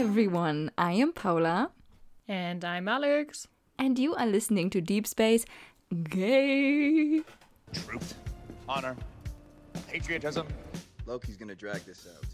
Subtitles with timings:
[0.00, 0.70] everyone.
[0.78, 1.70] I am Paula,
[2.28, 3.46] And I'm Alex.
[3.78, 5.44] and you are listening to Deep Space
[6.04, 7.20] Gay.
[7.72, 8.14] truth,
[8.68, 8.96] honor,
[9.88, 10.46] patriotism.
[11.06, 12.24] Loki's gonna drag this out.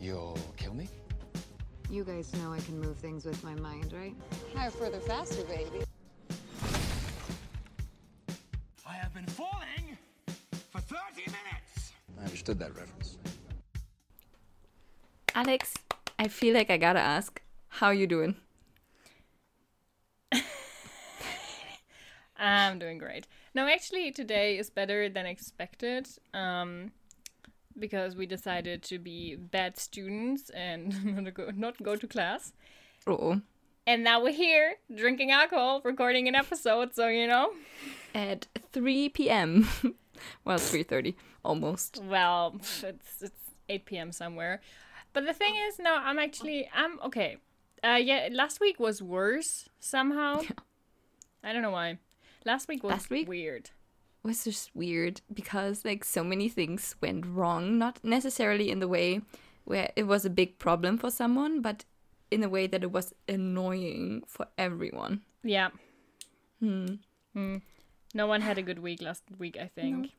[0.00, 0.88] You'll kill me?
[1.90, 4.14] You guys know I can move things with my mind, right?
[4.54, 5.84] Higher, further, faster, baby.
[8.88, 9.98] I have been falling
[10.70, 11.92] for 30 minutes.
[12.18, 13.18] I understood that reference.
[15.34, 15.74] Alex,
[16.18, 18.36] I feel like I gotta ask, how you doing?
[22.38, 23.26] I'm doing great.
[23.54, 26.08] No, actually, today is better than expected.
[26.34, 26.92] Um,
[27.78, 32.52] because we decided to be bad students and not go, not go to class.
[33.06, 33.40] Oh,
[33.86, 36.94] And now we're here drinking alcohol, recording an episode.
[36.94, 37.50] So you know,
[38.14, 39.68] at 3 p.m.
[40.44, 42.02] well, 3:30 almost.
[42.04, 42.82] well, it's
[43.22, 43.30] it's
[43.68, 44.12] 8 p.m.
[44.12, 44.60] somewhere.
[45.16, 47.38] But the thing is, no, I'm actually I'm okay.
[47.82, 50.42] Uh, yeah, last week was worse somehow.
[51.42, 51.96] I don't know why.
[52.44, 53.26] Last week was Last week?
[53.26, 53.70] weird.
[54.22, 59.20] was just weird because like so many things went wrong not necessarily in the way
[59.64, 61.84] where it was a big problem for someone but
[62.30, 65.70] in a way that it was annoying for everyone Yeah.
[66.60, 66.96] Hmm.
[68.14, 70.10] No one had a good week last week, I think.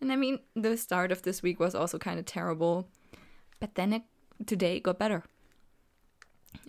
[0.00, 2.86] and i mean the start of this week was also kind of terrible
[3.60, 4.02] but then it
[4.46, 5.22] today got better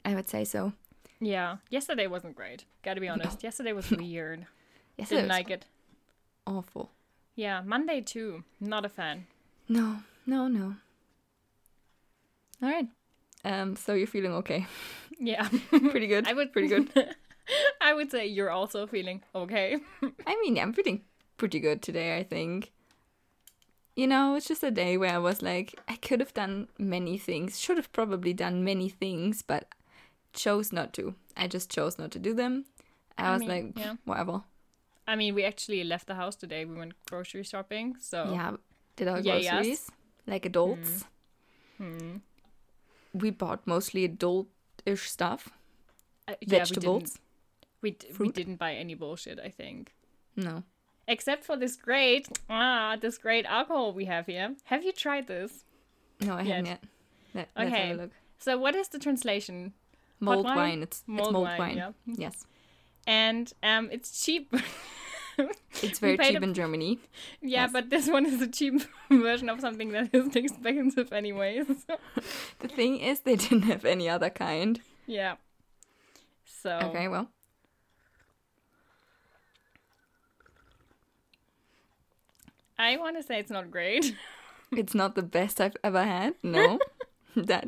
[0.06, 0.74] i would say so
[1.22, 1.58] Yeah.
[1.70, 2.66] Yesterday wasn't great.
[2.82, 3.44] Gotta be honest.
[3.44, 4.48] Yesterday was weird.
[4.98, 5.66] yes Didn't was like it.
[6.48, 6.90] awful
[7.36, 7.62] Yeah.
[7.64, 8.44] Monday too.
[8.60, 9.28] Not a fan.
[9.70, 10.76] no no no
[12.62, 12.88] all right
[13.46, 14.66] um so you're feeling okay
[15.20, 15.48] Yeah.
[15.70, 16.90] pretty good I would pretty good
[17.82, 19.78] I would say you're also feeling okay.
[20.26, 21.02] I mean, I'm feeling
[21.38, 22.72] pretty good today, I think.
[23.96, 27.18] You know, it's just a day where I was like, I could have done many
[27.18, 29.68] things, should have probably done many things, but
[30.34, 31.16] chose not to.
[31.36, 32.66] I just chose not to do them.
[33.18, 33.96] I, I was mean, like, yeah.
[34.06, 34.44] whatever.
[35.08, 36.64] I mean, we actually left the house today.
[36.64, 37.98] We went grocery shopping.
[38.00, 38.56] So Yeah,
[38.96, 39.50] did our Yeah, yes.
[39.52, 39.92] groceries
[40.26, 41.06] like adults.
[41.78, 42.18] Hmm.
[43.14, 45.50] We bought mostly adult-ish stuff,
[46.28, 47.20] Uh, yeah, vegetables.
[47.82, 49.94] We, d- we didn't buy any bullshit, I think.
[50.38, 50.64] No,
[51.08, 54.56] Except for this great, ah, this great alcohol we have here.
[54.66, 55.66] Have you tried this?
[56.22, 56.84] no, I haven't Yet.
[57.34, 57.50] yet.
[57.56, 57.94] Let, Okay.
[57.94, 58.12] look.
[58.40, 59.74] So, what is the translation?
[60.20, 60.56] Mulled wine?
[60.58, 60.84] wine.
[60.84, 61.78] It's Mulled it's mulled wine, wine.
[61.78, 61.92] yeah.
[62.06, 62.46] Yes,
[63.08, 64.54] And um, it's cheap.
[65.82, 67.00] it's very cheap a- in Germany.
[67.42, 67.72] Yeah, Yes.
[67.74, 71.66] but this one is a cheap version of something that is expensive, anyways.
[72.60, 74.80] The thing is, they didn't have any other kind.
[75.08, 75.36] yeah.
[76.46, 77.30] So Okay, well.
[82.82, 84.16] I want to say it's not great.
[84.82, 86.34] It's not the best I've ever had.
[86.44, 86.80] No.
[87.36, 87.68] that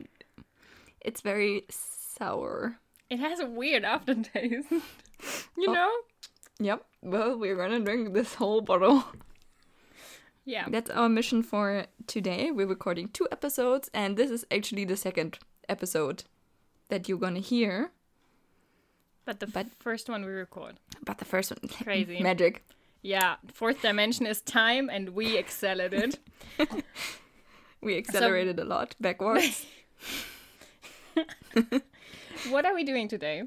[1.02, 2.78] it's very sour.
[3.10, 4.72] It has a weird aftertaste.
[4.72, 5.74] you Oh.
[5.74, 5.92] know?
[6.60, 6.86] Yep.
[7.02, 9.04] Well, we're gonna drink this whole bottle.
[10.46, 10.66] Yeah.
[10.70, 12.52] That's our mission for today.
[12.52, 16.24] We're recording two episodes, and this is actually the second episode
[16.88, 17.92] that you're gonna hear.
[19.26, 20.80] But the but- first one we record.
[21.06, 22.22] But the first one, Crazy.
[22.22, 22.64] magic.
[23.04, 23.36] Yeah.
[23.54, 26.20] Fourth dimension is time, and we excel at it.
[27.84, 29.66] We accelerated a lot backwards.
[32.50, 33.44] what are we doing today?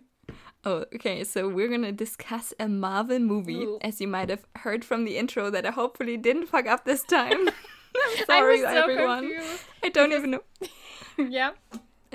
[0.64, 1.24] Oh, okay.
[1.24, 3.78] So we're gonna discuss a Marvel movie, Ooh.
[3.80, 7.02] as you might have heard from the intro that I hopefully didn't fuck up this
[7.02, 7.48] time.
[7.48, 7.54] I'm
[8.26, 9.20] sorry, I so everyone.
[9.30, 9.64] confused.
[9.82, 10.42] I don't even know.
[11.16, 11.52] yeah.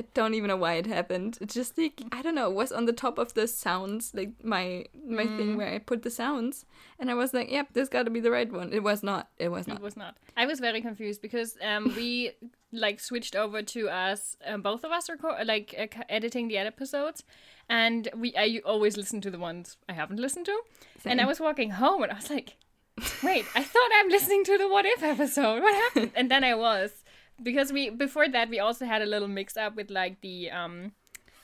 [0.02, 1.38] I don't even know why it happened.
[1.42, 2.50] It just like I don't know.
[2.50, 5.38] It was on the top of the sounds, like my my Mm.
[5.38, 6.66] thing where I put the sounds,
[7.00, 9.30] and I was like, "Yep, this got to be the right one." It was not.
[9.38, 9.78] It was not.
[9.78, 10.14] It was not.
[10.36, 12.32] I was very confused because um we
[12.86, 17.24] like switched over to us um, both of us record like uh, editing the episodes,
[17.70, 20.58] and we I always listen to the ones I haven't listened to,
[21.06, 22.56] and I was walking home and I was like,
[23.24, 25.62] wait, I thought I'm listening to the What If episode.
[25.62, 26.12] What happened?
[26.16, 26.92] and then I was
[27.44, 30.92] because we before that we also had a little mix up with like the um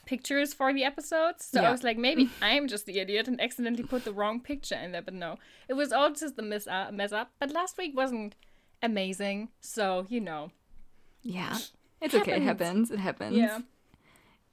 [0.07, 1.45] pictures for the episodes.
[1.45, 4.75] So I was like, maybe I'm just the idiot and accidentally put the wrong picture
[4.75, 5.01] in there.
[5.03, 6.93] But no, it was all just a mess up.
[6.93, 7.31] Mess up.
[7.39, 8.35] But last week wasn't
[8.81, 10.51] amazing, so you know.
[11.21, 11.57] Yeah,
[12.01, 12.37] it's okay.
[12.37, 12.89] It Happens.
[12.89, 13.35] It happens.
[13.35, 13.59] Yeah.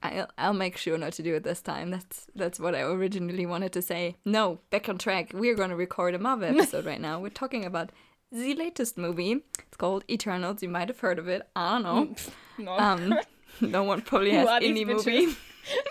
[0.03, 1.89] I'll I'll make sure not to do it this time.
[1.89, 4.17] That's that's what I originally wanted to say.
[4.25, 5.31] No, back on track.
[5.33, 7.19] We're gonna record a Marvel episode right now.
[7.19, 7.91] We're talking about
[8.41, 9.43] the latest movie.
[9.59, 10.61] It's called Eternals.
[10.63, 11.41] You might have heard of it.
[11.55, 12.15] I don't know.
[12.57, 13.19] No, Um,
[13.61, 15.05] no one probably has are these indie bitches?
[15.05, 15.37] movie.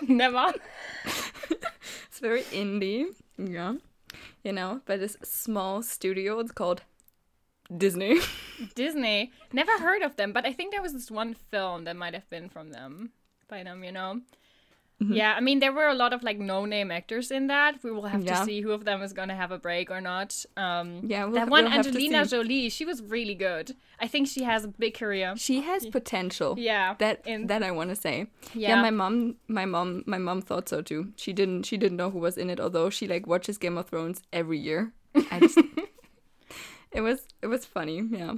[0.13, 0.53] never.
[2.07, 3.07] It's very indie.
[3.37, 3.73] Yeah.
[4.43, 6.39] You know, by this small studio.
[6.39, 6.81] It's called
[7.75, 8.19] Disney.
[8.73, 9.31] Disney.
[9.51, 12.29] Never heard of them, but I think there was this one film that might have
[12.29, 13.11] been from them.
[13.49, 14.21] by them, you know.
[15.03, 15.13] Mm-hmm.
[15.13, 17.83] Yeah, I mean there were a lot of like no-name actors in that.
[17.83, 18.39] We will have Yeah.
[18.39, 20.45] to see who of them is gonna have a break or not.
[20.55, 22.25] Um, Yeah, we'll that one we'll Angelina.
[22.25, 23.75] Jolie, she was really good.
[23.99, 25.33] I think she has a big career.
[25.35, 26.55] She has potential.
[26.57, 28.27] Yeah, That in- that I want to say.
[28.53, 28.81] Yeah.
[28.81, 31.11] my mom, my mom, my mom thought so too.
[31.17, 31.63] She didn't.
[31.63, 34.59] She didn't know who was in it, although she like watches Game of Thrones every
[34.59, 34.93] year.
[35.31, 35.57] I just,
[36.91, 38.01] it was it was funny.
[38.09, 38.35] Yeah.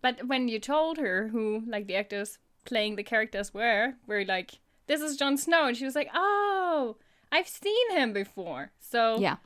[0.00, 4.52] But when you told her who like the actors playing the characters were, we're like,
[4.88, 6.96] "This is Jon Snow," and she was like, "Oh,
[7.30, 9.36] I've seen him before." So Yeah.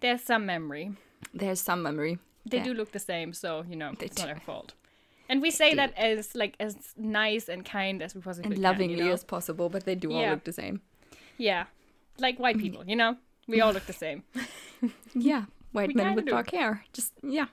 [0.00, 0.92] there's some memory.
[1.32, 2.18] There's some memory.
[2.44, 2.64] They Yeah.
[2.64, 4.34] do look the same, so you know They it's not do.
[4.34, 4.74] our fault.
[5.30, 8.62] And we say that as like as nice and kind as we possibly and can,
[8.62, 9.12] lovingly you know?
[9.12, 10.80] as possible, but they do all look the same.
[11.38, 11.64] Yeah,
[12.18, 13.16] like white people, you know.
[13.46, 14.22] We all look the same.
[15.14, 16.30] Yeah, white We men with do.
[16.32, 16.84] dark hair.
[16.92, 17.46] Just yeah.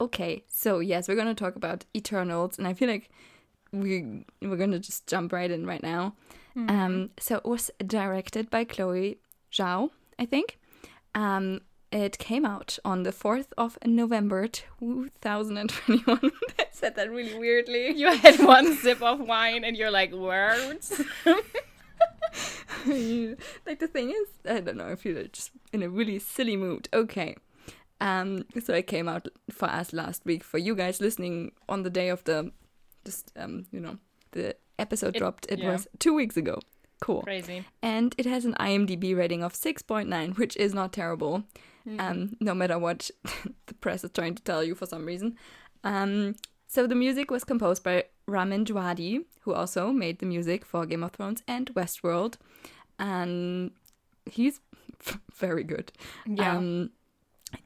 [0.00, 3.08] Okay, so yes, we're gonna talk about Eternals, and I feel like
[3.72, 6.14] we we're gonna just jump right in right now.
[6.56, 6.70] Mm-hmm.
[6.70, 9.18] Um, so it was directed by Chloe
[9.52, 10.58] Zhao, I think.
[11.14, 11.60] Um,
[11.92, 16.30] it came out on the fourth of November, two thousand and twenty-one.
[16.58, 17.90] I said that really weirdly.
[17.96, 21.02] You had one sip of wine, and you're like, words.
[22.86, 24.88] like the thing is, I don't know.
[24.88, 26.88] I feel like just in a really silly mood.
[26.94, 27.36] Okay.
[28.00, 30.42] Um, so it came out for us last week.
[30.42, 32.50] For you guys listening on the day of the,
[33.04, 33.98] just um, you know,
[34.32, 35.46] the episode It- dropped.
[35.48, 35.72] It yeah.
[35.72, 36.56] was two weeks ago.
[37.00, 37.22] Cool.
[37.22, 37.64] Crazy.
[37.82, 41.44] And it has an IMDb rating of six point nine, which is not terrible.
[41.98, 43.10] Um, no matter what
[43.66, 45.34] the press is trying to tell you for some reason.
[45.82, 46.36] Um,
[46.68, 51.02] so the music was composed by Ramin Djawadi, who also made the music for Game
[51.02, 52.34] of Thrones and Westworld,
[53.00, 53.72] and
[54.30, 54.60] he's
[55.44, 55.90] very good.
[56.24, 56.56] Yeah.
[56.56, 56.90] Um,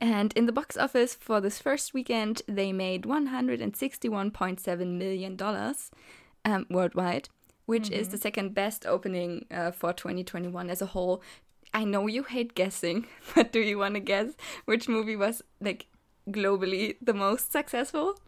[0.01, 5.37] and in the box office for this first weekend, they made $161.7 million
[6.47, 7.29] um, worldwide,
[7.67, 11.23] which is the second best opening uh, for 2021 as a whole.
[11.75, 14.29] I know you hate guessing, but do you want to guess
[14.65, 15.87] which movie was like
[16.31, 18.19] globally the most successful?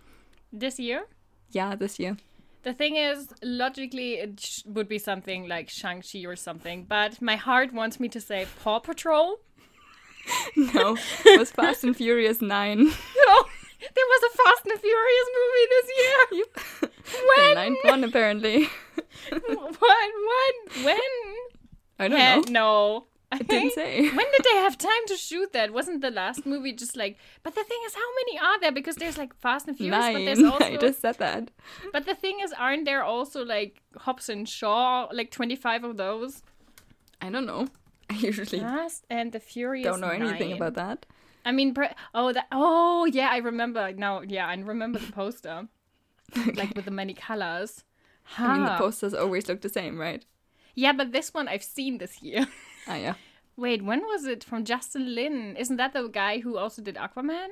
[0.52, 1.06] This year.
[1.50, 2.16] Yeah, this year.
[2.64, 7.36] The thing is, logically, it sh- would be something like Shang-Chi or something, but my
[7.36, 9.36] heart wants me to say Paw Patrol.
[10.56, 12.84] No, it was Fast and Furious 9.
[12.84, 13.44] No,
[13.80, 16.90] there was a Fast and Furious movie this year.
[17.36, 17.54] when?
[17.54, 18.68] ninth one, apparently.
[19.30, 19.78] What?
[19.80, 20.84] What?
[20.84, 21.00] When?
[21.98, 22.52] I don't know.
[22.60, 23.06] No.
[23.30, 24.02] I It didn't say.
[24.08, 25.72] When did they have time to shoot that?
[25.72, 27.18] Wasn't the last movie just like?
[27.42, 28.72] But the thing is, how many are there?
[28.72, 30.52] Because there's like Fast and Furious, but there's Nine.
[30.52, 30.64] also.
[30.64, 31.50] I just said that.
[31.92, 36.42] But the thing is, aren't there also like Hobbs and Shaw, like 25 of those?
[37.20, 37.66] I don't know.
[38.08, 39.84] I usually Fast and the Furious.
[39.84, 40.56] don't know anything Nine.
[40.62, 41.06] about that.
[41.44, 42.46] I mean, pre- oh, that.
[42.52, 44.22] Oh, yeah, I remember now.
[44.22, 45.68] Yeah, I remember the poster,
[46.54, 47.84] like with the many colors.
[48.36, 50.24] I mean, the posters always look the same, right?
[50.74, 52.46] Yeah, but this one I've seen this year.
[52.90, 53.14] Ah, yeah.
[53.56, 55.56] Wait, when was it from Justin Lin?
[55.56, 57.48] Isn't that the guy who also did Aquaman?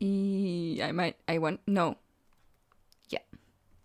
[0.00, 1.16] E- I might.
[1.28, 1.60] I want.
[1.66, 1.96] No.
[3.08, 3.20] Yeah.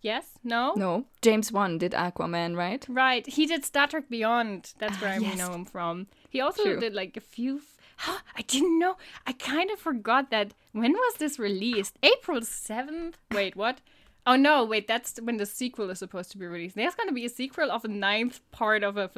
[0.02, 0.32] Yes?
[0.44, 0.74] No?
[0.76, 1.06] No.
[1.22, 2.86] James Wan did Aquaman, right?
[2.90, 3.26] Right.
[3.26, 4.74] He did Star Trek Beyond.
[4.80, 5.38] That's where I Ah, yes.
[5.38, 6.08] know him from.
[6.30, 6.80] He also True.
[6.80, 7.62] did like a few.
[7.98, 8.98] Huh, I didn't know.
[9.26, 10.54] I kind of forgot that.
[10.74, 11.98] When was this released?
[12.04, 13.14] April 7th?
[13.32, 13.80] Wait, what?
[14.28, 16.76] Oh no, wait, that's when the sequel is supposed to be released.
[16.76, 19.10] There's gonna be a sequel of a ninth part of a.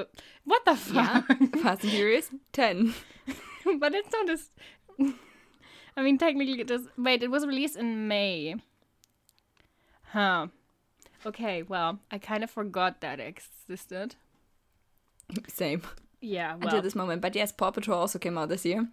[0.44, 1.22] What the Yeah.
[1.22, 1.38] fuck?
[1.62, 2.94] Fast and Furious 10.
[3.80, 4.52] but it's not as.
[5.98, 6.88] I mean, technically, it does.
[6.98, 8.56] Wait, it was released in May.
[10.12, 10.48] Huh.
[11.26, 14.16] Okay, well, I kind of forgot that existed.
[15.48, 15.82] Same.
[16.22, 17.22] Yeah, well, Until this moment.
[17.22, 18.88] But yes, Paw Patrol also came out this year.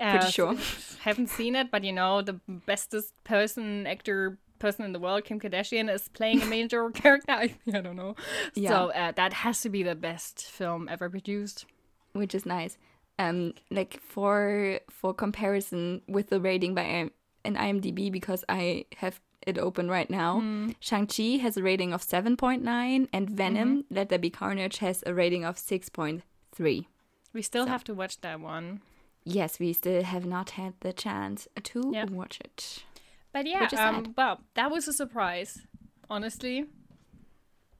[0.00, 0.54] uh, Pretty sure.
[1.00, 5.38] Haven't seen it, but you know, the bestest person, actor, person in the world, Kim
[5.40, 7.32] Kardashian, is playing a major character.
[7.32, 8.14] I, I don't know.
[8.54, 8.70] Yeah.
[8.70, 11.66] So uh, that has to be the best film ever produced.
[12.12, 12.76] which is nice.
[13.18, 17.10] Um, like for for comparison with the rating by I-
[17.44, 20.40] an IMDb, because I have it open right now.
[20.80, 24.78] Shang Chi has a rating of seven point nine, and Venom: Let There Be Carnage
[24.78, 26.22] has a rating of six point
[26.52, 26.88] three.
[27.32, 28.82] We still have to watch that one.
[29.24, 32.06] Yes, we still have not had the chance to Yeah.
[32.06, 32.84] watch it.
[33.32, 35.62] But yeah, um, well, that was a surprise.
[36.08, 36.66] Honestly,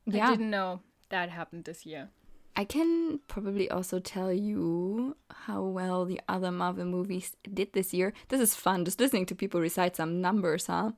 [0.07, 2.11] I didn't know that happened this year.
[2.57, 8.12] I can probably also tell you how well the other Marvel movies did this year.
[8.29, 10.93] This is fun, just listening to people recite some numbers, huh?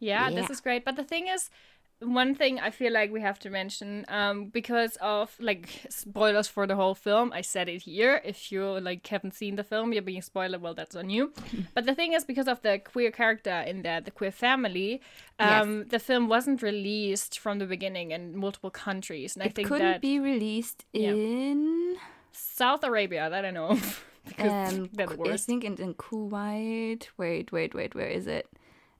[0.00, 0.84] Yeah, this is great.
[0.84, 1.50] But the thing is,
[2.00, 6.66] one thing I feel like we have to mention, um, because of like spoilers for
[6.66, 7.32] the whole film.
[7.32, 8.20] I said it here.
[8.24, 10.60] If you like haven't seen the film, you're being spoiled.
[10.62, 11.32] Well, that's on you.
[11.74, 15.00] but the thing is, because of the queer character in there, the queer family,
[15.38, 19.68] um, the film wasn't released from the beginning in multiple countries, and I it think
[19.68, 21.10] couldn't that be released Yeah.
[21.10, 21.96] in
[22.32, 23.78] South Arabia, that I know,
[24.24, 27.08] because um, I think in, in Kuwait.
[27.16, 27.94] Wait, wait, wait.
[27.94, 28.48] Where is it?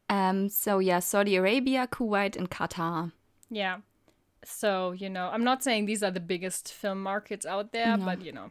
[0.09, 0.49] Um.
[0.49, 3.12] So yeah, Saudi Arabia, Kuwait, and Qatar.
[3.50, 3.79] Yeah.
[4.45, 8.23] So, you know, I'm not saying these are the biggest film markets out there, but
[8.23, 8.50] you know.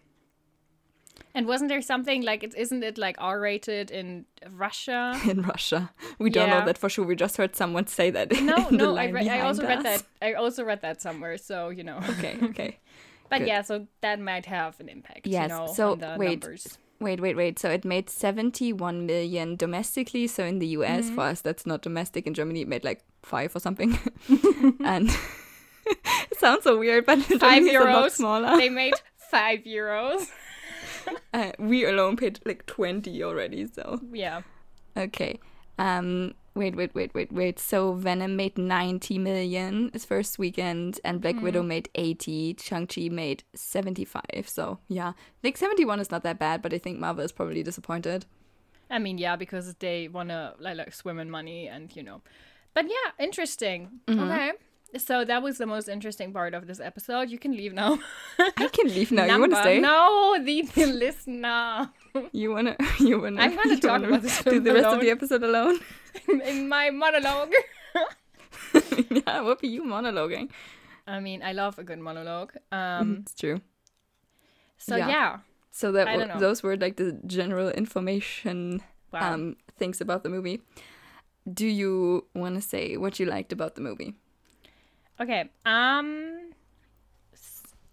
[1.34, 5.20] And wasn't there something like it isn't it like R rated in Russia?
[5.28, 5.92] in Russia.
[6.20, 6.60] We don't Yeah.
[6.60, 7.06] know that for sure.
[7.06, 8.32] We just heard someone say that.
[8.42, 11.84] No, no, I, re- I also read that I also read that somewhere, so you
[11.84, 12.00] know.
[12.10, 12.80] Okay, okay.
[13.30, 13.48] But good.
[13.48, 16.42] yeah, so that might have an impact, Yes, you know, so on the wait.
[16.44, 16.78] numbers.
[17.00, 17.60] Wait, wait, wait.
[17.60, 20.26] So it made 71 million domestically.
[20.28, 21.16] So in the US, Mm-hmm.
[21.16, 22.26] for us, that's not domestic.
[22.26, 23.98] In Germany, it made like five or something.
[24.84, 25.10] and
[25.86, 28.12] it sounds so weird, but Five Germany a lot euros.
[28.12, 28.58] smaller.
[28.58, 28.96] They made
[29.30, 30.28] five euros.
[31.34, 33.68] Uh, we alone paid like 20 already.
[33.68, 34.42] So Yeah.
[34.98, 35.40] okay.
[35.80, 36.34] Um.
[36.58, 37.60] Wait, wait, wait, wait, wait.
[37.60, 41.68] So Venom made 90 million its first weekend, and Black Widow Mm-hmm.
[41.68, 42.58] made 80.
[42.60, 44.22] Shang-Chi made 75.
[44.48, 48.26] So yeah, like 71 is not that bad, but I think Marvel is probably disappointed.
[48.90, 52.22] I mean, yeah, because they wanna like, like swim in money and you know.
[52.74, 54.00] But yeah, interesting.
[54.08, 54.20] Mm-hmm.
[54.24, 54.52] Okay.
[54.98, 57.30] So that was the most interesting part of this episode.
[57.30, 58.00] You can leave now.
[58.40, 59.26] I can leave now.
[59.26, 59.80] You want to Number- stay?
[59.80, 61.90] No, the, the listener.
[62.32, 62.76] You wanna?
[63.00, 63.42] You wanna?
[63.42, 65.80] I'm gonna talk wanna about this Do film the rest of the episode alone?
[66.28, 67.54] in my monologue.
[69.10, 70.50] yeah, what be you monologuing?
[71.08, 72.54] I mean, I love a good monologue.
[72.72, 73.62] Um, It's true.
[74.78, 75.08] so Yeah.
[75.10, 75.38] yeah.
[75.72, 76.40] So that I wa- don't know.
[76.40, 78.82] those were like the general information
[79.14, 79.34] Wow.
[79.34, 80.60] um things about the movie.
[81.48, 84.16] Do you want to say what you liked about the movie?
[85.22, 85.50] Okay.
[85.66, 86.52] Um,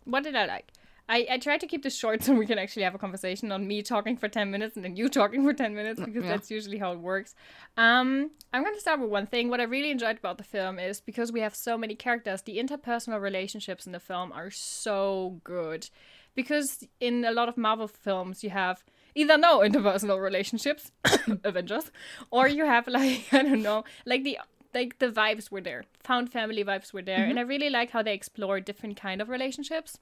[0.04, 0.72] what did I like?
[1.08, 3.66] I, I tried to keep this short so we can actually have a conversation on
[3.66, 6.30] me talking for 10 minutes and then you talking for 10 minutes because yeah.
[6.30, 7.34] that's usually how it works.
[7.76, 9.48] Um, I'm going to start with one thing.
[9.48, 12.58] What I really enjoyed about the film is because we have so many characters, the
[12.58, 15.88] interpersonal relationships in the film are so good.
[16.34, 18.82] Because in a lot of Marvel films, you have
[19.14, 20.90] either no interpersonal relationships,
[21.44, 21.92] Avengers,
[22.32, 24.38] or you have like, I don't know, like the
[24.74, 28.02] like the vibes were there found family vibes were there and i really like how
[28.02, 29.98] they explore different kind of relationships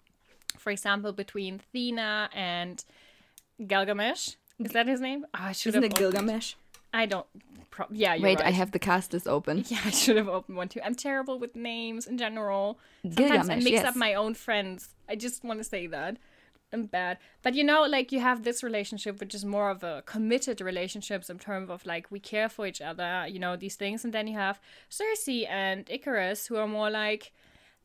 [0.58, 2.84] for example between thena and
[3.66, 6.54] gilgamesh is that his name oh, i should Isn't have it opened- Gilgamesh?
[6.92, 7.26] i don't
[7.70, 8.48] pro- yeah you're Wait, right.
[8.48, 9.64] I have the cast list open.
[9.68, 13.56] yeah i should have opened one too i'm terrible with names in general sometimes i
[13.56, 13.84] mix yes.
[13.84, 16.16] up my own friends i just want to say that
[16.72, 17.18] I'm bad.
[17.42, 21.28] But you know, like you have this relationship which is more of a committed relationships
[21.28, 24.04] in terms of like we care for each other, you know, these things.
[24.04, 27.32] And then you have Sersi and Ikaris who are more like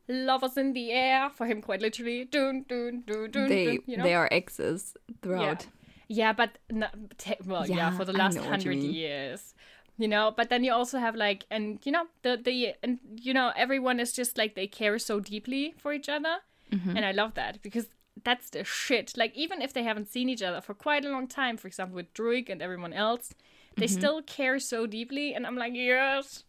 [0.07, 2.25] lovers in the air for him quite literally.
[2.25, 4.03] Dun, dun, dun, dun, They dun, you know?
[4.03, 5.67] they are exes throughout.
[6.07, 6.87] Yeah, but no,
[7.45, 9.53] well, yeah, Yeah, for the last know what you hundred years,
[9.97, 10.31] you know.
[10.35, 13.99] But then you also have like, and you know, the the and you know, everyone
[13.99, 16.37] is just like they care so deeply for each other,
[16.71, 16.95] Mm-hmm.
[16.97, 17.87] and I love that because
[18.23, 19.13] that's the shit.
[19.17, 21.95] Like even if they haven't seen each other for quite a long time, for example
[21.95, 23.33] with Druig and everyone else,
[23.75, 23.97] they Mm-hmm.
[23.97, 26.45] still care so deeply, and I'm like, yes.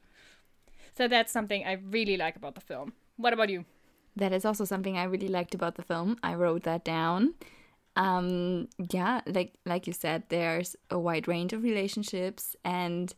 [0.96, 2.92] So that's something I really like about the film.
[3.18, 3.64] What about you?
[4.16, 6.16] That is also something I really liked about the film.
[6.22, 7.34] I wrote that down.
[7.96, 13.12] Um, yeah, like like you said, there's a wide range of relationships, and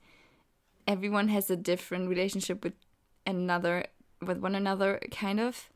[0.86, 2.72] everyone has a different relationship with
[3.26, 3.84] another,
[4.26, 5.68] with one another, kind of.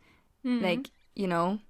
[0.63, 1.61] Like you know,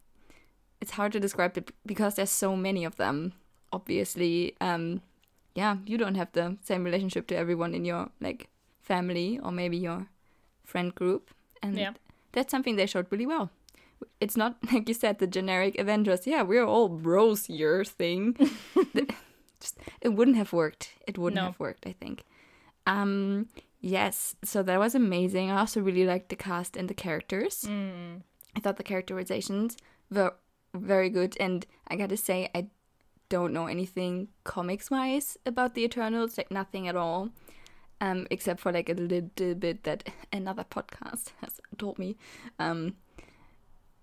[0.80, 3.32] it's hard to describe it because there's so many of them.
[3.73, 5.00] Obviously, um,
[5.54, 8.49] yeah, you don't have the same relationship to everyone in your like
[8.82, 10.06] family or maybe your
[10.64, 11.30] friend group,
[11.62, 11.94] and Yeah.
[12.34, 13.50] That's something they showed really well.
[14.20, 16.26] It's not like you said the generic Avengers.
[16.26, 18.36] Yeah, we're all bros here thing.
[19.60, 20.92] Just it wouldn't have worked.
[21.06, 21.46] It wouldn't No.
[21.46, 21.86] have worked.
[21.86, 22.24] I think.
[22.86, 23.48] Um.
[23.80, 24.34] Yes.
[24.44, 25.50] So that was amazing.
[25.50, 27.66] I also really liked the cast and the characters.
[27.68, 29.76] I thought the characterizations
[30.10, 30.34] were
[30.74, 32.68] very good, and I gotta say, I
[33.28, 37.30] don't know anything comics wise about the Eternals, like nothing at all,
[38.00, 42.16] um, except for like a little bit that another podcast has told me.
[42.58, 42.94] Um,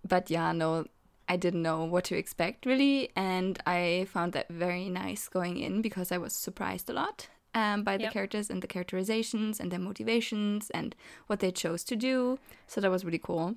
[0.07, 0.85] but yeah, no,
[1.27, 5.81] I didn't know what to expect really, and I found that very nice going in
[5.81, 8.13] because I was surprised a lot um, by the Yep.
[8.13, 10.95] characters and the characterizations and their motivations and
[11.27, 12.39] what they chose to do.
[12.67, 13.55] So that was really cool.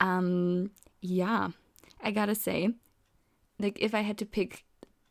[0.00, 0.70] Um,
[1.00, 1.50] yeah,
[2.02, 2.70] I gotta say,
[3.58, 4.64] like if I had to pick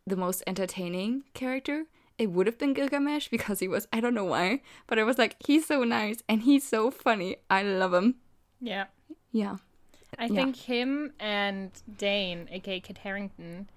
[0.05, 1.85] the most entertaining character,
[2.17, 5.17] it would have been Gilgamesh because he was I don't know why, but I was
[5.17, 7.37] like he's so nice and he's so funny.
[7.49, 8.15] I love him.
[8.61, 8.85] Yeah.
[9.31, 9.57] Yeah.
[10.17, 10.33] I Yeah.
[10.35, 13.69] think him and Dane, aka Kit Harington.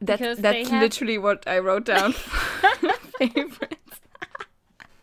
[0.00, 2.12] that's that's have- literally what I wrote down.
[3.18, 4.00] Favorites.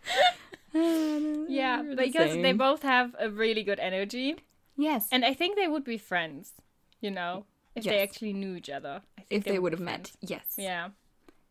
[0.74, 4.36] Yeah, the because they both have a really good energy.
[4.76, 5.08] Yes.
[5.12, 6.52] And I think they would be friends,
[7.00, 9.02] you know, if they actually knew each other.
[9.18, 10.56] I think if they would have met, yes.
[10.58, 10.90] Yeah.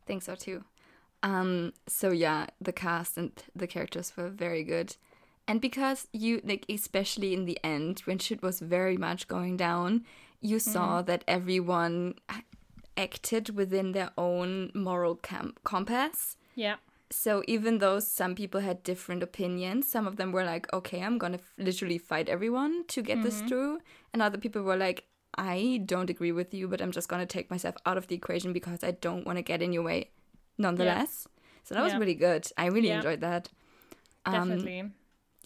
[0.07, 0.65] think so too.
[1.25, 4.95] Um, so yeah, the cast and the characters were very good.
[5.49, 10.05] And because you like especially in the end when shit was very much going down,
[10.41, 12.15] you saw that everyone
[12.97, 16.37] acted within their own moral com- compass.
[16.55, 16.77] Yeah.
[17.11, 21.19] So even though some people had different opinions, some of them were like, "Okay, I'm
[21.19, 23.79] going to f- literally fight everyone to get this through."
[24.13, 25.05] And other people were like,
[25.37, 28.17] "I don't agree with you, but I'm just going to take myself out of the
[28.17, 30.11] equation because I don't want to get in your way."
[30.59, 31.27] Nonetheless.
[31.65, 31.99] So that was Yeah.
[31.99, 32.47] really good.
[32.57, 32.97] I really Yeah.
[32.97, 33.51] enjoyed that.
[34.27, 34.91] Um, Definitely.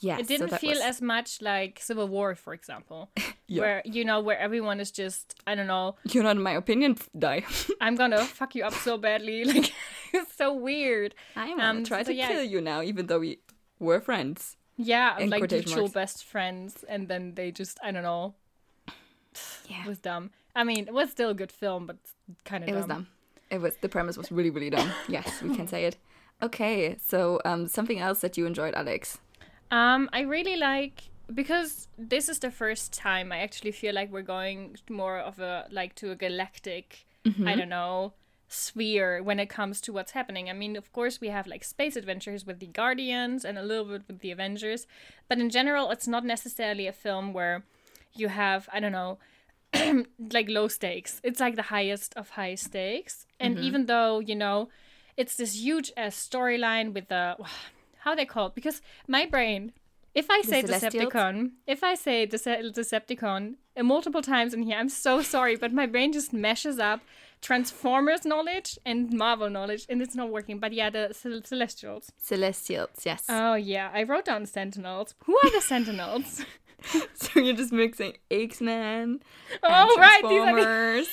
[0.00, 0.20] Yes.
[0.20, 3.10] it didn't that feel was- as much like Civil War, for example,
[3.48, 3.60] Yeah.
[3.62, 6.96] where you know where everyone is just I don't know You're not in my opinion,
[7.18, 7.44] die.
[7.80, 9.72] I'm gonna fuck you up so badly like
[10.12, 11.14] it's so weird.
[11.34, 12.28] I'm gonna Um, try so to yeah.
[12.28, 13.38] kill you now, even though we
[13.80, 14.56] were friends.
[14.76, 18.34] Yeah, In like mutual best friends, and then they just I don't know.
[19.68, 19.82] Yeah.
[19.82, 20.30] It was dumb.
[20.54, 21.96] I mean, it was still a good film, but
[22.44, 22.78] kind of It dumb.
[22.80, 23.06] was dumb.
[23.50, 24.90] It was the premise was really really dumb.
[25.08, 25.96] Yes, we can say it.
[26.42, 29.18] Okay, so um, something else that you enjoyed, Alex.
[29.70, 34.22] Um, I really like because this is the first time I actually feel like we're
[34.22, 37.06] going more of a like to a galactic,
[37.44, 38.14] I don't know,
[38.48, 40.48] sphere when it comes to what's happening.
[40.48, 43.84] I mean, of course, we have like space adventures with the Guardians and a little
[43.84, 44.86] bit with the Avengers,
[45.28, 47.64] but in general, it's not necessarily a film where
[48.14, 49.18] you have I don't know.
[50.32, 51.20] like low stakes.
[51.22, 53.26] It's like the highest of high stakes.
[53.40, 54.68] And even though, you know,
[55.18, 57.36] it's this huge uh, storyline with the
[58.02, 59.72] how they call it because my brain
[60.14, 64.88] if i say decepticon if i say Dece- decepticon uh, multiple times in here i'm
[64.88, 67.00] so sorry but my brain just meshes up
[67.40, 73.04] transformers knowledge and marvel knowledge and it's not working but yeah the Cel- celestials Celestials,
[73.04, 73.24] yes.
[73.28, 76.44] oh yeah i wrote down sentinels who are the sentinels
[77.14, 79.20] so you're just mixing X-Men,
[79.62, 81.08] oh right these are the- Transformers,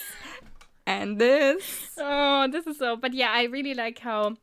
[0.86, 1.92] and this.
[1.98, 2.96] Oh, this is so.
[2.96, 4.36] But yeah, I really like how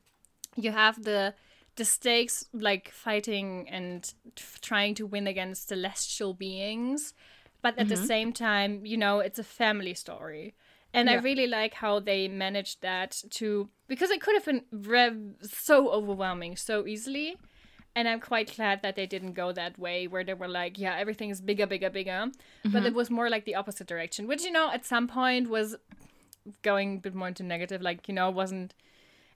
[0.57, 1.35] you have the
[1.77, 7.15] the stakes like fighting and t- trying to win against celestial beings,
[7.63, 8.05] but at the mm-hmm.
[8.05, 10.55] same time, you know, it's a family story.
[10.95, 15.91] And I really like how they managed that to because it could have been so
[15.91, 17.37] overwhelming so easily.
[17.95, 20.97] And I'm quite glad that they didn't go that way, where they were like, yeah,
[20.97, 22.31] everything is bigger, bigger, bigger.
[22.63, 22.87] But mm-hmm.
[22.87, 25.77] it was more like the opposite direction, which, you know, at some point was
[26.63, 28.75] going a bit more into negative, like, you know, wasn't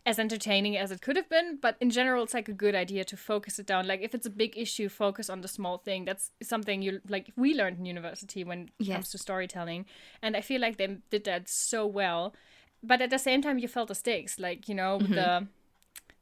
[0.07, 1.59] as entertaining as it could have been.
[1.61, 3.89] But in general, it's like a good idea to focus it down.
[3.89, 6.05] Like, if it's a big issue, focus on the small thing.
[6.05, 8.95] That's something you, like, we learned in university when it Yes.
[8.95, 9.85] comes to storytelling.
[10.23, 12.35] And I feel like they did that so well.
[12.83, 15.15] But at the same time, you felt the stakes, like, you know, with mm-hmm.
[15.15, 15.49] the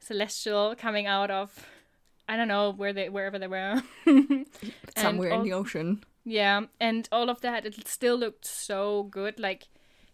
[0.00, 1.66] celestial coming out of.
[2.26, 3.82] I don't know where they wherever they were.
[4.96, 6.02] Somewhere in the ocean.
[6.24, 9.38] yeah, and all of that, it still looked so good.
[9.38, 9.68] Like,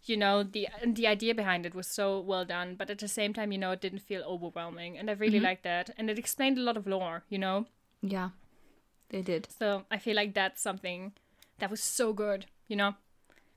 [0.05, 3.09] you know, the and the idea behind it was so well done, but at the
[3.09, 5.45] same time, you know, it didn't feel overwhelming, and I really mm-hmm.
[5.45, 5.91] liked that.
[5.97, 7.67] And it explained a lot of lore, you know.
[8.03, 8.31] Yeah,
[9.11, 9.49] they did.
[9.59, 11.13] So I feel like that's something
[11.59, 12.95] that was so good, you know,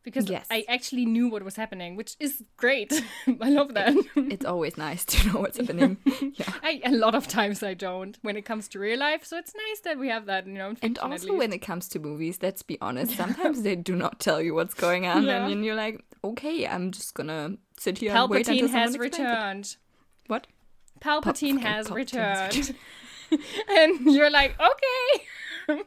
[0.03, 0.45] because Yes.
[0.51, 2.91] I actually knew what was happening, which is great.
[3.41, 3.95] I love that.
[4.15, 5.97] It's always nice to know what's happening.
[6.35, 6.53] yeah.
[6.61, 9.53] I a lot of times I don't when it comes to real life, so it's
[9.55, 10.75] nice that we have that, you know.
[10.81, 14.41] And also, when it comes to movies, let's be honest, sometimes they do not tell
[14.41, 15.47] you what's going on, Yeah.
[15.47, 19.15] and you're like, okay, I'm just gonna sit here and wait Palpatine until has explains
[19.17, 19.77] it." returned.
[20.27, 20.47] What?
[20.99, 22.75] Palpatine has Palpatine has returned.
[23.69, 25.83] and you're like, okay.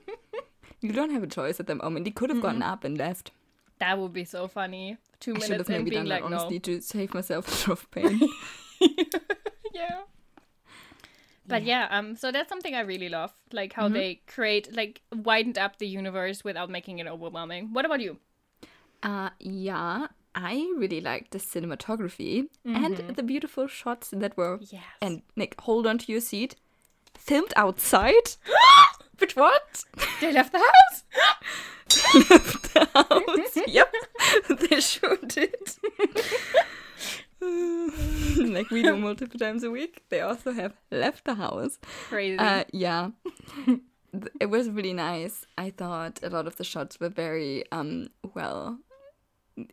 [0.80, 2.06] You don't have a choice at the moment.
[2.06, 3.30] He could have gotten up and left.
[3.78, 4.96] That would be so funny.
[5.20, 6.36] Two I should minutes have in maybe being done like, that no.
[6.38, 8.20] honestly to save myself a lot of pain.
[9.72, 10.02] Yeah.
[11.48, 11.86] But yeah.
[11.90, 13.80] um, so that's something I really love, like Mm-hmm.
[13.80, 17.72] how they create, like, widened up the universe without making it overwhelming.
[17.72, 18.18] What about you?
[19.02, 24.58] uh, yeah, I really liked the cinematography and the beautiful shots that were.
[24.60, 24.82] Yes.
[25.00, 26.56] And Nick, hold on to your seat.
[27.14, 28.36] Filmed outside.
[29.18, 29.84] but what?
[30.20, 31.04] They left the house.
[31.88, 33.58] the house.
[33.66, 33.92] yep,
[34.70, 35.54] they sure did.
[38.52, 41.78] like we do multiple times a week, they also have left the house.
[42.08, 42.38] Crazy.
[42.38, 43.10] Uh, yeah,
[44.40, 45.46] it was really nice.
[45.58, 48.78] I thought a lot of the shots were very um well,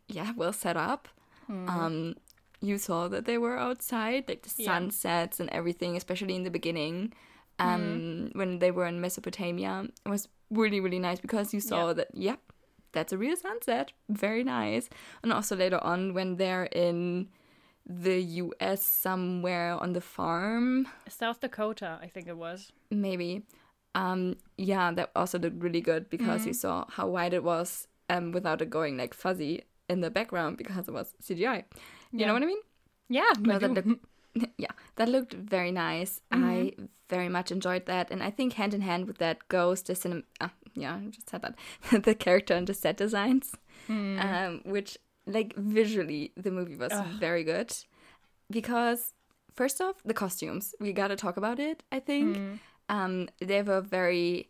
[0.07, 1.07] yeah, well set up.
[1.49, 2.15] Um,
[2.61, 4.65] you saw that they were outside, like the Yeah.
[4.73, 7.13] sunsets and everything, especially in the beginning,
[7.59, 8.37] um, Mm-hmm.
[8.39, 9.87] when they were in Mesopotamia.
[10.05, 11.93] It was really, really nice because you saw Yeah.
[11.93, 12.39] that, yep,
[12.91, 13.91] that's a real sunset.
[14.09, 14.89] Very nice.
[15.23, 17.29] And also later on, when they're in
[17.85, 22.71] the US somewhere on the farm, South Dakota, I think it was.
[22.89, 23.43] maybe.
[23.95, 26.47] Um, yeah, that also looked really good because Mm-hmm.
[26.47, 30.57] you saw how wide it was um, without it going like fuzzy in the background
[30.57, 31.63] because it was CGI.
[32.11, 32.27] You Yeah.
[32.27, 32.61] know what I mean?
[33.09, 33.87] Yeah, No, that looked,
[34.57, 36.21] yeah, that looked very nice.
[36.31, 36.85] I Mm-hmm.
[37.09, 40.23] very much enjoyed that, and I think hand in hand with that goes the cinema.
[40.41, 41.55] Uh, yeah, I just said that
[42.03, 43.51] the character and the set designs,
[43.89, 44.17] Mm.
[44.25, 47.71] um, which like visually the movie was very good
[48.49, 49.13] because
[49.55, 51.83] first off the costumes we gotta talk about it.
[51.91, 52.59] I think Mm.
[52.89, 54.49] um, they were very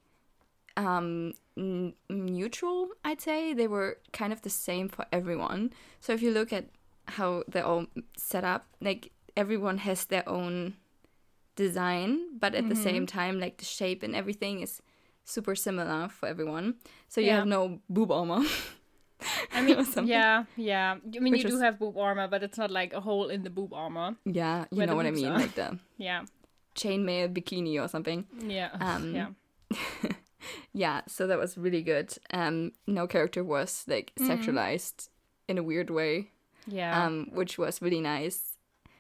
[0.76, 6.22] um n- neutral i'd say they were kind of the same for everyone so if
[6.24, 6.66] you look at
[7.08, 7.86] how they're all
[8.18, 10.74] set up like everyone has their own
[11.56, 12.84] design but at the Mm-hmm.
[12.84, 14.82] same time like the shape and everything is
[15.24, 16.76] super similar for everyone
[17.08, 17.38] so you Yeah.
[17.38, 18.42] have no boob armor
[19.54, 20.96] I mean, yeah, yeah.
[21.16, 23.44] I mean, Which you do have boob armor, but it's not like a hole in
[23.44, 24.16] the boob armor.
[24.26, 25.40] yeah you know what i mean are.
[25.40, 26.24] like the Yeah,
[26.76, 29.30] chainmail bikini or something yeah, Um, yeah.
[30.74, 34.32] yeah so that was really good um no character was like Mm-hmm.
[34.32, 35.10] sexualized
[35.48, 36.32] in a weird way
[36.68, 37.06] Yeah.
[37.06, 38.53] um which was really nice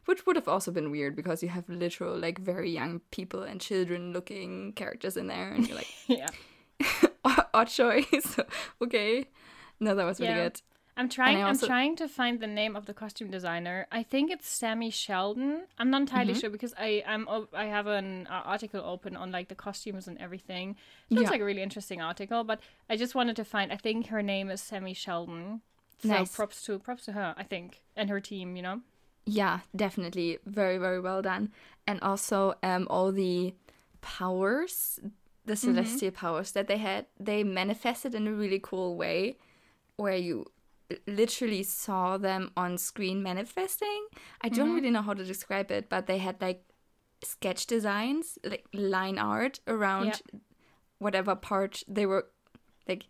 [0.06, 3.62] which would have also been weird because you have literal like very young people and
[3.62, 6.28] children looking characters in there and you're like yeah.
[7.54, 8.38] odd choice
[8.82, 9.26] okay
[9.80, 10.44] no that was really Yeah.
[10.44, 10.62] good
[10.96, 11.42] I'm trying.
[11.42, 13.88] Also- I'm trying to find the name of the costume designer.
[13.92, 15.64] I think it's Sammy Sheldon.
[15.80, 16.16] I'm not Mm-hmm.
[16.16, 20.08] entirely sure because I I'm I have an uh, article open on like the costumes
[20.08, 20.76] and everything.
[21.10, 21.32] It's Yeah.
[21.32, 22.44] like a really interesting article.
[22.44, 22.60] But
[22.92, 23.74] I just wanted to find.
[23.74, 25.62] I think her name is Sammy Sheldon.
[26.04, 26.36] So Nice.
[26.36, 27.34] props to props to her.
[27.36, 28.56] I think and her team.
[28.56, 28.82] You know.
[29.26, 31.52] Yeah definitely very very well done
[31.88, 33.54] and also um all the
[34.02, 35.00] powers
[35.46, 35.74] the Mm-hmm.
[35.74, 39.38] celestial powers that they had they manifested in a really cool way
[39.98, 40.46] where you
[41.08, 44.08] literally saw them on screen manifesting
[44.42, 44.76] i don't Mm-hmm.
[44.76, 46.64] really know how to describe it but they had like
[47.24, 50.22] sketch designs like line art around
[51.00, 52.26] whatever part they were
[52.88, 53.06] like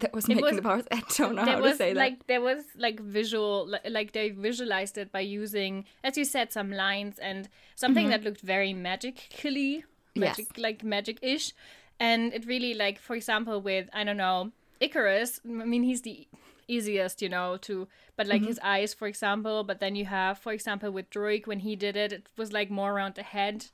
[0.00, 1.98] that was It making was- the powers i don't know how was to say that
[1.98, 6.52] like there was like visual li- like they visualized it by using as you said
[6.52, 9.84] some lines and something that looked very magically
[10.16, 10.22] Mm-hmm.
[10.22, 10.40] Yes.
[10.56, 11.52] like magic-ish
[12.00, 16.26] and it really like for example with i don't know ikaris i mean he's the
[16.68, 18.48] easiest you know to but like Mm-hmm.
[18.48, 21.96] his eyes for example but then you have for example with Druig when he did
[21.96, 23.66] it it was like more around the head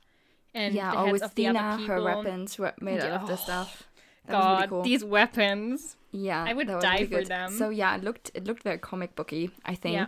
[0.53, 2.99] and yeah the or heads with of the Thena, other people her weapons were made
[2.99, 3.83] out of the Oh, stuff
[4.25, 4.83] that god really cool.
[4.83, 7.27] these weapons Yeah, I would die really for good.
[7.27, 7.51] them.
[7.51, 10.05] So yeah, it looked it looked very comic booky, I think, Yeah.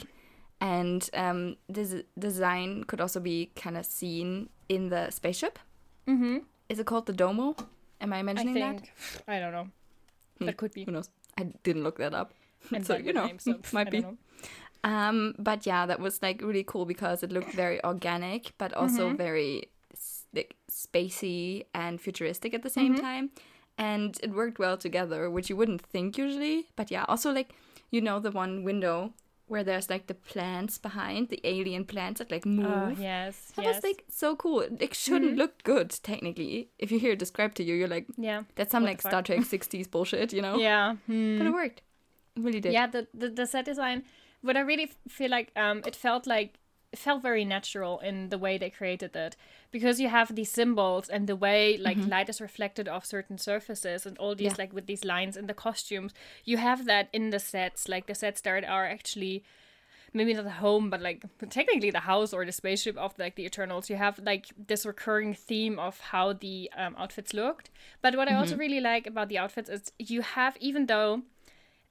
[0.61, 5.59] and um, this design could also be kind of seen in the spaceship.
[6.07, 6.37] mm-hmm
[6.69, 7.55] Is it called the Domo?
[8.01, 9.33] Am I i mentioning think that?
[9.35, 9.67] i don't know
[10.45, 11.09] that could be Who knows?
[11.37, 12.33] I didn't look that up.
[12.75, 14.05] and so you know, names, so might I be.
[14.83, 19.07] Um, but yeah, that was like really cool because it looked very organic, but also
[19.07, 19.17] Mm-hmm.
[19.17, 19.69] very
[20.33, 23.01] like spacey and futuristic at the same Mm-hmm.
[23.09, 23.29] time,
[23.77, 26.67] and it worked well together, which you wouldn't think usually.
[26.75, 27.53] But yeah, also like
[27.91, 29.13] you know the one window
[29.47, 32.65] where there's like the plants behind the alien plants that like move.
[32.65, 33.75] Oh yes, That yes.
[33.75, 34.61] was like so cool.
[34.79, 36.69] It shouldn't look good technically.
[36.79, 39.21] If you hear it described to you, you're like, yeah, that's some What like Star?
[39.21, 40.57] Trek 60s bullshit, you know?
[40.57, 41.37] yeah, hmm.
[41.37, 41.81] But it worked.
[42.35, 42.73] It really did.
[42.73, 42.87] yeah.
[42.87, 44.03] The, the the set design.
[44.41, 46.55] What I really feel like, um, it felt like
[46.95, 49.33] it felt very natural in the way they created it
[49.75, 53.99] because you have these symbols and the way like light is reflected off certain surfaces
[54.07, 54.61] and all these Mm-hmm.
[54.61, 54.63] Yeah.
[54.63, 56.11] like with these lines in the costumes.
[56.51, 59.37] You have that in the sets, like the sets that are actually
[60.17, 63.45] maybe not the home, but like technically the house or the spaceship of like the
[63.51, 63.89] Eternals.
[63.89, 67.69] You have like this recurring theme of how the um, outfits looked.
[68.01, 71.23] But what I also really like about the outfits is you have, even though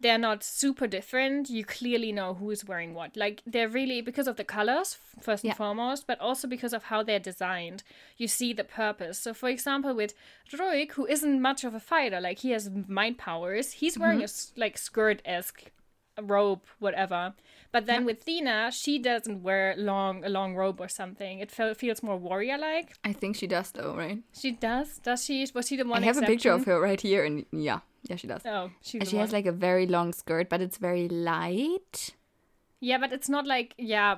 [0.01, 3.17] they're not super different, you clearly know who is wearing what.
[3.17, 5.55] Like they're really because of the colors first and Yeah.
[5.55, 7.83] foremost, but also because of how they're designed.
[8.17, 9.19] You see the purpose.
[9.19, 10.15] So for example, with
[10.51, 14.59] Druig, who isn't much of a fighter, like he has mind powers, he's wearing mm-hmm.
[14.59, 15.71] a like skirt esque
[16.23, 17.35] robe, whatever.
[17.73, 21.41] But then with Thena, she doesn't wear long a long robe or something.
[21.41, 22.95] It fe- feels more warrior like.
[23.05, 24.23] I think she does though, right?
[24.33, 24.99] She does.
[24.99, 25.47] Does she?
[25.55, 26.03] Was she the one?
[26.03, 28.43] I have a picture of her right here, and yeah, yeah, she does.
[28.47, 32.15] Oh, she's and the she has like a very long skirt, but it's very light.
[32.81, 34.17] Yeah, but it's not like yeah,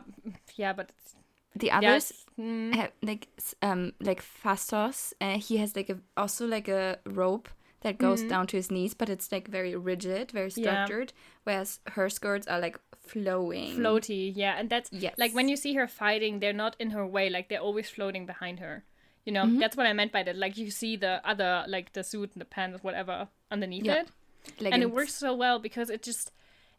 [0.56, 1.14] yeah, but it's,
[1.56, 3.28] The others it's- mm, have like
[3.62, 7.48] um like Phastos, uh, he has like a also like a robe
[7.86, 10.60] that goes down to his knees, but it's like very rigid, very Mm-hmm.
[10.64, 10.84] Yeah.
[10.84, 11.12] structured.
[11.44, 12.76] Whereas her skirts are like
[13.12, 13.76] flowing.
[13.78, 15.14] floaty yeah and that's Yes.
[15.22, 18.26] like when you see her fighting they're not in her way like they're always floating
[18.26, 18.82] behind her
[19.24, 19.60] you know Mm-hmm.
[19.60, 22.40] that's what i meant by that like you see the other like the suit and
[22.40, 24.02] the pants whatever underneath Yeah.
[24.02, 26.32] it and it works so well because it just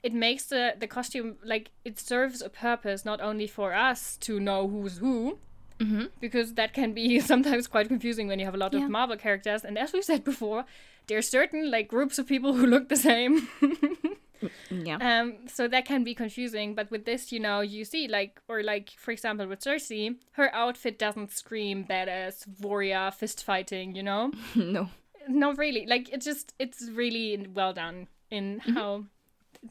[0.03, 4.33] it makes the the costume like it serves a purpose not only for us to
[4.47, 5.39] know who's who
[5.79, 6.05] Mm-hmm.
[6.19, 8.85] because that can be sometimes quite confusing when you have a lot Yeah.
[8.85, 10.65] of marvel characters and as we said before
[11.07, 13.47] there are certain like groups of people who look the same
[14.69, 14.97] Yeah.
[15.01, 18.61] um, so that can be confusing, but with this, you know, you see like, or
[18.61, 24.31] like for example with Sersi, her outfit doesn't scream badass warrior fist fighting, you know?
[24.55, 24.89] no.
[25.27, 25.85] Not really.
[25.87, 28.73] Like it's just it's really well done in Mm-hmm.
[28.73, 29.05] how.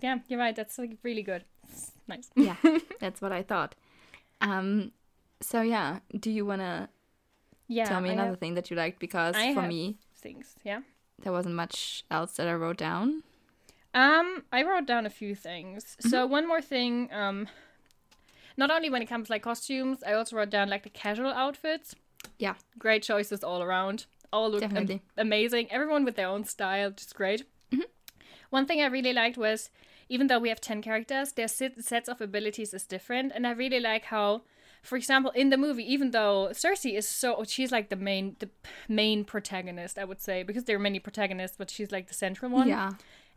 [0.02, 0.56] Yeah, you're right.
[0.56, 1.44] That's like really good.
[1.70, 2.28] It's nice.
[2.34, 2.56] Yeah,
[3.00, 3.74] that's what I thought.
[4.40, 4.90] Um,
[5.40, 6.88] so yeah, do you wanna
[7.68, 7.84] Yeah.
[7.84, 8.98] tell me I another have thing that you liked?
[8.98, 10.56] Because I for me, things.
[10.64, 10.80] Yeah.
[11.22, 13.22] there wasn't much else that I wrote down.
[13.94, 15.96] Um, I wrote down a few things.
[16.00, 16.08] Mm-hmm.
[16.10, 17.08] So one more thing.
[17.12, 17.48] Um,
[18.56, 21.94] not only when it comes like costumes, I also wrote down like the casual outfits.
[22.38, 24.04] Yeah, great choices all around.
[24.32, 25.02] All look am- Definitely.
[25.16, 25.70] amazing.
[25.72, 27.44] Everyone with their own style, just great.
[27.72, 27.82] Mm-hmm.
[28.50, 29.70] One thing I really liked was
[30.08, 33.32] even though we have 10 characters, their set- sets of abilities is different.
[33.34, 34.42] And I really like how,
[34.86, 38.48] for example, in the movie, even though Sersi is so, she's like the main, the
[38.88, 42.50] main protagonist, I would say, because there are many protagonists, but she's like the central
[42.50, 42.68] one.
[42.68, 42.92] yeah.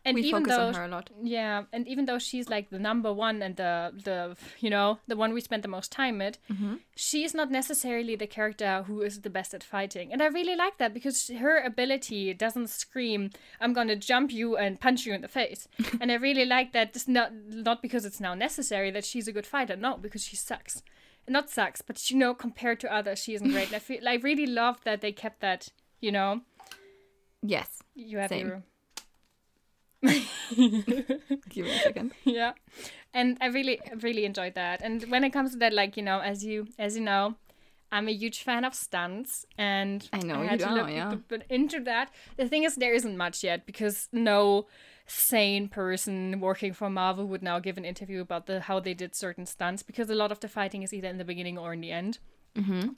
[0.05, 1.09] And we even focus though on her a lot.
[1.21, 5.17] yeah, and even though she's like the number one and the the you know the
[5.17, 6.75] one we spent the most time with, Mm-hmm.
[6.95, 10.77] she's not necessarily the character who is the best at fighting, and I really like
[10.77, 15.27] that because her ability doesn't scream "I'm gonna jump you and punch you in the
[15.27, 15.67] face,"
[16.01, 16.93] and I really like that.
[16.93, 17.33] Just not
[17.69, 20.81] not because it's now necessary that she's a good fighter, no, because she sucks,
[21.29, 23.67] not sucks, but you know compared to others, she isn't great.
[23.67, 25.69] And I feel I really love that they kept that.
[26.01, 26.41] You know,
[27.41, 27.79] Yes.
[27.95, 28.47] you have Same.
[28.47, 28.63] your
[31.49, 32.11] Give me a second.
[32.23, 32.53] yeah
[33.13, 36.19] and i really really enjoyed that and when it comes to that like you know
[36.21, 37.35] as you as you know
[37.91, 41.15] i'm a huge fan of stunts and I know, had you are, yeah.
[41.49, 44.67] into that the thing is there isn't much yet because no
[45.11, 49.15] sane person working for marvel would now give an interview about the how they did
[49.15, 51.81] certain stunts because a lot of the fighting is either in the beginning or in
[51.81, 52.19] the end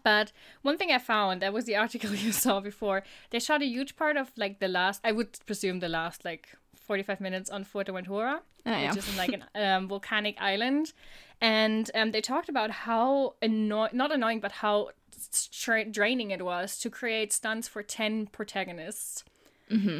[0.03, 0.31] but
[0.63, 3.03] one thing I found that was the article you saw before.
[3.29, 6.49] They shot a huge part of like the last, I would presume the last like
[6.75, 8.89] forty-five minutes on Fuerteventura, Oh, yeah.
[8.89, 10.93] which is in, like an um, volcanic island,
[11.41, 16.79] and um, they talked about how annoying, not annoying, but how stra- draining it was
[16.79, 19.23] to create stunts for ten protagonists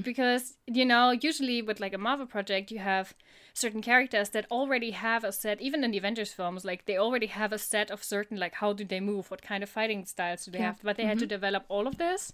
[0.03, 3.13] because you know usually with like a marvel project you have
[3.53, 7.27] certain characters that already have a set even in the avengers films like they already
[7.27, 10.45] have a set of certain like how do they move what kind of fighting styles
[10.45, 10.65] do they Yeah.
[10.67, 12.33] have but they had to develop all of this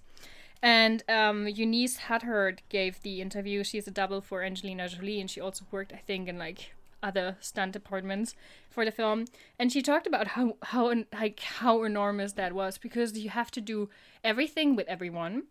[0.63, 3.63] and um, Eunice Huthart gave the interview.
[3.63, 6.73] She's a double for Angelina Jolie, and she also worked, I think, in like
[7.03, 8.33] other stunt departments
[8.67, 9.25] for the film.
[9.59, 13.61] And she talked about how how like how enormous that was because you have to
[13.61, 13.89] do
[14.23, 15.43] everything with everyone.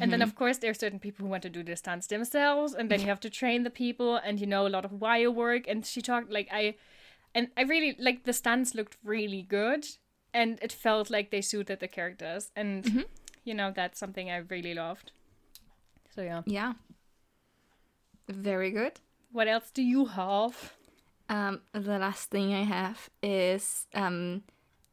[0.00, 2.74] And then, of course, there are certain people who want to do the stunts themselves,
[2.74, 5.30] and then you have to train the people, and you know a lot of wire
[5.30, 5.68] work.
[5.68, 6.76] And she talked like I,
[7.34, 9.86] and I really like the stunts looked really good,
[10.32, 13.04] and it felt like they suited the characters, and
[13.44, 15.12] you know that's something I really loved.
[16.14, 16.72] So yeah, Yeah.
[18.28, 19.00] Very good.
[19.32, 20.74] what else do you have?
[21.28, 24.42] Um, the last thing I have is um,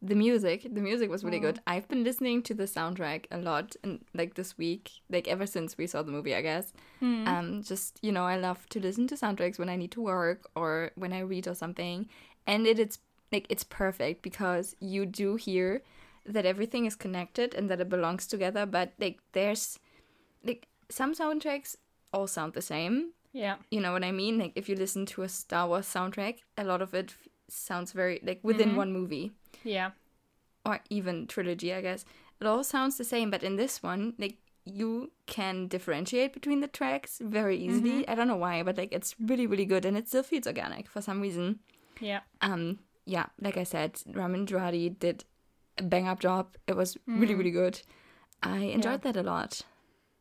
[0.02, 0.64] the music.
[0.64, 1.44] The music was really mm.
[1.44, 1.60] good.
[1.68, 5.78] I've been listening to the soundtrack a lot, and like this week, like ever since
[5.78, 6.74] we saw the movie, I guess.
[7.00, 7.28] Hmm.
[7.28, 10.50] Um, just you know, I love to listen to soundtracks when I need to work
[10.56, 12.08] or when I read or something,
[12.48, 13.00] and it, it's
[13.32, 15.82] like it's perfect because you do hear
[16.26, 18.66] that everything is connected and that it belongs together.
[18.66, 19.80] But like, there's
[20.46, 21.76] like some soundtracks
[22.14, 24.40] all sound the same, Yeah, you know what I mean?
[24.40, 27.92] Like if you listen to a Star Wars soundtrack, a lot of it f- sounds
[27.92, 28.78] very like within mm-hmm.
[28.78, 29.92] one movie yeah,
[30.66, 32.06] or even trilogy, I guess.
[32.42, 36.68] It all sounds the same, but in this one, like you can differentiate between the
[36.68, 38.08] tracks very easily.
[38.08, 40.88] I don't know why, but like it's really really good and it still feels organic
[40.88, 41.60] for some reason.
[42.00, 45.26] yeah, Um yeah, like I said, Ramin Djawadi did
[45.78, 46.56] a bang up job.
[46.68, 47.82] It was really really good.
[48.44, 49.62] I enjoyed that a lot.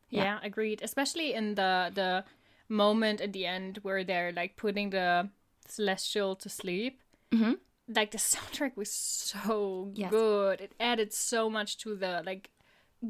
[0.09, 0.39] yeah, Yeah.
[0.43, 0.81] Agreed.
[0.81, 2.23] Especially in the the
[2.67, 5.29] moment at the end where they're like putting the
[5.67, 7.01] celestial to sleep.
[7.31, 7.53] Mm-hmm.
[7.91, 10.11] Like the soundtrack was so Yes.
[10.11, 10.61] good.
[10.61, 12.49] It added so much to the like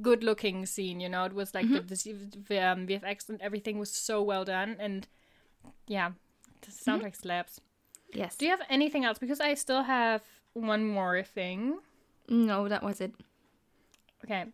[0.01, 0.99] good looking scene.
[1.01, 1.87] You know, it was like Mm-hmm.
[1.87, 4.77] the, the, um, VFX and everything was so well done.
[4.79, 5.07] And
[5.87, 6.11] yeah,
[6.61, 6.91] the Mm-hmm.
[7.05, 7.59] soundtrack slaps.
[8.13, 8.37] Yes.
[8.37, 9.19] Do you have anything else?
[9.19, 11.79] Because I still have one more thing.
[12.29, 13.11] no, that was it.
[14.23, 14.45] Okay.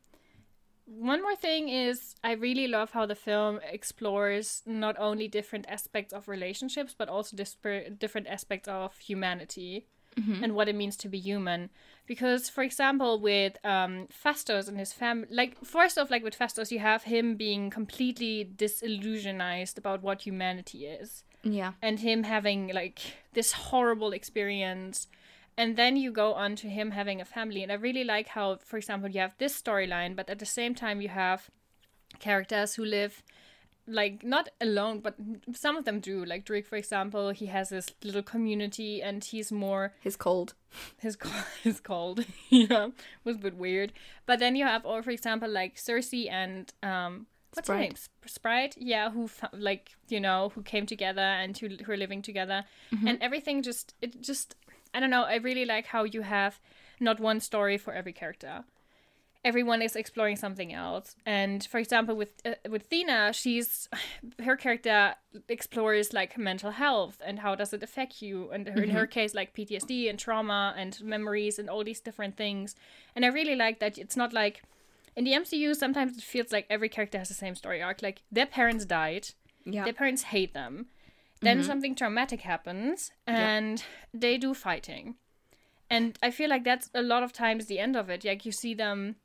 [0.85, 6.13] one more thing is I really love how the film explores not only different aspects
[6.13, 11.69] of relationships, but also different aspects of humanity and what it means to be human.
[12.07, 16.71] Because, for example, with um, Phastos and his family, like, first off, like with Phastos,
[16.71, 21.73] you have him being completely disillusionized about what humanity is Yeah.
[21.81, 22.99] and him having like
[23.33, 25.07] this horrible experience
[25.57, 28.57] and then you go on to him having a family and i really like how
[28.57, 31.49] for example you have this storyline but at the same time you have
[32.19, 33.23] characters who live
[33.87, 35.15] like not alone but
[35.53, 36.25] some of them do.
[36.25, 40.53] Like Druig for example he has this little community and he's more His cold.
[40.97, 42.25] his co- his cold.
[42.49, 42.89] Yeah
[43.23, 43.93] was a bit weird.
[44.25, 47.93] But then you have or for example like Sersi and um what's her name?
[48.25, 48.75] Sprite?
[48.77, 52.65] Yeah who like you know who came together and who, who are living together.
[52.91, 54.55] And everything just it just
[54.93, 56.59] i don't know i really like how you have
[57.01, 58.63] not one story for every character
[59.45, 61.15] everyone is exploring something else.
[61.25, 63.87] And for example with uh, with Thena she's
[64.43, 65.15] her character
[65.47, 68.49] explores like mental health and how does it affect you.
[68.51, 72.35] And her, in her case like PTSD and trauma and memories and all these different
[72.35, 72.75] things.
[73.15, 74.63] And I really like that it's not like
[75.15, 78.01] in the MCU sometimes it feels like every character has the same story arc.
[78.01, 79.29] Like their parents died.
[79.67, 79.83] Yeah.
[79.83, 80.87] their parents hate them.
[81.41, 85.15] Then something traumatic happens and they do fighting.
[85.87, 88.25] And i feel like that's a lot of times the end of it.
[88.25, 89.15] Like you see them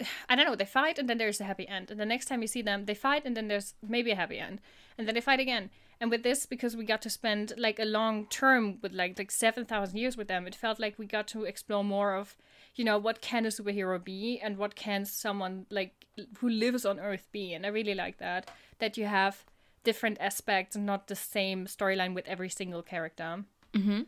[0.28, 2.42] i don't know they fight and then there's a happy end and the next time
[2.42, 4.60] you see them they fight and then there's maybe a happy end
[4.98, 7.84] and then they fight again and with this because we got to spend like a
[7.84, 11.44] long term with like like 7000 years with them it felt like we got to
[11.44, 12.36] explore more of
[12.74, 16.06] you know what can a superhero be and what can someone like
[16.38, 19.44] who lives on earth be and i really like that that you have
[19.84, 24.02] different aspects and not the same storyline with every single character mm-hmm.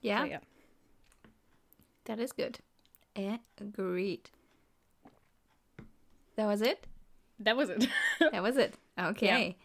[0.00, 0.20] Yeah.
[0.20, 0.38] so yeah
[2.04, 2.58] That is good.
[3.60, 4.30] Agreed.
[6.36, 6.86] That was it?
[7.40, 7.88] that was it
[8.32, 8.74] That was it.
[8.98, 9.56] Okay.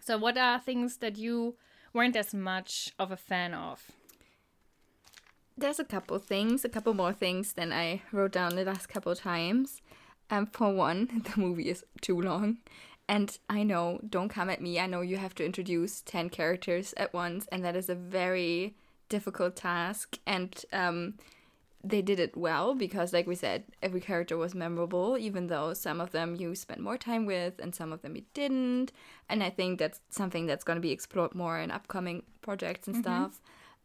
[0.00, 1.56] so what are things that you
[1.92, 3.90] weren't as much of a fan of
[5.56, 9.14] There's a couple things, a couple more things than I wrote down the last couple
[9.14, 9.82] times.
[10.30, 12.58] Um, for one, the movie is too long.
[13.08, 14.80] And I know, don't come at me.
[14.80, 18.74] I know you have to introduce 10 characters at once, and that is a very
[19.10, 20.18] difficult task.
[20.26, 21.14] And um,
[21.84, 26.00] they did it well because, like we said, every character was memorable, even though some
[26.00, 28.92] of them you spent more time with and some of them you didn't.
[29.28, 32.96] And I think that's something that's going to be explored more in upcoming projects and
[33.02, 33.40] stuff.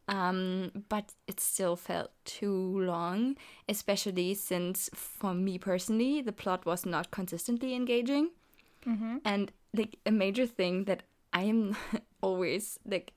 [0.10, 3.36] Um, but it still felt too long,
[3.68, 8.30] especially since, for me personally, the plot was not consistently engaging.
[9.26, 11.76] And like a major thing that I am
[12.22, 13.12] always like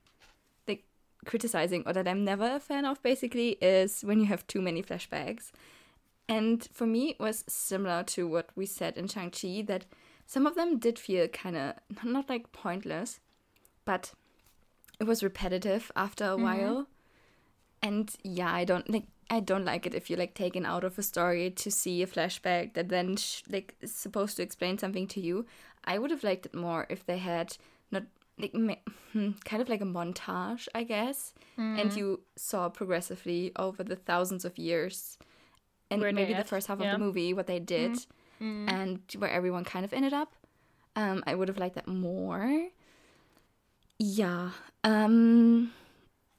[1.25, 4.81] criticizing or that I'm never a fan of basically is when you have too many
[4.81, 5.51] flashbacks.
[6.27, 9.85] And for me, it was similar to what we said in Shang-Chi that
[10.25, 13.19] some of them did feel kind of not like pointless,
[13.83, 14.13] but
[14.99, 16.43] it was repetitive after a mm-hmm.
[16.43, 16.87] while.
[17.81, 20.99] And yeah, I don't like I don't like it if you're like taken out of
[20.99, 25.07] a story to see a flashback that then sh- like is supposed to explain something
[25.07, 25.45] to you.
[25.83, 27.57] I would have liked it more if they had
[28.37, 28.53] like
[29.11, 34.45] hmm, kind of like a montage, I guess, and you saw progressively over the thousands
[34.45, 35.17] of years,
[35.89, 36.93] and Where maybe the first half yeah.
[36.93, 37.97] of the movie what they did,
[38.39, 40.35] and where everyone kind of ended up.
[40.95, 42.67] Um, I would have liked that more.
[43.99, 44.51] Yeah.
[44.83, 45.71] Um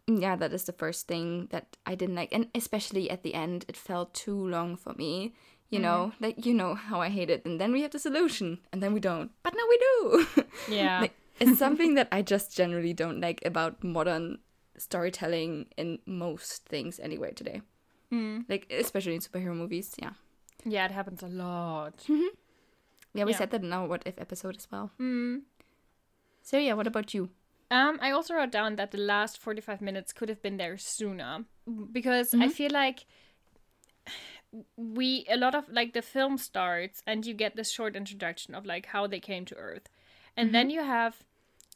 [0.09, 2.33] yeah, that is the first thing that I didn't like.
[2.33, 5.33] And especially at the end, it felt too long for me.
[5.71, 7.47] You know, like you know how I hate it.
[7.47, 9.31] And then we have the solution, and then we don't.
[9.43, 10.45] But now we do.
[10.69, 11.01] Yeah.
[11.01, 14.39] like, it's something that I just generally don't like about modern
[14.77, 17.63] storytelling in most things anyway today.
[18.11, 18.41] Hmm.
[18.49, 19.95] Like especially in superhero movies.
[19.99, 20.13] Yeah.
[20.65, 21.97] yeah, it happens a lot.
[22.09, 22.35] Mm-hmm.
[23.15, 23.39] Yeah, we Yeah.
[23.39, 24.91] said that in our what if episode as well.
[24.99, 25.39] Hmm.
[26.43, 27.31] So yeah, what about you?
[27.71, 31.45] Um, I also wrote down that the last 45 minutes could have been there sooner
[31.91, 32.49] because I mm-hmm.
[32.49, 33.07] feel like
[34.77, 38.67] we a lot of like the film starts and you get this short introduction of
[38.67, 39.89] like how they came to Earth,
[40.37, 40.81] and then mm-hmm.
[40.81, 41.25] you have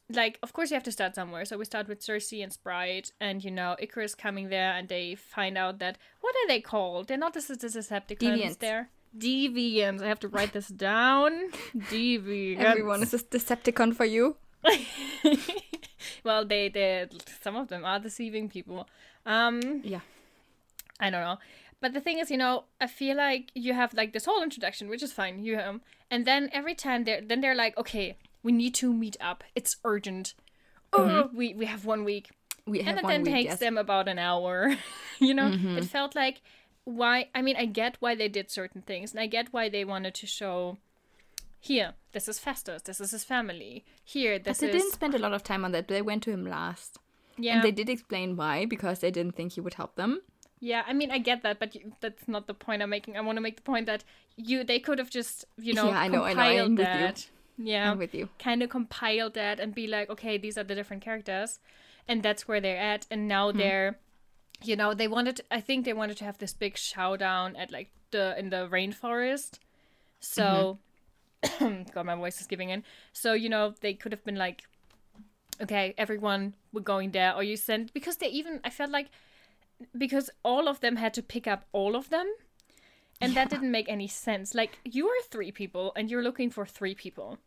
[0.09, 1.45] like of course you have to start somewhere.
[1.45, 5.15] So we start with Sersi and Sprite, and you know Ikaris coming there, and they
[5.15, 7.07] find out that what are they called?
[7.07, 8.17] They're not the, the Decepticons.
[8.19, 8.59] Deviants.
[8.59, 10.01] They're deviants.
[10.01, 11.51] I have to write this down.
[11.75, 12.59] Deviants.
[12.59, 14.37] Everyone is a Decepticon for you.
[16.23, 17.07] well, they they
[17.41, 18.87] some of them are deceiving people.
[19.25, 20.01] Um, Yeah.
[20.99, 21.37] I don't know.
[21.79, 24.89] But the thing is, you know, I feel like you have like this whole introduction,
[24.89, 25.43] which is fine.
[25.43, 29.17] You um, and then every time they're then they're like, okay, we need to meet
[29.19, 29.43] up.
[29.55, 30.33] It's urgent.
[30.93, 32.29] Oh, we we have one week,
[32.65, 33.59] We have and it then week, takes yes.
[33.59, 34.75] them about an hour.
[35.19, 35.77] you know, Mm-hmm.
[35.79, 36.41] it felt like
[36.85, 37.27] why.
[37.35, 40.13] I mean, I get why they did certain things, and I get why they wanted
[40.15, 40.77] to show.
[41.59, 42.83] Here, this is Phastos.
[42.83, 43.83] This is his family.
[44.03, 45.87] Here, But they is didn't spend a lot of time on that.
[45.87, 46.97] They went to him last.
[47.37, 47.55] yeah.
[47.55, 50.21] And they did explain why, because they didn't think he would help them.
[50.59, 53.17] Yeah, I mean, I get that, but you, that's not the point I'm making.
[53.17, 54.03] I want to make the point that
[54.37, 56.85] you they could have just, you know, Yeah, I know, I I compiled with you.
[56.85, 57.29] that.
[57.57, 58.29] Yeah, I'm with you.
[58.39, 61.59] kind of compile that and be like, okay, these are the different characters,
[62.07, 63.57] and that's where they're at, and now Hmm.
[63.57, 63.99] they're,
[64.63, 65.41] you know, they wanted.
[65.49, 69.59] I think they wanted to have this big showdown at like the in the rainforest.
[70.19, 70.77] So,
[71.43, 71.83] Mm-hmm.
[71.93, 72.83] God, my voice is giving in.
[73.13, 74.63] So you know, they could have been like,
[75.61, 79.07] okay, everyone, we're going there, or you send because they even I felt like
[79.97, 82.27] because all of them had to pick up all of them.
[83.19, 84.53] And that didn't make any sense.
[84.53, 87.37] Like you are three people and you're looking for three people.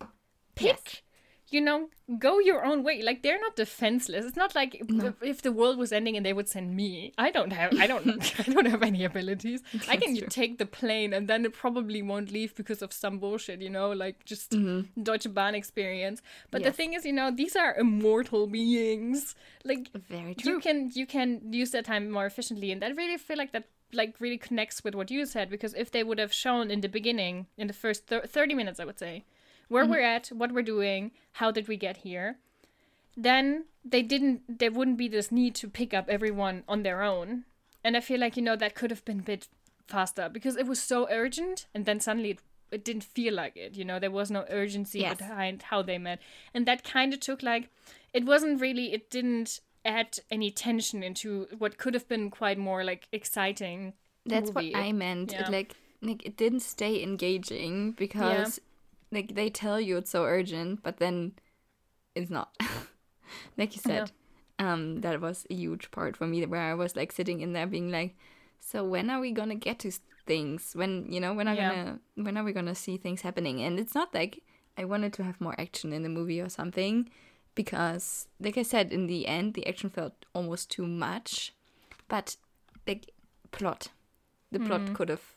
[0.54, 1.02] Pick.
[1.48, 1.88] You know,
[2.20, 3.02] go your own way.
[3.02, 4.24] Like they're not defenseless.
[4.24, 7.12] It's not like if, if the world was ending and they would send me.
[7.18, 8.06] I don't have I don't
[8.40, 9.60] I don't have any abilities.
[9.88, 10.28] I can true.
[10.28, 13.90] take the plane and then it probably won't leave because of some bullshit, you know,
[13.90, 15.02] like just mm-hmm.
[15.02, 16.22] Deutsche Bahn experience.
[16.52, 19.34] But the thing is, you know, these are immortal beings.
[19.64, 20.52] Like Very true.
[20.52, 23.64] you can you can use that time more efficiently and i really feel like that
[23.92, 26.88] like really connects with what you said because if they would have shown in the
[26.88, 29.24] beginning in the first thir- 30 minutes i would say
[29.68, 29.92] where mm-hmm.
[29.92, 32.38] we're at what we're doing how did we get here
[33.16, 37.44] then they didn't there wouldn't be this need to pick up everyone on their own.
[37.82, 39.48] And i feel like you know that could have been a bit
[39.86, 42.38] faster because it was so urgent and then suddenly it,
[42.70, 43.98] it didn't feel like it you know?
[43.98, 45.18] There was no urgency Yes.
[45.18, 46.20] behind how they met.
[46.54, 47.68] And that kind of took like
[48.12, 52.84] it wasn't really it didn't add any tension into what could have been quite more
[52.84, 53.94] like exciting
[54.26, 54.72] That's movie.
[54.72, 55.32] what I meant.
[55.32, 55.40] yeah.
[55.40, 58.60] It like like it didn't stay engaging because
[59.12, 61.32] like they tell you it's so urgent, but then
[62.14, 62.56] it's not.
[63.56, 64.10] like you said,
[64.58, 67.66] um, that was a huge part for me where I was like sitting in there
[67.66, 68.16] being like,
[68.60, 69.92] so when are we gonna get to
[70.26, 70.72] things?
[70.74, 71.68] When you know when are Yeah.
[71.68, 73.62] gonna when are we gonna see things happening?
[73.62, 74.42] And it's not like
[74.78, 77.10] I wanted to have more action in the movie or something,
[77.54, 81.52] because like I said, in the end the action felt almost too much,
[82.08, 82.36] but
[82.86, 83.10] like
[83.52, 83.88] plot
[84.52, 85.36] the plot could have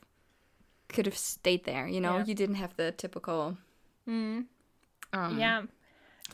[0.87, 2.17] could have stayed there you know.
[2.17, 2.25] Yeah.
[2.25, 3.57] you didn't have the typical
[4.07, 4.47] um,
[5.39, 5.61] yeah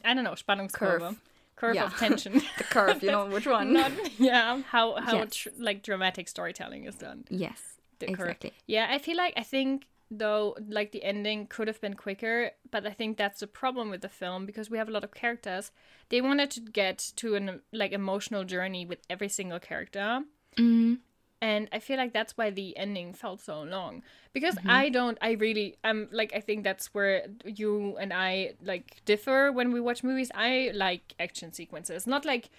[0.06, 1.16] i don't know spannungskurve Curve.
[1.56, 1.86] curve Yeah.
[1.86, 5.36] of tension the curve you know which one not yeah how how Yes.
[5.36, 7.62] tr- like dramatic storytelling is done yes
[8.00, 8.20] the curve.
[8.30, 12.52] exactly Yeah, I feel like I think though like the ending could have been quicker,
[12.72, 15.14] but I think that's the problem with the film because we have a lot of
[15.14, 15.72] characters.
[16.10, 20.24] They wanted to get to an like emotional journey with every single character.
[20.58, 20.96] Mm-hmm.
[21.42, 24.04] And I feel like that's why the ending felt so long.
[24.34, 24.70] Because Mm-hmm.
[24.70, 29.52] I don't I really I'm like I think that's where you and I like differ
[29.52, 30.32] when we watch movies.
[30.36, 32.06] I like action sequences.
[32.08, 32.50] Not like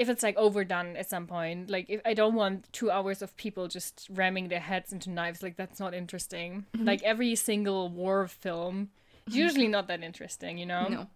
[0.00, 1.70] if it's like overdone at some point.
[1.70, 5.42] Like if I don't want two hours of people just ramming their heads into knives,
[5.42, 6.64] like that's not interesting.
[6.74, 6.86] Mm-hmm.
[6.86, 8.88] Like every single war film
[9.26, 10.88] is usually not that interesting, you know?
[10.88, 11.06] no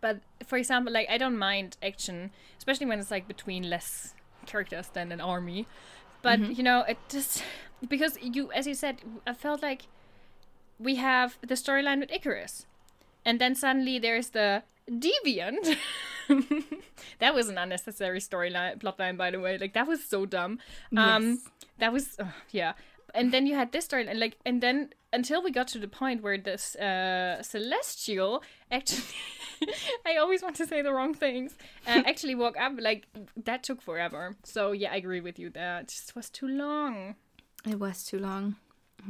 [0.00, 4.14] but for example like i don't mind action especially when it's like between less
[4.46, 5.66] characters than an army
[6.22, 7.42] but you know it just
[7.88, 8.96] because you as you said
[9.26, 9.82] i felt like
[10.78, 12.64] we have the storyline with ikaris
[13.24, 15.76] and then suddenly there's the deviant
[17.22, 19.56] that was an unnecessary storyline plotline by the way.
[19.64, 20.52] Like that was so dumb.
[20.96, 21.38] Um Yes.
[21.80, 22.06] that was
[22.60, 22.72] yeah.
[23.14, 24.76] And then you had this story and like and then
[25.12, 29.04] until we got to the point where this uh celestial actually
[30.10, 31.50] i always want to say the wrong things
[31.86, 33.06] uh, actually woke up like
[33.48, 34.22] that took forever.
[34.44, 37.14] So yeah i agree with you that just was too long.
[37.72, 38.56] It was too long.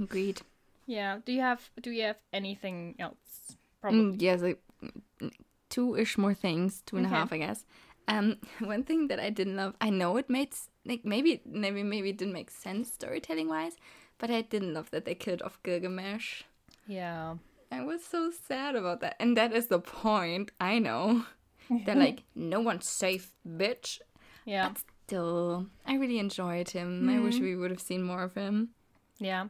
[0.06, 0.38] Agreed.
[0.86, 1.12] Yeah.
[1.24, 3.56] Do you have do you have anything else?
[3.80, 4.00] Probably.
[4.00, 5.30] mm, yes like mm,
[5.70, 7.64] two-ish more things two and a half i guess
[8.08, 10.50] um one thing that i didn't love i know it made
[10.84, 13.76] like maybe maybe maybe it didn't make sense storytelling wise
[14.18, 16.42] but i didn't love that they killed off gilgamesh
[16.86, 17.34] yeah
[17.70, 19.16] I was so sad about that.
[19.18, 20.50] And that is the point.
[20.60, 21.24] I know.
[21.86, 23.98] They're like, no one's safe, bitch.
[24.44, 27.08] yeah But still, I really enjoyed him.
[27.08, 28.74] I wish we would have seen more of him.
[29.18, 29.46] yeah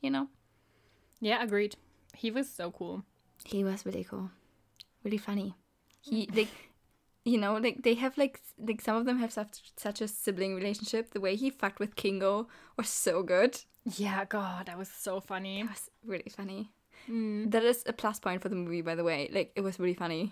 [0.00, 0.28] You know?
[1.20, 1.76] yeah agreed
[2.14, 3.04] he was so cool
[3.44, 4.30] He was really cool.
[5.04, 5.54] Really funny.
[6.00, 6.48] He, like,
[7.26, 10.54] you know, like, they have, like, like some of them have such, such a sibling
[10.54, 11.10] relationship.
[11.12, 12.46] The way he fucked with Kingo
[12.78, 13.52] was so good.
[13.98, 16.70] yeah god that was so funny It was really funny.
[17.08, 19.28] That is a plus point for the movie, by the way.
[19.32, 20.22] Like, it was really funny.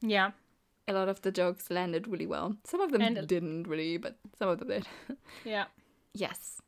[0.00, 0.30] yeah
[0.88, 2.56] A lot of the jokes landed really well.
[2.64, 4.86] Some of them And- didn't really, but some of them did.
[5.44, 5.66] yeah
[6.14, 6.60] Yes.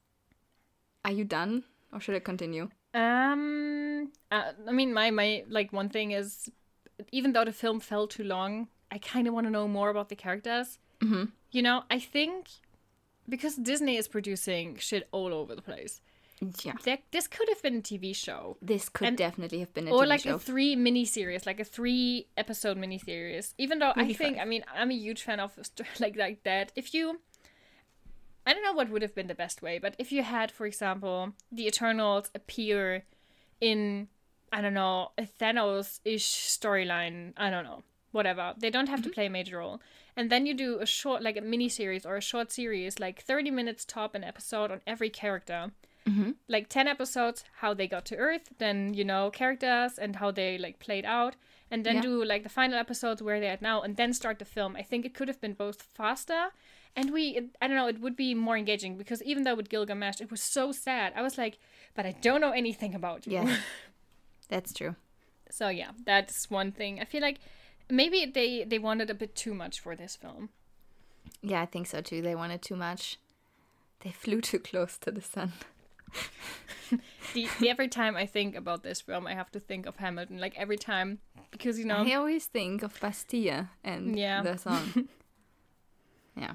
[1.05, 1.63] Are you done
[1.93, 2.69] or should I continue?
[2.95, 6.49] Um, uh, I mean, my my like one thing is,
[7.13, 10.09] even though the film felt too long, I kind of want to know more about
[10.09, 10.79] the characters.
[11.01, 11.25] Mm-hmm.
[11.51, 12.49] You know, I think
[13.29, 16.01] because Disney is producing shit all over the place,
[16.63, 16.75] Yeah.
[16.85, 18.57] there, this could have been a TV show.
[18.63, 20.35] This could And- definitely have been a or TV like show.
[20.37, 23.55] a three mini series, like a three episode mini series.
[23.59, 24.47] Even though I think, five.
[24.47, 25.53] I mean, I'm a huge fan of
[26.01, 26.73] like like that.
[26.77, 27.21] If you,
[28.47, 30.67] I don't know what would have been the best way, but if you had, for
[30.67, 33.05] example, the Eternals appear
[33.61, 34.09] in,
[34.53, 37.33] I don't know, a Thanos ish storyline.
[37.37, 37.83] I don't know,
[38.17, 38.55] whatever.
[38.59, 39.15] They don't have to mm-hmm.
[39.15, 39.81] play a major role,
[40.17, 43.23] and then you do a short, like a mini series or a short series, like
[43.23, 45.71] 30 minutes top an episode on every character
[46.09, 46.31] mm-hmm.
[46.49, 50.57] like 10 episodes how they got to earth then you know characters and how they
[50.57, 51.37] like played out
[51.71, 52.03] and then Yeah.
[52.03, 54.83] do like the final episodes where they're at now and then start the film i
[54.83, 56.49] think it could have been both faster
[56.95, 59.69] and we it, i don't know it would be more engaging because even though with
[59.69, 61.59] gilgamesh it was so sad i was like
[61.95, 63.57] but i don't know anything about you yeah.
[64.49, 64.95] That's true.
[65.51, 67.39] so yeah that's one thing i feel like
[67.91, 70.49] maybe they they wanted a bit too much for this film
[71.43, 72.23] Yeah, I think so too.
[72.23, 73.19] They wanted too much.
[74.01, 75.53] They flew too close to the sun.
[77.35, 80.39] the, the every time i think about this film i have to think of hamilton
[80.39, 81.19] like every time
[81.51, 84.43] because you know I always think of Bastille and Yeah.
[84.43, 85.09] the song.
[86.37, 86.55] yeah.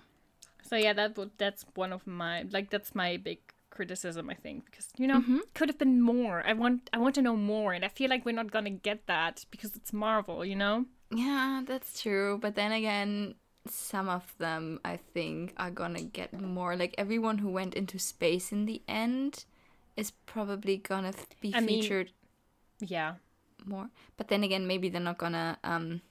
[0.63, 4.65] So yeah, that would that's one of my like that's my big criticism I think
[4.65, 5.39] because you know Mm-hmm.
[5.55, 6.43] could have been more.
[6.45, 9.07] I want I want to know more, and I feel like we're not gonna get
[9.07, 10.85] that because it's Marvel, you know.
[11.13, 12.37] Yeah, that's true.
[12.41, 13.35] But then again,
[13.67, 16.75] some of them I think are gonna get more.
[16.75, 19.45] Like everyone who went into space in the end
[19.95, 22.11] is probably gonna f- be I mean, featured
[22.79, 23.15] Yeah,
[23.65, 23.89] more.
[24.17, 26.01] But then again, maybe they're not gonna um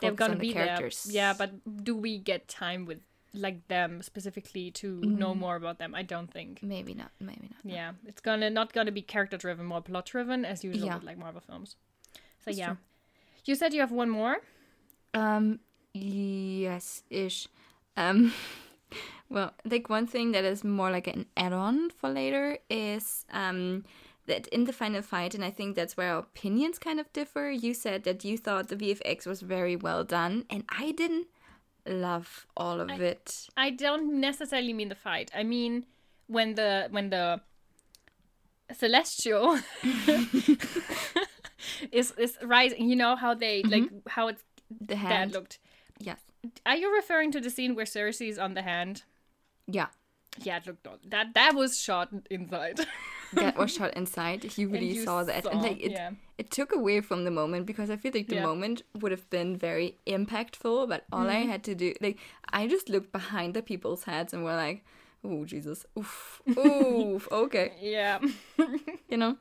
[0.00, 1.04] they're gonna on the be characters.
[1.04, 1.14] there.
[1.14, 3.00] Yeah, but do we get time with
[3.34, 5.94] like them specifically to know more about them?
[5.94, 6.62] I don't think.
[6.62, 7.10] maybe not.
[7.20, 7.60] Maybe not.
[7.64, 10.94] Yeah, it's gonna not gonna be character driven, more plot driven as usual Yeah.
[10.96, 11.76] with like Marvel films.
[12.14, 12.76] So That's yeah, true.
[13.48, 14.36] You said you have one more.
[15.14, 15.60] Um,
[15.94, 17.48] yes, ish.
[17.96, 18.34] Um,
[19.30, 23.84] well, like one thing that is more like an add-on for later is um
[24.26, 27.50] that in the final fight, and I think that's where our opinions kind of differ.
[27.50, 31.28] You said that you thought the VFX was very well done, and I didn't
[31.86, 33.48] love all of it.
[33.56, 35.30] I don't necessarily mean the fight.
[35.34, 35.86] I mean
[36.26, 37.40] when the when the
[38.74, 39.58] celestial
[41.92, 42.88] is is rising.
[42.88, 44.44] You know how they like how it's
[44.80, 45.58] The hand, looked.
[45.98, 46.20] yes,
[46.66, 49.02] Are you referring to the scene where Sersi's on the hand?
[49.66, 49.88] yeah,
[50.42, 52.80] Yeah, it looked that that was shot inside.
[53.32, 54.44] that was shot inside.
[54.56, 56.10] You And really you saw that, and like it, yeah.
[56.38, 58.42] it took away from the moment because I feel like the Yeah.
[58.42, 61.50] moment would have been very impactful, but all I Mm-hmm.
[61.50, 62.18] had to do, like,
[62.52, 64.84] I just looked behind the people's heads and were like,
[65.24, 68.18] "Oh Jesus, oof, oof, okay," yeah.
[69.08, 69.36] you know.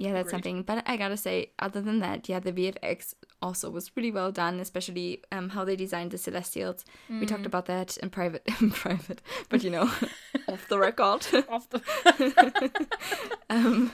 [0.00, 0.30] Yeah, that's Agreed.
[0.44, 0.62] something.
[0.62, 4.60] But I gotta say, other than that, yeah, the VFX also was really well done,
[4.60, 6.84] especially um, how they designed the Celestials.
[7.10, 7.46] We talked Mm.
[7.46, 9.90] about that in private, in private, but you know,
[10.48, 11.26] off the record.
[11.48, 11.80] Off the
[13.50, 13.90] um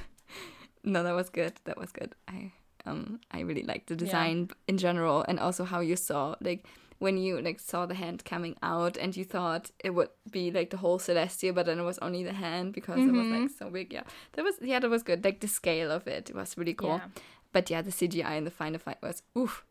[0.83, 2.53] no that was good that was good i
[2.87, 6.67] um i really liked the design in general and also how you saw like
[6.99, 10.71] when you like saw the hand coming out and you thought it would be like
[10.71, 13.59] the whole celestia but then it was only the hand because it was like mm-hmm.
[13.59, 16.57] so big yeah that was yeah that was good like the scale of it was
[16.57, 17.23] really cool Yeah.
[17.53, 19.65] but yeah the cgi in the final fight was oof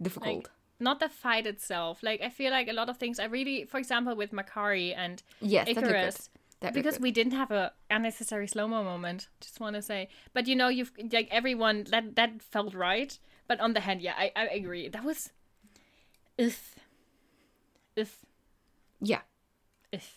[0.00, 0.48] difficult like
[0.80, 2.02] not the fight itself.
[2.02, 5.22] Like I feel like a lot of things I really for example with Makkari and
[5.40, 5.94] yes that looked good.
[5.94, 6.28] Ikaris
[6.70, 9.28] because we didn't have a unnecessary slow mo moment.
[9.40, 13.18] Just want to say, but you know, you've like everyone that that felt right.
[13.48, 14.88] But on the hand, yeah, I I agree.
[14.88, 15.32] That was,
[16.38, 16.74] if,
[17.96, 18.18] if,
[19.00, 19.20] yeah
[19.92, 20.16] if,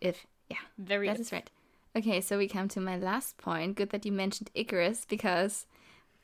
[0.00, 1.06] if yeah very.
[1.08, 1.48] That is right.
[1.96, 3.76] Okay, so we come to my last point.
[3.76, 5.66] Good that you mentioned Ikaris because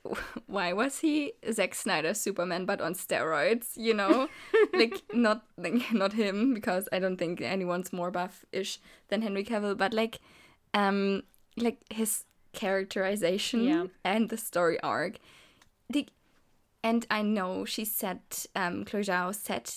[0.47, 3.77] why was he Zack Snyder Superman but on steroids?
[3.77, 4.29] You know,
[4.73, 8.79] like not like not him because I don't think anyone's more buff-ish
[9.09, 10.19] than Henry Cavill, but like,
[10.75, 11.23] um,
[11.57, 13.87] like his characterization Yeah.
[14.05, 15.19] and the story arc.
[15.89, 16.07] The,
[16.83, 18.21] and I know she said,
[18.57, 19.71] um, Chloe Zhao said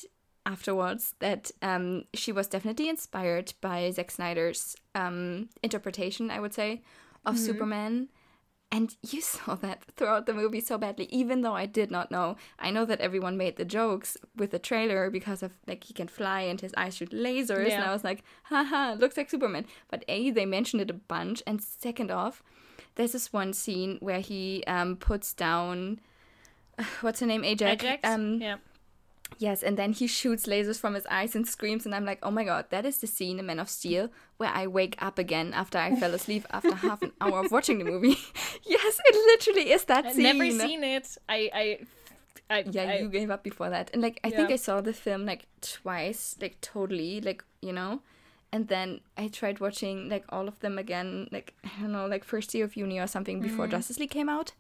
[0.46, 6.82] afterwards that um, she was definitely inspired by Zack Snyder's um, interpretation, I would say,
[7.26, 8.10] of Superman.
[8.72, 12.38] And you saw that throughout the movie so badly, even though I did not know.
[12.58, 16.08] I know that everyone made the jokes with the trailer because of like he can
[16.08, 19.66] fly and his eyes shoot lasers, and I was like, haha, looks like Superman.
[19.90, 22.42] But A, they mentioned it a bunch, and second off,
[22.96, 26.00] there's this one scene where he um, puts down
[27.02, 27.80] what's her name, Ajak.
[27.80, 28.00] Ajak.
[28.04, 28.58] Um, yeah.
[29.40, 32.32] Yes, and then he shoots lasers from his eyes and screams, and I'm like, oh
[32.32, 35.54] my god, that is the scene in Man of Steel where I wake up again
[35.54, 38.18] after I fell asleep after half an hour of watching the movie.
[38.64, 40.24] yes, it literally is that I've scene.
[40.24, 41.18] never seen it.
[41.28, 41.80] I I.
[42.50, 44.94] I, Yeah, I, you gave up before that, and like I think I saw the
[44.94, 48.02] film like twice, like totally, like you know,
[48.54, 52.24] And then I tried watching like all of them again, like I don't know, like
[52.24, 54.52] first year of uni or something before Justice League came out.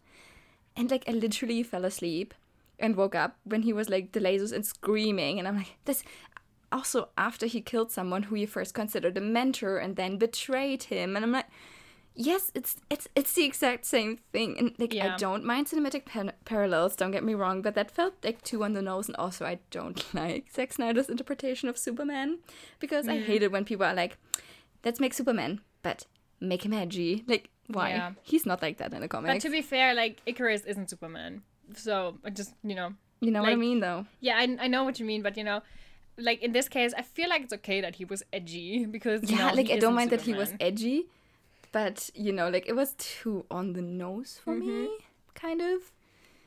[0.75, 2.33] And like I literally fell asleep
[2.79, 5.39] and woke up when he was like the lasers and screaming.
[5.39, 6.03] And I'm like this
[6.71, 11.15] also after he killed someone who he first considered a mentor and then betrayed him.
[11.15, 11.47] And I'm like
[12.15, 14.57] yes it's it's it's the exact same thing.
[14.57, 15.13] And like Yeah.
[15.13, 18.63] I don't mind cinematic par- parallels don't get me wrong but that felt like too
[18.63, 19.07] on the nose.
[19.07, 22.39] And also I don't like Zack Snyder's interpretation of Superman
[22.79, 23.25] because I mm.
[23.25, 24.17] hate it when people are like
[24.83, 26.05] let's make Superman but
[26.39, 27.23] make him edgy.
[27.27, 28.11] Like why Yeah.
[28.23, 29.43] he's not like that in the comments.
[29.43, 31.41] But to be fair, like Ikaris isn't Superman,
[31.75, 34.83] so I just you know, you know what I mean though yeah, I, I know
[34.83, 35.61] what you mean, but you know,
[36.17, 39.37] like in this case, I feel like it's okay that he was edgy because you
[39.37, 41.05] yeah, know, like I don't mind that he was edgy,
[41.71, 44.93] but you know, like it was too on the nose for me, Mm-hmm.
[45.35, 45.91] kind of.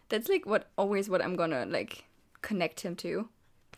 [0.08, 2.04] That's like what always what I'm gonna like
[2.42, 3.28] connect him to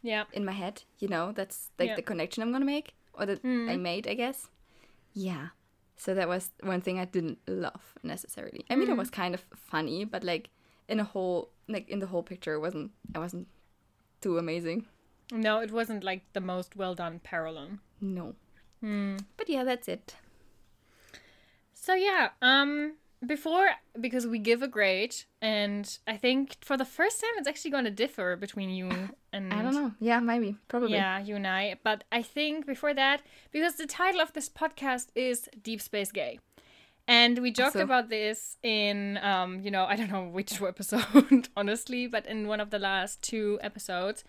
[0.02, 0.82] yeah, in my head.
[0.98, 1.96] You know, that's like Yeah.
[1.96, 4.48] the connection I'm gonna make or that I made, I guess.
[5.14, 5.48] Yeah.
[5.98, 8.64] So that was one thing I didn't love necessarily.
[8.70, 10.48] I mean, it was kind of funny, but like
[10.88, 12.92] in a whole, like in the whole picture, it wasn't.
[13.14, 13.48] I wasn't
[14.20, 14.86] too amazing.
[15.32, 17.68] no, it wasn't like the most well done parallel.
[18.00, 18.34] No.
[19.36, 20.14] But yeah, that's it.
[21.74, 22.94] So yeah, um
[23.26, 23.68] before
[24.00, 27.84] because we give a grade and I think for the first time it's actually going
[27.84, 28.90] to differ between you
[29.32, 29.92] and I don't know.
[30.00, 30.92] Yeah, maybe, probably.
[30.92, 31.76] Yeah, you and I.
[31.82, 36.38] But I think before that, because the title of this podcast is Deep Space Gay.
[37.06, 41.48] And we joked So- about this in, um, you know, I don't know which episode,
[41.56, 44.24] honestly, but in one of the last two episodes.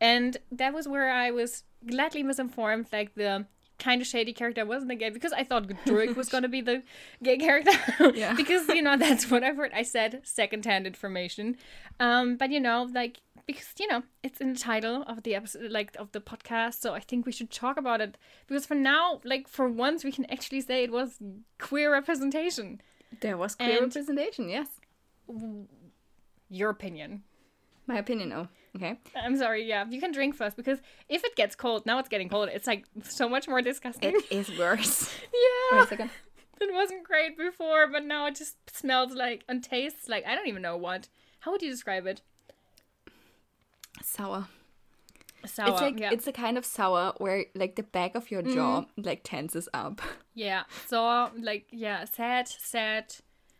[0.00, 2.88] And that was where I was gladly misinformed.
[2.92, 3.46] Like the
[3.78, 6.60] kind of shady character wasn't a gay because I thought Druig was going to be
[6.60, 6.82] the
[7.22, 7.72] gay character.
[8.14, 8.34] Yeah.
[8.34, 9.72] because, you know, that's what I've heard.
[9.74, 11.56] I said secondhand information.
[12.00, 15.70] Um, but, you know, like, because, you know, it's in the title of the episode,
[15.70, 16.80] like, of the podcast.
[16.80, 18.16] So I think we should talk about it.
[18.46, 21.18] Because for now, like, for once, we can actually say it was
[21.58, 22.80] queer representation.
[23.20, 24.68] There was queer And- representation, yes.
[26.48, 27.22] Your opinion.
[27.86, 28.48] My opinion, oh.
[28.76, 28.98] Okay.
[29.14, 29.84] I'm sorry, yeah.
[29.88, 32.84] You can drink first because if it gets cold, now it's getting cold, it's like
[33.02, 34.14] so much more disgusting.
[34.14, 35.12] It is worse.
[35.22, 35.78] yeah.
[35.78, 36.10] Wait a second.
[36.60, 40.48] It wasn't great before, but now it just smells like and tastes like I don't
[40.48, 41.08] even know what.
[41.40, 42.22] How would you describe it?
[44.02, 44.48] Sour.
[45.46, 45.68] Sour.
[45.68, 46.10] it's like yeah.
[46.10, 49.02] it's a kind of sour where like the back of your jaw mm-hmm.
[49.02, 50.00] like tenses up.
[50.34, 50.64] yeah.
[50.86, 53.14] So like yeah, sad, sad,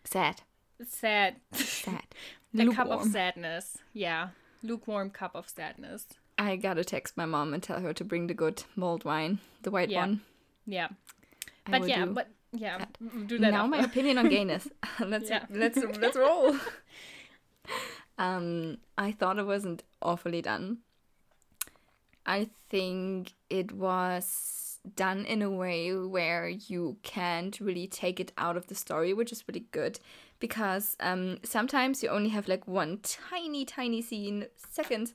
[0.05, 0.43] Sad.
[0.87, 1.37] sad.
[1.53, 2.05] Sad.
[2.55, 3.79] the cup of sadness.
[3.93, 4.29] Yeah.
[4.65, 6.07] Lukewarm cup of sadness.
[6.39, 9.71] I gotta text my mom and tell her to bring the good mulled wine, the
[9.71, 10.01] white Yeah.
[10.01, 10.21] one.
[10.67, 10.89] Yeah.
[11.67, 13.27] I But yeah, but yeah, that.
[13.29, 13.51] do that.
[13.53, 13.69] now after.
[13.69, 14.67] my opinion on gayness.
[15.01, 15.45] let's Yeah.
[15.51, 16.57] let's let's roll.
[18.19, 20.79] um, I thought it wasn't awfully done.
[22.27, 28.57] I think it was done in a way where you can't really take it out
[28.57, 29.99] of the story, which is really good
[30.45, 35.15] because um, sometimes you only have like one tiny, tiny scene, seconds.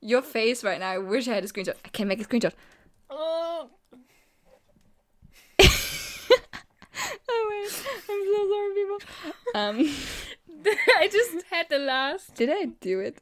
[0.00, 0.90] Your face right now.
[0.90, 1.74] I wish I had a screenshot.
[1.84, 2.52] I can't make a screenshot.
[3.10, 3.70] Oh,
[7.30, 7.72] Oh wait,
[8.08, 8.98] I'm so sorry, people.
[9.54, 9.76] Um,
[11.02, 12.34] I just had the last.
[12.36, 13.18] did I do it?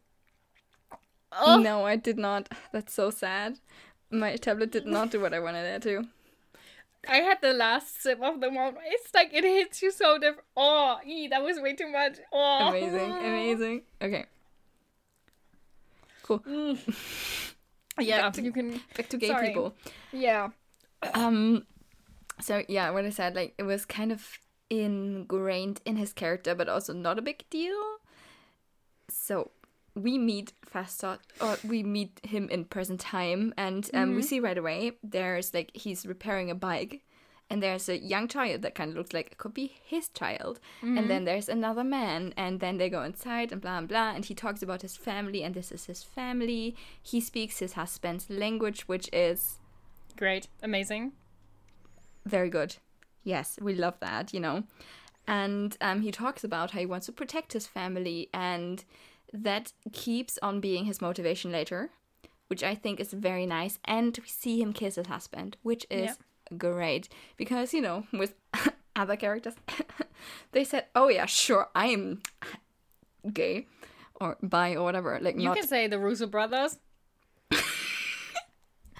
[1.32, 2.48] Oh, No, I did not.
[2.72, 3.58] That's so sad.
[4.10, 6.04] My tablet did not do what I wanted it to.
[7.08, 8.74] I had the last sip of the wine.
[8.86, 10.44] It's like it hits you so different.
[10.56, 12.18] Oh, ee, that was way too much.
[12.32, 13.82] Oh, Amazing, amazing.
[14.02, 14.24] Okay.
[16.22, 16.42] Cool.
[17.98, 18.80] Yeah, Back to- you can.
[18.94, 19.48] Back to gay Sorry.
[19.48, 19.74] people.
[20.12, 20.48] Yeah.
[21.14, 21.64] Um
[22.42, 24.38] so yeah, what I said, like it was kind of
[24.68, 27.80] ingrained in his character, but also not a big deal.
[29.08, 29.50] So
[29.96, 34.58] we meet Phastos or we meet him in present time and um, we see right
[34.58, 37.02] away there's like he's repairing a bike
[37.48, 40.60] and there's a young child that kind of looks like it could be his child
[40.82, 44.26] and then there's another man and then they go inside and blah and blah and
[44.26, 48.82] he talks about his family and this is his family he speaks his husband's language
[48.88, 49.58] which is
[50.16, 50.48] Great.
[50.62, 51.12] Amazing.
[52.24, 52.76] very good.
[53.22, 54.64] Yes, we love that, you know.
[55.28, 58.84] And um, he talks about how he wants to protect his family, and
[59.32, 61.90] that keeps on being his motivation later,
[62.48, 63.78] which I think is very nice.
[63.84, 66.18] And we see him kiss his husband, which is
[66.56, 68.34] great because, you know, with
[68.96, 69.54] other characters,
[70.52, 72.22] they said, oh, yeah, sure, I'm
[73.32, 73.66] gay
[74.20, 75.18] or bi or whatever.
[75.20, 76.78] Like, You not can say the Russo brothers.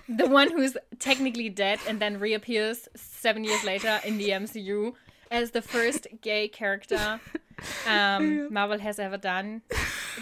[0.09, 4.95] the one who's technically dead and then reappears seven years later in the MCU
[5.31, 7.21] as the first gay character
[7.89, 9.63] um, Marvel has ever done.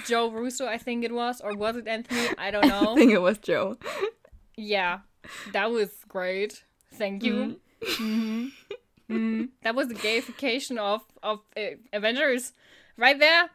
[0.06, 2.28] Joe Russo, I think it was, or was it Anthony?
[2.38, 2.92] I don't know.
[2.92, 3.76] I think it was Joe.
[4.56, 5.00] Yeah,
[5.52, 6.64] that was great.
[6.94, 7.56] Thank you.
[7.82, 8.52] Mhm.
[9.08, 9.48] Mhm.
[9.62, 12.52] That was the gayification of of uh, Avengers,
[12.96, 13.50] right there.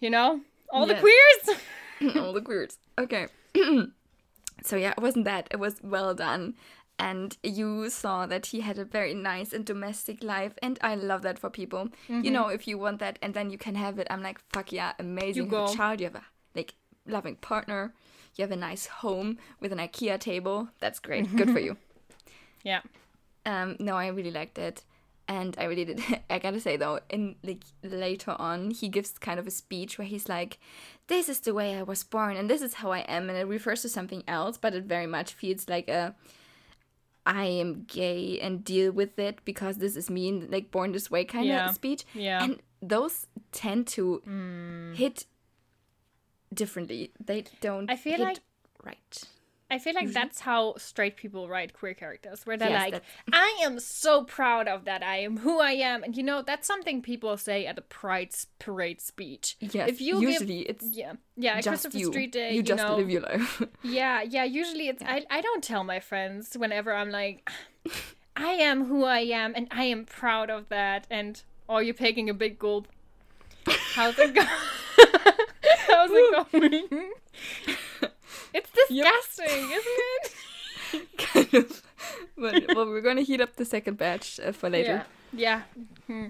[0.00, 2.16] You know, all the queers.
[2.16, 2.78] all the queers.
[2.98, 3.26] Okay.
[4.62, 5.48] so yeah, it wasn't that.
[5.50, 6.54] It was well done.
[6.98, 11.22] And you saw that he had a very nice and domestic life, and I love
[11.22, 11.88] that for people.
[12.08, 14.06] You know, if you want that, and then you can have it.
[14.10, 15.44] I'm like, fuck yeah, amazing.
[15.50, 16.22] You have a child, you have a
[16.54, 16.74] like
[17.06, 17.92] loving partner,
[18.36, 20.68] you have a nice home with an IKEA table.
[20.78, 21.34] That's great.
[21.36, 21.76] Good for you.
[22.62, 22.80] yeah.
[23.44, 24.84] Um, no, I really liked it,
[25.28, 26.00] and I really did.
[26.30, 30.06] I gotta say though, in like later on, he gives kind of a speech where
[30.06, 30.58] he's like,
[31.08, 33.46] "This is the way I was born, and this is how I am," and it
[33.46, 36.14] refers to something else, but it very much feels like a.
[37.26, 41.10] I am gay and deal with it because this is me and like born this
[41.10, 41.72] way kind of Yeah.
[41.72, 42.04] speech.
[42.14, 42.44] Yeah.
[42.44, 44.94] And those tend to mm.
[44.94, 45.26] hit
[46.52, 47.12] differently.
[47.24, 48.40] They don't I feel hit like-
[48.84, 49.22] right.
[49.70, 50.12] I feel like mm-hmm.
[50.12, 54.24] that's how straight people write queer characters, where they're Yes, like, that's- I am so
[54.24, 55.02] proud of that.
[55.02, 56.02] I am who I am.
[56.02, 59.56] And you know, that's something people say at a pride parade speech.
[59.60, 59.88] Yes.
[59.88, 62.06] If you usually give, it's yeah, yeah, just Christopher you.
[62.12, 63.62] Street Day, you you, just know, live your life.
[63.82, 64.44] yeah, yeah.
[64.44, 67.50] Usually it's I, I don't tell my friends whenever I'm like,
[68.36, 71.06] I am who I am and I am proud of that.
[71.10, 72.88] And oh, you're taking a big gulp.
[73.94, 74.46] How's it going?
[75.88, 77.12] How's it going?
[78.54, 79.98] It's disgusting, isn't
[80.92, 81.16] it?
[81.18, 81.82] kind of.
[82.36, 85.04] But well, we're gonna heat up the second batch uh, for later.
[85.32, 85.62] Yeah.
[85.76, 85.86] Yeah.
[86.06, 86.26] Hmm.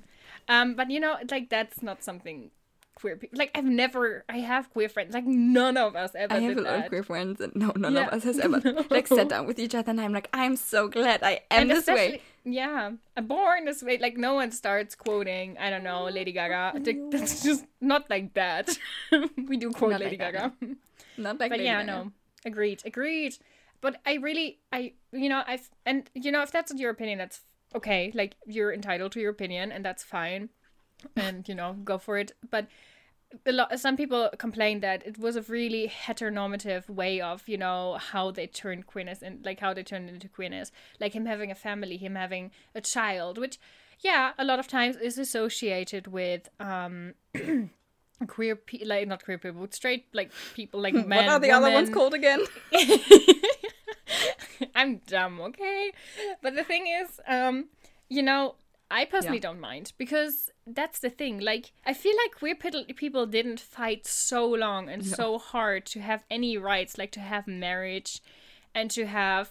[0.49, 2.51] Um, but you know, like that's not something
[2.95, 5.15] queer people like I've never I have queer friends.
[5.15, 6.85] Like none of us ever I have a lot that.
[6.85, 8.07] of queer friends, and no, none Yeah.
[8.07, 8.61] of us has ever
[8.91, 11.71] like sat down with each other, and I'm like, I'm so glad I am and
[11.71, 12.23] this way.
[12.45, 13.99] yeah, I'm born this way.
[13.99, 16.79] Like no one starts quoting, I don't know, Lady Gaga.
[16.85, 18.79] Like, That's just not like that.
[19.49, 20.53] we do quote Not Lady like Gaga.
[21.17, 22.13] Not like but yeah, no,
[22.45, 23.37] agreed, agreed.
[23.81, 27.43] But I really, I, you know, I've, and you know, if that's your opinion, that's
[27.75, 28.11] okay.
[28.15, 30.49] Like you're entitled to your opinion, and that's fine,
[31.17, 32.33] and you know, go for it.
[32.51, 32.69] But
[33.47, 37.99] a lot, some people complain that it was a really heteronormative way of, you know,
[38.01, 41.55] how they turned queerness and like how they turned into queerness, like him having a
[41.55, 43.59] family, him having a child, which,
[44.01, 47.15] yeah, a lot of times is associated with, um.
[48.29, 51.71] queer pe- like not queer people straight like people like men what are the other
[51.71, 52.41] ones called again?
[54.75, 55.93] I'm dumb, okay?
[56.43, 57.67] But the thing is, um,
[58.09, 58.55] you know,
[58.91, 59.43] I personally Yeah.
[59.51, 61.41] don't mind because that's the thing.
[61.41, 66.23] Like, I feel like queer people didn't fight so long and so hard to have
[66.31, 68.21] any rights, like to have marriage
[68.75, 69.51] and to have.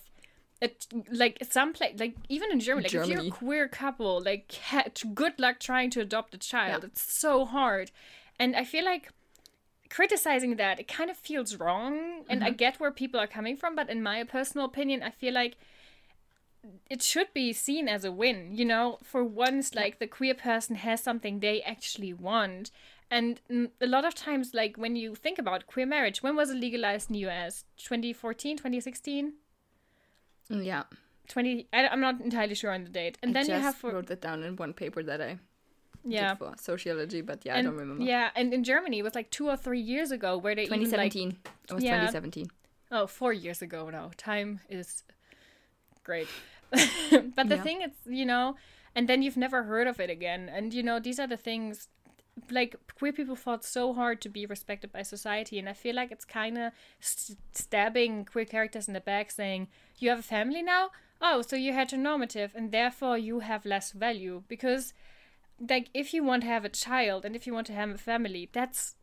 [0.61, 0.72] A,
[1.11, 4.86] like some place, like even in Germany, like if you're a queer couple, like ha-
[5.14, 6.84] good luck trying to adopt a child.
[6.84, 6.88] Yeah.
[6.88, 7.91] It's so hard,
[8.39, 9.09] and I feel like
[9.89, 12.55] criticizing that it kind of feels wrong and i Mm-hmm.
[12.55, 15.55] get where people are coming from but in my personal opinion i feel like
[16.89, 18.97] it should be seen as a win you know?
[19.03, 22.71] For once like the queer person has something they actually want.
[23.11, 23.39] And
[23.79, 27.11] a lot of times like when you think about queer marriage when was it legalized
[27.11, 29.34] in the us 2014 2016
[30.49, 30.84] yeah,
[31.27, 33.17] 20 I, i'm not entirely sure on the date.
[33.21, 35.38] And I then you have for wrote that down in one paper that I
[36.04, 38.04] yeah for sociology, but yeah, and, I don't remember.
[38.04, 40.80] yeah and in germany it was like two or three years ago where they even
[40.82, 41.38] like 2017.
[41.70, 41.91] it was Yeah.
[42.08, 42.47] 2017.
[42.91, 44.12] Oh, four years ago now.
[44.18, 45.04] Time is
[46.04, 46.28] great.
[46.72, 47.64] but the Yeah.
[47.64, 48.56] thing is, you know,
[48.95, 50.49] and then you've never heard of it again.
[50.49, 51.88] And, you know, these are the things
[52.51, 55.58] like queer people fought so hard to be respected by society.
[55.60, 59.68] And I feel like it's kind of st- stabbing queer characters in the back saying,
[59.97, 60.89] You have a family now?
[61.22, 64.43] Oh, so you're heteronormative and therefore you have less value.
[64.47, 64.93] Because
[65.70, 67.97] like if you want to have a child and if you want to have a
[67.97, 68.95] family that's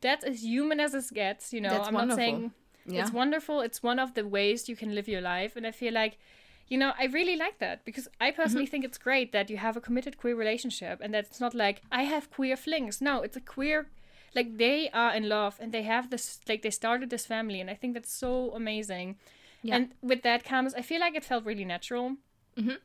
[0.00, 2.16] that's as human as it gets you know That's i'm wonderful.
[2.16, 2.52] not saying
[2.86, 3.00] Yeah.
[3.02, 5.94] it's wonderful it's one of the ways you can live your life and i feel
[5.94, 6.18] like
[6.68, 8.42] you know i really like that because i Mm-hmm.
[8.42, 11.54] personally think it's great that you have a committed queer relationship and that it's not
[11.54, 13.86] like i have queer flings no it's a queer
[14.34, 17.70] like they are in love and they have this like they started this family and
[17.70, 19.16] i think that's so amazing
[19.62, 19.76] Yeah.
[19.76, 22.06] and with that comes i feel like it felt really natural
[22.56, 22.78] Mm-hmm.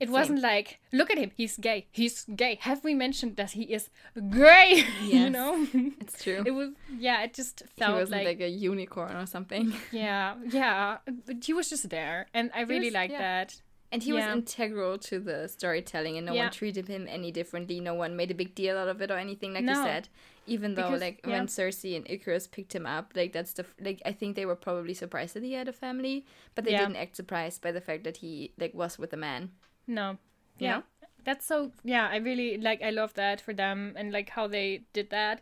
[0.00, 2.58] It wasn't like, look at him, he's gay, he's gay.
[2.62, 3.90] Have we mentioned that he is
[4.30, 4.84] gay?
[5.02, 5.66] you know?
[6.00, 6.42] It's true.
[6.46, 9.72] It was, yeah, it just he felt wasn't like, like, a unicorn or something.
[9.92, 10.98] yeah, yeah.
[11.26, 13.18] But he was just there, and I really was- liked yeah.
[13.42, 13.60] that.
[13.90, 14.26] And he Yeah.
[14.26, 16.42] was integral to the storytelling, and no Yeah.
[16.44, 17.80] one treated him any differently.
[17.80, 20.10] No one made a big deal out of it or anything, like you said.
[20.46, 21.30] Even though, Because- like yeah.
[21.38, 24.44] when Sersi and Ikaris picked him up, like that's the f- like I think they
[24.44, 27.80] were probably surprised that he had a family, but they didn't act surprised by the
[27.80, 29.52] fact that he like was with a man.
[29.88, 30.18] No.
[30.58, 30.82] Yeah.
[31.24, 34.82] That's so yeah, I really like I love that for them and like how they
[34.92, 35.40] did that.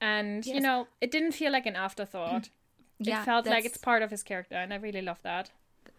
[0.00, 2.48] And you know, it didn't feel like an afterthought.
[3.00, 5.52] Yeah, it felt like it's part of his character and I really love that.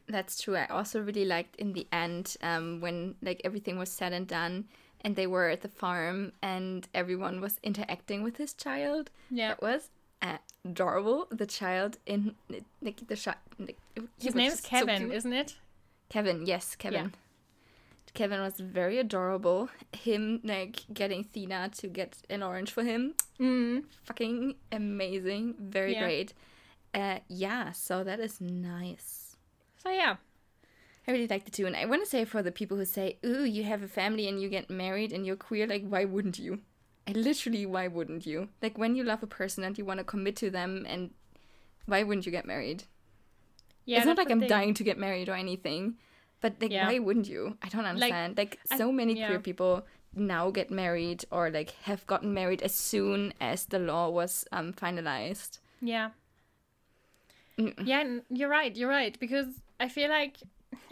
[0.08, 0.58] That's true.
[0.58, 4.66] I also really liked in the end um, when like everything was said and done,
[5.02, 9.12] and they were at the farm, and everyone was interacting with his child.
[9.32, 9.50] Yeah.
[9.50, 9.90] that was
[10.66, 11.28] adorable.
[11.32, 12.36] The child in
[12.82, 13.38] like the shot.
[13.58, 13.78] Like,
[14.20, 15.56] His name is just so Kevin, isn't it?
[16.10, 17.14] Kevin, yes, Kevin.
[18.14, 19.70] Kevin was very adorable.
[19.94, 23.86] Him like getting Thena to get an orange for him, Mm.
[24.04, 26.04] fucking amazing, very Yeah.
[26.04, 26.34] great.
[26.94, 29.38] Uh, yeah, so that is nice.
[29.78, 30.16] So yeah.
[31.08, 33.18] I really like the two, and I want to say for the people who say,
[33.26, 36.38] "Ooh, you have a family and you get married and you're queer," like, why wouldn't
[36.40, 36.62] you?
[37.08, 38.50] I literally, why wouldn't you?
[38.62, 41.12] Like, when you love a person and you want to commit to them, and
[41.86, 42.84] why wouldn't you get married?
[43.86, 43.98] Yeah.
[43.98, 44.50] it's not like I'm thing.
[44.50, 45.98] dying to get married or anything,
[46.42, 46.88] but like, Yeah.
[46.88, 47.58] why wouldn't you?
[47.62, 48.38] I don't understand.
[48.38, 49.28] Like, I- so many yeah.
[49.28, 49.86] queer people
[50.16, 54.74] now get married or like have gotten married as soon as the law was um
[54.74, 55.60] finalized.
[55.82, 56.10] Yeah.
[57.58, 57.74] Mm.
[57.86, 58.76] Yeah, you're right.
[58.76, 60.38] You're right because I feel like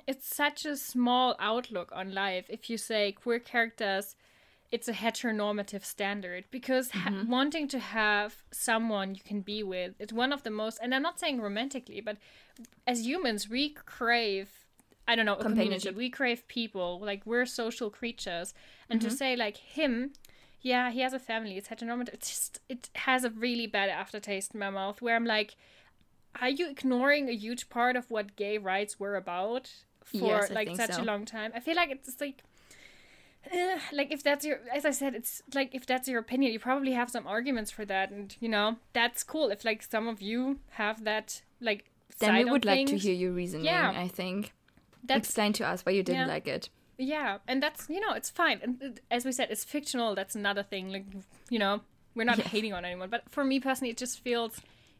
[0.05, 4.15] it's such a small outlook on life if you say queer characters
[4.69, 7.31] it's a heteronormative standard because ha- Mm-hmm.
[7.31, 11.01] wanting to have someone you can be with is one of the most and I'm
[11.01, 12.17] not saying romantically but
[12.85, 14.49] as humans we crave
[15.07, 15.95] I don't know a community Companionship.
[15.95, 18.53] we crave people like we're social creatures
[18.89, 19.09] and Mm-hmm.
[19.09, 20.11] to say like him
[20.61, 24.53] yeah he has a family it's heteronormative it's just it has a really bad aftertaste
[24.53, 25.55] in my mouth where I'm like
[26.41, 29.71] are you ignoring a huge part of what gay rights were about
[30.03, 31.01] for Yes, like such so.
[31.01, 31.51] a long time?
[31.55, 32.43] I feel like it's like
[33.93, 36.91] like if that's your as I said, it's like if that's your opinion, you probably
[36.91, 39.49] have some arguments for that and you know, that's cool.
[39.49, 41.85] If like some of you have that like
[42.19, 43.65] Then side we would like to hear your reasoning.
[43.65, 43.93] Yeah.
[43.95, 44.53] I think
[45.03, 46.33] that's explain to us why you didn't Yeah.
[46.33, 46.69] like it.
[46.97, 48.59] yeah, and that's you know, it's fine.
[48.63, 50.15] And as we said, it's fictional.
[50.15, 50.89] That's another thing.
[50.91, 51.05] Like
[51.49, 51.81] you know,
[52.15, 52.47] we're not Yes.
[52.47, 54.59] hating on anyone, but for me personally, it just feels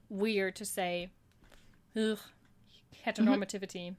[0.10, 1.10] weird to say,
[1.96, 2.20] ugh,
[3.06, 3.96] heteronormativity.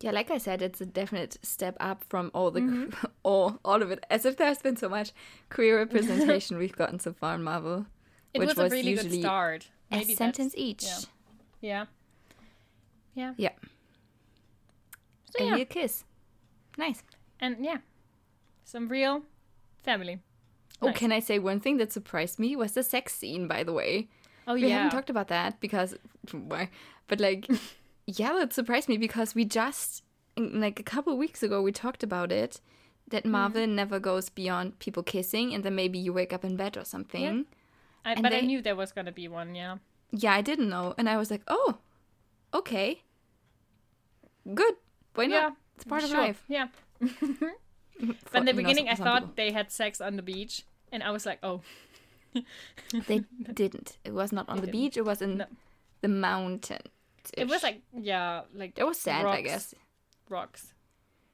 [0.00, 3.06] Yeah, like I said, it's a definite step up from all the Mm-hmm.
[3.24, 4.04] all all of it.
[4.10, 5.12] As if there's been so much
[5.50, 7.86] queer representation we've gotten so far in Marvel,
[8.34, 9.68] It which was, a was really good start.
[9.90, 10.84] a Maybe that's- sentence each.
[10.84, 10.98] Yeah.
[11.60, 11.84] Yeah.
[13.14, 13.34] Yeah.
[13.36, 13.50] Yeah,
[15.36, 15.64] So, a yeah.
[15.64, 16.04] kiss.
[16.76, 17.02] Nice.
[17.40, 17.78] And yeah.
[18.64, 19.22] Some real
[19.82, 20.20] family.
[20.80, 20.96] Oh, Nice.
[20.96, 23.48] can I say one thing that surprised me was the sex scene?
[23.48, 24.08] By the way,
[24.46, 24.66] Oh we yeah.
[24.66, 25.96] We haven't talked about that because
[26.32, 26.70] why?
[27.08, 27.48] But like,
[28.06, 30.02] yeah, that surprised me because we just
[30.36, 32.60] like a couple weeks ago we talked about it
[33.08, 33.32] that Mm-hmm.
[33.32, 36.84] Marvel never goes beyond people kissing and then maybe you wake up in bed or
[36.84, 37.46] something.
[38.04, 39.78] I, and but I knew there was gonna be one, yeah.
[40.12, 41.78] Yeah, I didn't know, and I was like, oh,
[42.54, 43.02] okay,
[44.54, 44.74] good.
[45.14, 45.34] Why not?
[45.42, 45.50] Yeah.
[45.76, 46.42] It's part of life.
[46.48, 46.68] Yeah.
[48.30, 49.34] But in the you know, beginning I thought people.
[49.36, 51.62] they had sex on the beach and I was like, Oh
[53.06, 53.98] they didn't.
[54.04, 54.72] It was not on the didn't.
[54.80, 54.96] beach.
[54.96, 55.46] It was in No.
[56.00, 56.82] the mountain.
[57.36, 59.74] it was like yeah, like there was sand, I rocks- guess.
[60.28, 60.74] Rocks.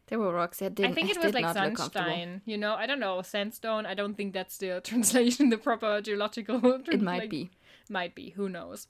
[0.06, 0.58] There were rocks.
[0.58, 0.84] Didn't.
[0.84, 2.04] I think it was like not look comfortable.
[2.06, 2.74] sunshine, you know.
[2.74, 3.86] I don't know sandstone.
[3.86, 6.60] I don't think that's the translation, the proper geological.
[6.88, 7.50] It might like, be.
[7.88, 8.30] might be.
[8.30, 8.86] Who knows?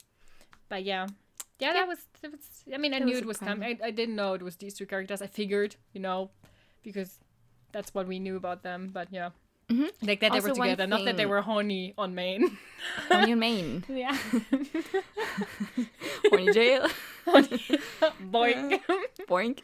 [0.69, 1.07] But yeah,
[1.59, 1.99] yeah, that was.
[2.21, 2.41] That was
[2.73, 3.79] I mean, I That knew was it was coming.
[3.81, 5.21] I, I didn't know it was these two characters.
[5.21, 6.31] I figured, you know,
[6.83, 7.19] because
[7.71, 8.89] that's what we knew about them.
[8.93, 9.29] But yeah,
[10.01, 12.57] like that they were together, not that they were horny on Maine.
[13.11, 13.83] On your main.
[13.89, 14.15] yeah,
[16.29, 16.87] Horny jail.
[18.19, 18.79] boy.
[19.27, 19.59] Boink.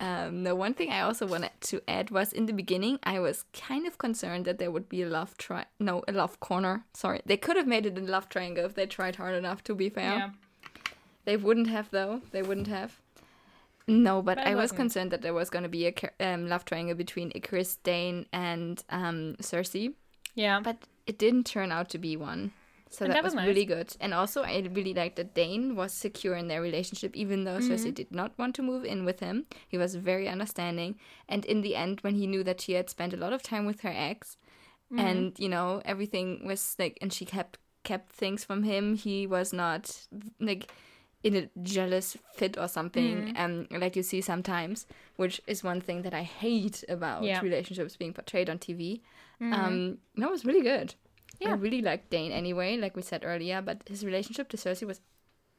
[0.00, 3.44] Um, the one thing I also wanted to add was in the beginning, I was
[3.52, 6.84] kind of concerned that there would be a love tri no, a love corner.
[6.94, 9.64] Sorry, they could have made it a love triangle if they tried hard enough.
[9.64, 10.30] To be fair, yeah,
[11.28, 12.22] they wouldn't have though.
[12.32, 12.90] They wouldn't have.
[13.86, 16.64] No, but, But I was concerned that there was going to be a um, love
[16.64, 19.94] triangle between Ikaris, Dane, and um, Sersi,
[20.34, 20.60] yeah.
[20.60, 20.76] but
[21.06, 22.52] it didn't turn out to be one.
[22.90, 23.94] So that, that was, was really good.
[24.00, 27.72] And also, I really liked that Dane was secure in their relationship, even though Mm-hmm.
[27.72, 29.44] Sersi did not want to move in with him.
[29.68, 30.96] He was very understanding.
[31.28, 33.66] And in the end, when he knew that she had spent a lot of time
[33.66, 34.38] with her ex,
[34.90, 35.06] Mm-hmm.
[35.06, 39.52] and you know everything was like, and she kept kept things from him, he was
[39.52, 40.06] not
[40.40, 40.72] like
[41.24, 43.36] in a jealous fit or something, Mm-hmm.
[43.72, 47.40] um, like you see sometimes, which is one thing that I hate about Yeah.
[47.40, 49.00] relationships being portrayed on TV.
[49.40, 50.94] Um, no, it was really good.
[51.40, 51.50] Yeah.
[51.50, 55.00] I really liked Dane anyway, like we said earlier, but his relationship to Sersi was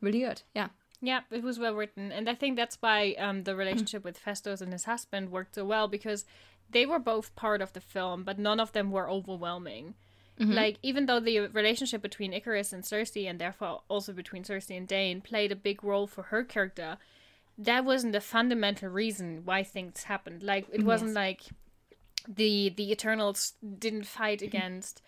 [0.01, 0.41] really good.
[0.53, 0.69] Yeah.
[1.01, 4.59] Yeah, it was well written, and I think that's why um, the relationship with Phastos
[4.61, 6.25] and his husband worked so well because
[6.69, 9.95] they were both part of the film, but none of them were overwhelming.
[10.39, 10.53] Mm-hmm.
[10.53, 14.87] Like even though the relationship between Ikaris and Sersi, and therefore also between Sersi and
[14.87, 16.97] Dane, played a big role for her character,
[17.57, 20.43] that wasn't the fundamental reason why things happened.
[20.43, 20.87] Like it mm-hmm.
[20.87, 21.43] wasn't like
[22.27, 24.47] the the Eternals didn't fight mm-hmm.
[24.47, 25.01] against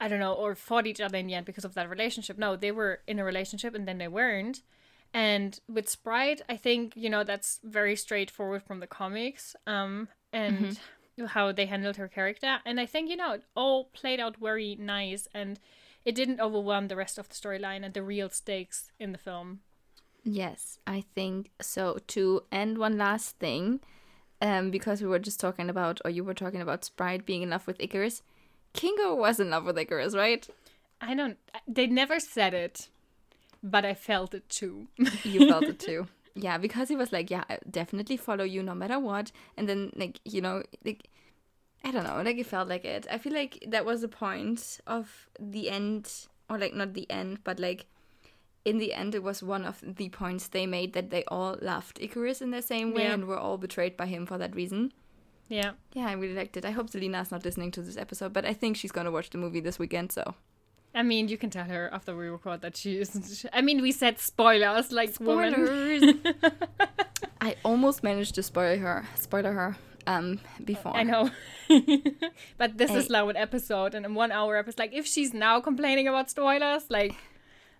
[0.00, 2.38] I don't know or fought each other in the end because of that relationship.
[2.38, 4.62] No, they were in a relationship and then they weren't.
[5.12, 10.78] And with Sprite, I think, you know, that's very straightforward from the comics um, and
[11.26, 12.58] how they handled her character.
[12.64, 15.58] And I think, you know, it all played out very nice and
[16.04, 19.60] it didn't overwhelm the rest of the storyline and the real stakes in the film.
[20.24, 23.80] Yes, I think so To end one last thing,
[24.42, 27.50] um, because we were just talking about, or you were talking about Sprite being in
[27.50, 28.22] love with Ikaris.
[28.72, 30.46] Kingo was in love with Ikaris, right?
[31.00, 32.88] I don't, they never said it,
[33.62, 34.88] but I felt it too.
[35.24, 36.08] You felt it too.
[36.40, 39.90] Yeah, because he was like, "Yeah, I definitely follow you no matter what." And then,
[39.96, 41.08] like, you know, like,
[41.84, 43.06] I don't know, like it felt like it.
[43.10, 46.10] I feel like that was the point of the end,
[46.48, 47.86] or like not the end, but like
[48.64, 51.98] in the end, it was one of the points they made that they all loved
[52.00, 53.14] Ikaris in the same way Yeah.
[53.14, 54.92] and were all betrayed by him for that reason.
[55.48, 55.72] yeah.
[55.94, 56.64] Yeah, I really liked it.
[56.66, 59.38] I hope Selena's not listening to this episode, but I think she's gonna watch the
[59.38, 60.12] movie this weekend.
[60.12, 60.34] So
[60.94, 63.44] I mean, you can tell her after we record that she isn't.
[63.52, 66.14] I mean, we said spoilers, like spoilers.
[67.40, 69.76] I almost managed to spoil her, spoiler her,
[70.06, 70.96] um, before.
[70.96, 71.30] I know.
[72.58, 73.12] but this is Hey.
[73.12, 74.78] now an episode and in one hour episode.
[74.80, 77.14] Like, if she's now complaining about spoilers, like,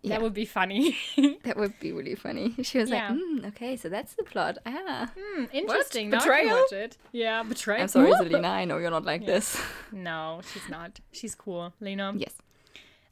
[0.03, 0.11] Yeah.
[0.11, 0.97] that would be funny.
[1.43, 2.55] That would be really funny.
[2.63, 3.09] She was Yeah.
[3.09, 4.59] like, mm, okay, so that's the plot.
[4.65, 5.11] Ah.
[5.19, 6.11] Hmm, interesting.
[6.11, 6.65] Can Betrayal?
[7.11, 7.83] Yeah, betrayal.
[7.83, 8.49] I'm sorry, Selena.
[8.49, 9.61] I know you're not like this.
[9.91, 11.01] No, she's not.
[11.11, 12.13] She's cool, Lena.
[12.17, 12.35] yes.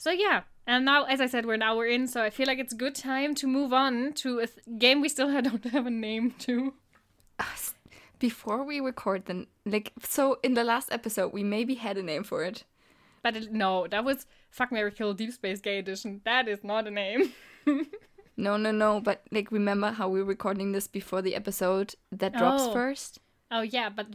[0.07, 2.61] So yeah, and now, as I said, we're an hour in, so I feel like
[2.61, 5.91] it's good time to move on to a th- game we still don't have a
[5.91, 6.75] name to.
[8.21, 12.23] Before we record, then, like, so in the last episode, we maybe had a name
[12.23, 12.63] for it.
[13.25, 16.21] But it, no, that was Fuck Mary Kill Deep Space Gay Edition.
[16.25, 17.33] That is not a name.
[18.39, 19.01] No, no, no.
[19.01, 22.73] But, like, remember how we were recording this before the episode that drops Oh.
[22.75, 23.19] first?
[23.51, 24.07] Oh yeah, but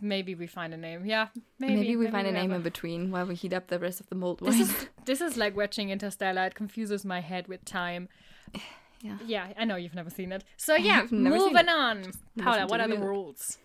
[0.00, 1.04] maybe we find a name.
[1.04, 1.74] Yeah, maybe.
[1.74, 4.14] Maybe, we find a name in between while we heat up the rest of the
[4.14, 6.46] mold This is this is like watching Interstellar.
[6.46, 8.08] It confuses my head with time.
[9.00, 9.16] Yeah.
[9.24, 10.42] Yeah, I know you've never seen it.
[10.56, 12.02] So yeah, have never seen moving on.
[12.36, 13.56] Paula, what are the rules?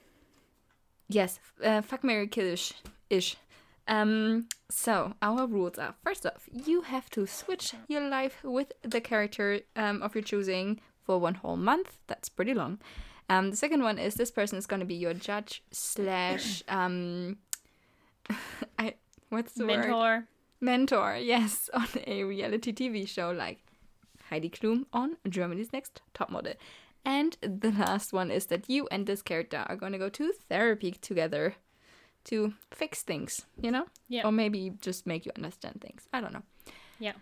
[1.09, 2.73] Yes, uh, fuck Mary Killish
[3.09, 3.35] ish.
[3.87, 9.01] Um, so our rules are first off, you have to switch your life with the
[9.01, 11.97] character um, of your choosing for one whole month.
[12.05, 12.79] That's pretty long.
[13.29, 17.37] Um, the second one is this person is going to be your judge slash um,
[18.79, 18.95] I
[19.29, 19.79] what's the word?
[19.79, 20.27] Mentor.
[20.61, 21.17] mentor.
[21.17, 23.59] Yes, on a reality TV show like
[24.29, 26.53] Heidi Klum on Germany's Next Top Model.
[27.05, 30.31] And the last one is that you and this character are going to go to
[30.49, 31.55] therapy together
[32.25, 33.85] to fix things, you know?
[34.07, 34.25] Yeah.
[34.25, 36.07] Or maybe just make you understand things.
[36.13, 36.43] I don't know.
[36.99, 37.13] Yeah.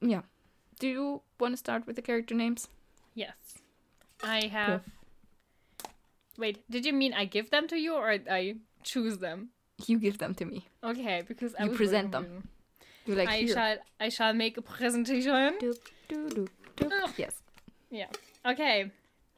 [0.00, 0.22] Yeah.
[0.78, 2.68] Do you want to start with the character names?
[3.14, 3.34] Yes.
[4.22, 4.82] I have.
[6.36, 9.50] Wait, did you mean I give them to you or I choose them?
[9.86, 10.66] You give them to me.
[10.82, 12.48] Okay, because I You present them.
[13.06, 13.54] You like I here.
[13.54, 15.58] shall I shall make a presentation.
[15.60, 17.12] Doop, doop, doop, doop.
[17.16, 17.34] Yes.
[17.90, 18.08] Yeah.
[18.44, 18.90] Okay.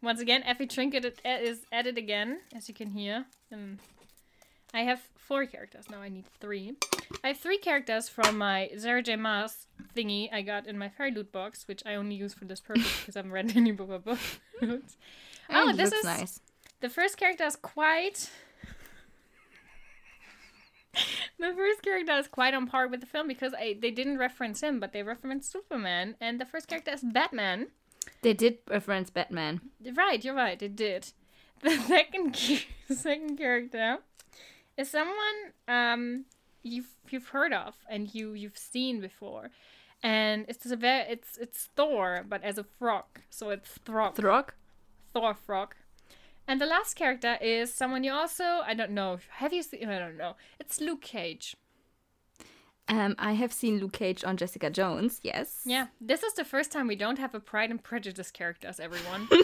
[0.02, 3.26] Once again, every trinket is added again, as you can hear.
[4.72, 6.00] I have four characters now.
[6.00, 6.74] I need three.
[7.24, 9.16] I have three characters from my Sarah J.
[9.16, 9.66] Maas
[9.96, 13.16] thingy I got in my FairyLoot box, which I only use for this purpose because
[13.16, 14.38] I haven't read any book of books.
[15.50, 16.40] oh, this is nice.
[16.80, 18.30] the first character is quite.
[21.38, 24.60] the first character is quite on par with the film because I, they didn't reference
[24.60, 27.68] him, but they referenced Superman, and the first character is Batman.
[28.22, 29.60] They did reference Batman.
[29.94, 30.60] Right, you're right.
[30.62, 31.12] It did.
[31.62, 32.36] The second
[32.88, 33.98] second character
[34.80, 36.24] is someone um
[36.62, 39.50] you've you've heard of and you you've seen before,
[40.02, 44.16] and it's a very it's it's Thor but as a frog, so it's Throg.
[44.16, 44.52] Throg?
[45.12, 45.74] Thor frog.
[46.48, 49.18] And the last character is someone you also I don't know.
[49.40, 49.88] Have you seen?
[49.88, 50.34] I don't know.
[50.58, 51.56] It's Luke Cage.
[52.88, 55.20] Um, I have seen Luke Cage on Jessica Jones.
[55.22, 55.60] Yes.
[55.64, 58.80] Yeah, this is the first time we don't have a Pride and Prejudice character as
[58.80, 59.28] everyone.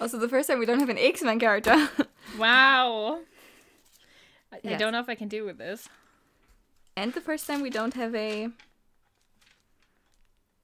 [0.00, 1.76] Also, the first time we don't have an X Men character.
[2.38, 3.20] wow.
[4.52, 5.88] I, I don't know if I can deal with this.
[6.96, 8.48] and the first time we don't have a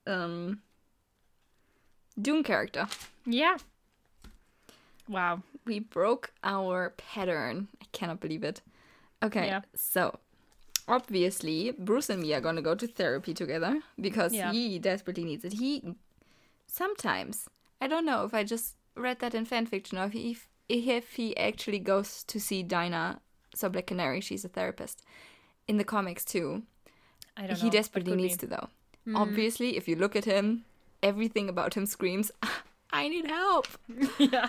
[0.07, 0.61] um
[2.21, 2.87] Doom character.
[3.27, 3.59] Yeah.
[5.09, 5.43] Wow.
[5.67, 7.69] We broke our pattern.
[7.83, 8.63] I cannot believe it.
[9.23, 9.61] Okay, Yeah.
[9.75, 10.19] so
[10.89, 14.53] obviously Bruce and me are gonna go to therapy together because Yeah.
[14.53, 15.55] he desperately needs it.
[15.55, 15.95] He
[16.67, 17.49] sometimes
[17.81, 20.39] I don't know if I just read that in fan fiction or if he,
[20.69, 23.21] if, he actually goes to see Dinah,
[23.55, 25.03] so Black Canary, she's a therapist
[25.69, 26.63] in the comics too.
[27.37, 27.57] I don't know.
[27.57, 28.47] he desperately needs be.
[28.47, 28.69] to though.
[29.15, 30.65] Obviously, if you look at him,
[31.03, 32.33] everything about him screams,
[32.93, 33.69] "I need help."
[34.19, 34.49] yeah.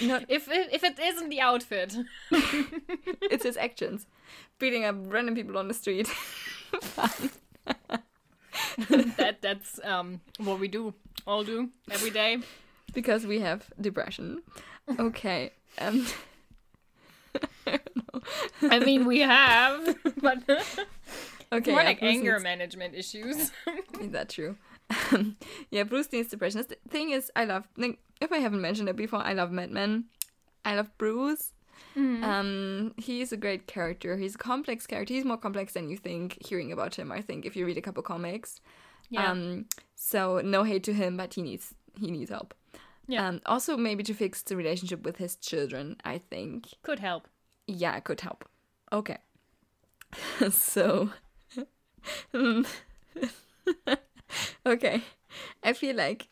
[0.00, 1.94] No, if, if if it isn't the outfit.
[2.30, 4.06] it's his actions,
[4.58, 6.08] beating up random people on the street.
[9.16, 10.94] That that's um what we do,
[11.26, 12.38] all do every day.
[12.96, 14.42] Because we have depression.
[14.98, 15.52] Okay.
[15.78, 16.06] Um,
[18.62, 20.38] I mean, we have, but
[21.52, 21.70] okay.
[21.72, 23.36] more yeah, like Bruce anger needs- management issues.
[24.00, 24.56] Is that true?
[25.70, 26.64] yeah, Bruce needs depression.
[26.68, 27.68] The thing is, I love.
[27.76, 30.04] Like, if I haven't mentioned it before, I love Batman.
[30.64, 31.52] I love Bruce.
[31.96, 34.16] Um, he's a great character.
[34.16, 35.12] He's a complex character.
[35.14, 36.36] He's more complex than you think.
[36.46, 38.60] Hearing about him, I think, if you read a couple comics.
[39.10, 42.54] yeah, Um, so no hate to him, but he needs he needs help.
[43.08, 43.28] Yeah.
[43.28, 45.96] Um, also maybe to fix the relationship with his children.
[46.04, 46.68] I think.
[46.82, 47.28] could help.
[47.66, 48.44] Yeah, it could help.
[48.92, 49.18] Okay.
[50.50, 51.10] so.
[54.66, 55.02] okay.
[55.62, 56.28] I feel like.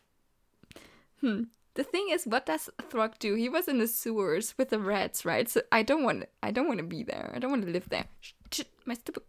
[1.21, 1.43] Hmm.
[1.75, 3.35] The thing is, what does Throg do?
[3.35, 5.49] He was in the sewers with the rats, right?
[5.49, 6.25] So I don't want.
[6.41, 7.31] I don't want to be there.
[7.35, 8.05] I don't want to live there.
[8.21, 9.23] Sh- Shit, my stupid.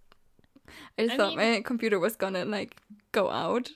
[0.99, 2.77] I just I thought mean- my computer was gonna like
[3.13, 3.71] go out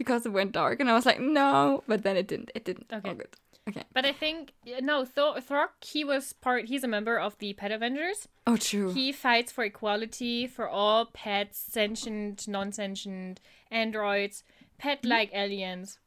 [0.00, 2.50] because it went dark, and I was like, no, but then it didn't.
[2.54, 2.86] It didn't.
[2.90, 3.10] Okay.
[3.10, 3.28] Oh, good.
[3.68, 3.84] Okay.
[3.92, 5.68] But I think no, Thor- Throg.
[5.84, 6.64] He was part.
[6.72, 8.26] He's a member of the Pet Avengers.
[8.46, 8.92] Oh, true.
[8.94, 13.40] He fights for equality for all pets, sentient, non-sentient,
[13.70, 14.42] androids,
[14.78, 15.98] pet-like aliens,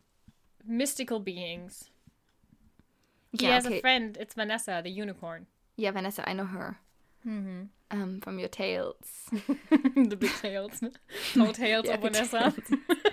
[0.65, 1.91] mystical beings.
[3.31, 3.77] He Yeah, has okay.
[3.77, 4.17] a friend.
[4.19, 5.45] It's Vanessa, the unicorn.
[5.77, 6.77] Yeah, Vanessa, I know her.
[7.27, 7.61] Mm-hmm.
[7.91, 9.29] Um, from your tales.
[10.11, 10.81] the big tails,
[11.35, 12.53] tall tails Yeah, of Vanessa.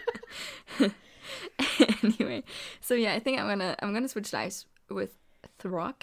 [2.03, 2.43] anyway,
[2.81, 5.11] so yeah, I think I'm gonna I'm gonna switch lives with
[5.59, 5.95] Throg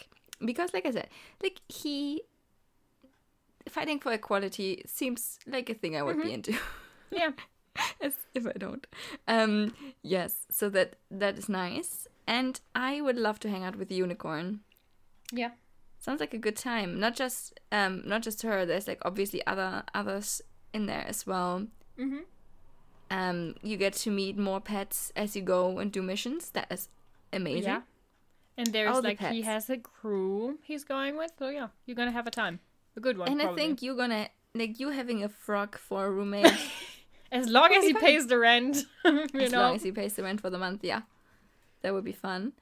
[0.44, 1.10] because, like I said,
[1.42, 2.22] like he
[3.70, 6.58] fighting for equality seems like a thing I would be into.
[7.12, 7.32] yeah,
[8.02, 8.86] As if I don't.
[9.28, 9.74] Um,
[10.04, 13.96] yes, so that that is nice, and I would love to hang out with the
[13.96, 14.62] unicorn.
[15.32, 15.52] yeah,
[16.00, 17.00] Sounds like a good time.
[17.00, 18.66] Not just um, not just her.
[18.66, 20.42] There's like obviously other others
[20.74, 21.68] in there as well.
[22.00, 22.22] Mhm.
[23.10, 26.50] Um, you get to meet more pets as you go and do missions.
[26.52, 26.90] That is
[27.32, 27.64] amazing.
[27.64, 27.82] yeah.
[28.58, 31.32] And there's All the like he has a crew he's going with.
[31.40, 32.60] So yeah, you're gonna have a time,
[32.96, 33.30] a good one.
[33.32, 36.52] and I think you're gonna like you having a frog for a roommate
[37.32, 38.02] as long as he fun.
[38.02, 40.84] pays the rent, you as know, long as he pays the rent for the month.
[40.84, 41.02] Yeah,
[41.82, 42.54] that would be fun.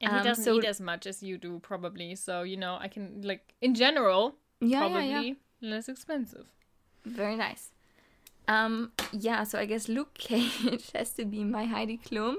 [0.00, 2.16] and he um, doesn't so- eat as much as you do probably.
[2.16, 5.34] So you know, I can like in general Yeah, probably yeah, yeah.
[5.60, 6.46] less expensive.
[7.04, 7.70] Very nice.
[8.48, 9.44] Um, yeah.
[9.44, 12.36] So I guess Luke Cage has to be my Heidi Klum.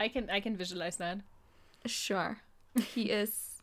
[0.00, 1.18] I can I can visualize that.
[1.86, 2.38] Sure.
[2.94, 3.62] He is.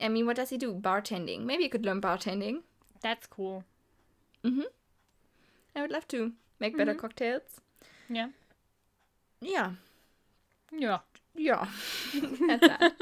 [0.00, 0.74] I mean, what does he do?
[0.74, 1.44] Bartending.
[1.44, 2.62] Maybe you could learn bartending.
[3.00, 3.64] That's cool.
[4.44, 4.64] Mhm.
[5.76, 7.60] I would love to make better cocktails.
[8.08, 8.28] Yeah.
[9.40, 9.72] Yeah.
[10.72, 10.98] Yeah.
[11.36, 11.66] Yeah.
[12.48, 12.92] That's that.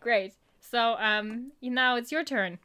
[0.00, 0.34] Great.
[0.60, 2.58] So um now it's your turn.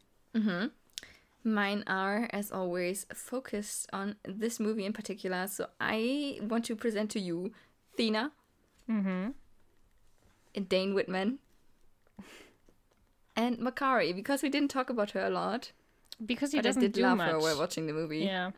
[1.44, 5.48] Mine are, as always, focused on this movie in particular.
[5.48, 7.52] So I want to present to you
[7.98, 8.32] Thena.
[8.90, 9.32] Mm-hmm.
[10.68, 11.40] Dane Whitman.
[13.36, 15.72] And Makkari, because we didn't talk about her a lot.
[16.24, 17.32] Because he But doesn't did do love much.
[17.32, 18.20] her while watching the movie.
[18.20, 18.52] Yeah.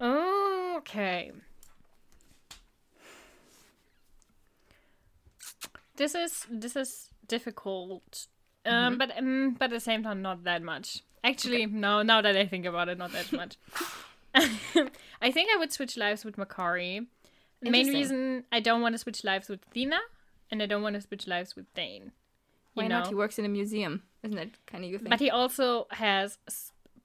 [0.00, 1.32] Okay.
[5.96, 8.26] This is this is difficult,
[8.66, 11.02] um, but um, but at the same time not that much.
[11.24, 12.02] Actually, no.
[12.02, 13.56] Now that I think about it, not that much.
[14.34, 17.06] I think I would switch lives with Makkari.
[17.60, 19.98] The main reason I don't want to switch lives with Thena,
[20.50, 22.06] and I don't want to switch lives with Dane.
[22.74, 22.98] You Why know?
[23.00, 23.08] not?
[23.08, 24.02] He works in a museum.
[24.24, 25.10] Isn't that kind of your thing?
[25.10, 26.38] But he also has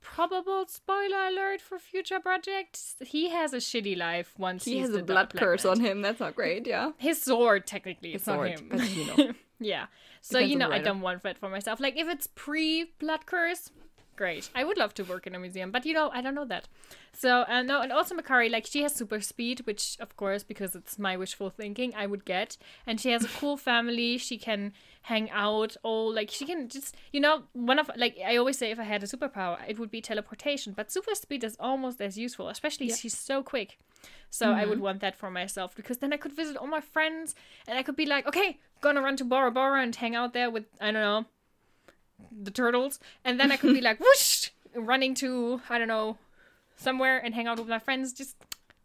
[0.01, 2.95] probable spoiler alert for future projects.
[3.01, 6.01] He has a shitty life once he has a blood curse on him.
[6.01, 6.91] That's not great, yeah.
[6.97, 8.69] His sword, technically, His it's sword, not him.
[8.69, 9.33] but you know.
[9.59, 9.85] yeah.
[10.27, 11.79] So you know, I don't want that for myself.
[11.79, 13.71] Like if it's pre blood curse,
[14.17, 14.49] great.
[14.53, 16.67] I would love to work in a museum, but you know, I don't know that.
[17.13, 20.75] So uh, no, and also Makkari, like she has super speed, which of course, because
[20.75, 22.57] it's my wishful thinking, I would get.
[22.85, 24.17] And she has a cool family.
[24.17, 24.73] She can
[25.03, 25.77] hang out.
[25.81, 28.83] all like she can just, you know, one of like I always say, if I
[28.83, 30.73] had a superpower, it would be teleportation.
[30.75, 33.79] But super speed is almost as useful, especially she's so quick.
[34.29, 37.33] So I would want that for myself because then I could visit all my friends
[37.65, 40.49] and I could be like, okay, gonna run to Bora Bora and hang out there
[40.49, 41.25] with I don't know
[42.31, 46.17] the turtles, and then I could be like whoosh, running to I don't know
[46.75, 48.13] somewhere and hang out with my friends.
[48.13, 48.35] Just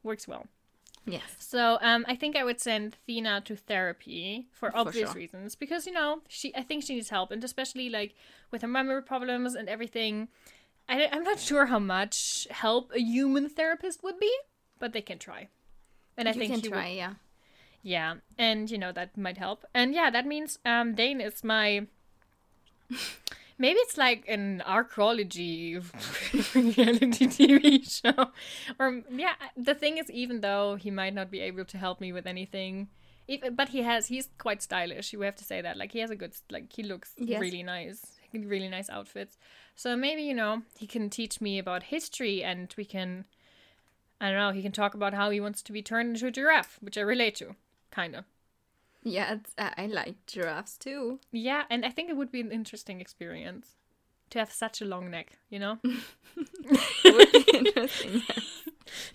[0.02, 0.46] works well.
[1.04, 1.22] Yes.
[1.38, 5.16] So um, I think I would send Thena to therapy for obvious sure.
[5.16, 8.14] reasons because you know she I think she needs help and especially like
[8.50, 10.28] with her memory problems and everything.
[10.88, 14.32] I, I'm not sure how much help a human therapist would be,
[14.80, 15.48] but they can try.
[16.16, 17.14] And I you think can she would try, yeah.
[17.82, 19.64] Yeah, and you know that might help.
[19.74, 21.86] And yeah, that means um Dane is my
[23.58, 25.76] Maybe it's like an archaeology
[26.54, 28.30] reality TV show.
[28.78, 32.12] Or, yeah, the thing is, even though he might not be able to help me
[32.12, 32.88] with anything,
[33.28, 35.12] if, but he has, he's quite stylish.
[35.12, 35.76] You have to say that.
[35.76, 37.40] Like, he has a good, like, he looks Yes.
[37.40, 38.02] really nice.
[38.32, 39.38] Really nice outfits.
[39.76, 43.26] So maybe, you know, he can teach me about history and we can,
[44.20, 46.30] I don't know, he can talk about how he wants to be turned into a
[46.32, 47.54] giraffe, which I relate to,
[47.92, 48.24] kind of.
[49.04, 51.20] Yeah, it's, I like giraffes too.
[51.30, 53.74] Yeah, and I think it would be an interesting experience
[54.30, 55.78] to have such a long neck, you know?
[57.04, 58.22] It would be interesting.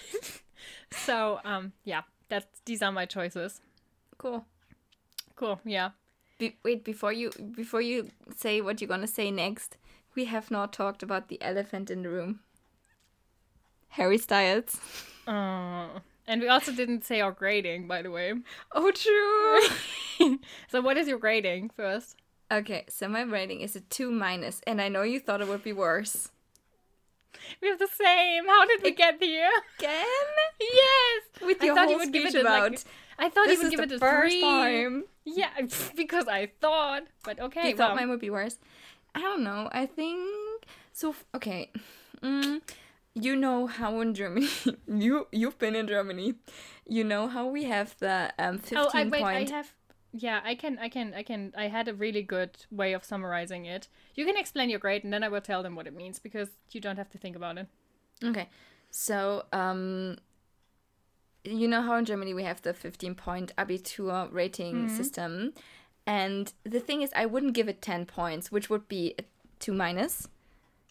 [0.92, 3.62] so, um, yeah, that's these are my choices.
[4.18, 4.46] Cool.
[5.36, 5.92] Cool, yeah.
[6.38, 9.78] Be- wait, before you before you say what you're gonna say next,
[10.16, 12.42] we have not talked about the elephant in the room.
[13.90, 14.80] Harry Styles.
[15.26, 15.88] Uh,
[16.28, 18.34] and we also didn't say our grading, by the way.
[18.74, 20.38] Oh, true.
[20.70, 22.16] So, what is your grading first?
[22.52, 25.64] okay, so my rating is a two minus, and I know you thought it would
[25.64, 26.30] be worse.
[27.62, 28.46] We have the same.
[28.48, 29.50] How did we get here?
[29.78, 30.06] Again?
[30.60, 32.80] Yes, With your I thought whole you would give it a, like,
[33.20, 34.42] I thought this you would is give the it a first three.
[34.42, 35.04] time.
[35.26, 35.50] Yeah,
[35.96, 37.04] because I thought.
[37.24, 38.58] But okay, You thought mine would be worse.
[39.14, 39.70] I don't know.
[39.72, 41.14] I think so.
[41.36, 41.70] Okay,
[42.24, 42.62] mm,
[43.22, 44.50] you know how in Germany
[44.88, 46.36] you you've been in Germany.
[46.88, 49.52] You know how we have the um fifteen Oh, I, wait, point.
[49.52, 49.74] I have.
[50.14, 51.54] Yeah, I can, I can, I can.
[51.58, 53.88] I had a really good way of summarizing it.
[54.16, 56.50] You can explain your grade, and then I will tell them what it means because
[56.72, 57.68] you don't have to think about it.
[58.24, 58.50] Okay,
[58.90, 60.18] so um,
[61.44, 65.54] you know how in Germany we have the fifteen point Abitur rating system,
[66.08, 69.24] and the thing is, I wouldn't give it ten points, which would be a
[69.60, 70.30] two minus.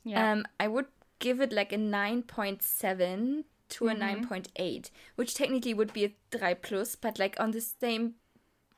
[0.04, 0.32] Yeah.
[0.32, 0.86] Um, I would
[1.18, 4.32] give it like a 9.7 to a Mm-hmm.
[4.32, 8.14] 9.8, which technically would be a 3 plus, but like on the same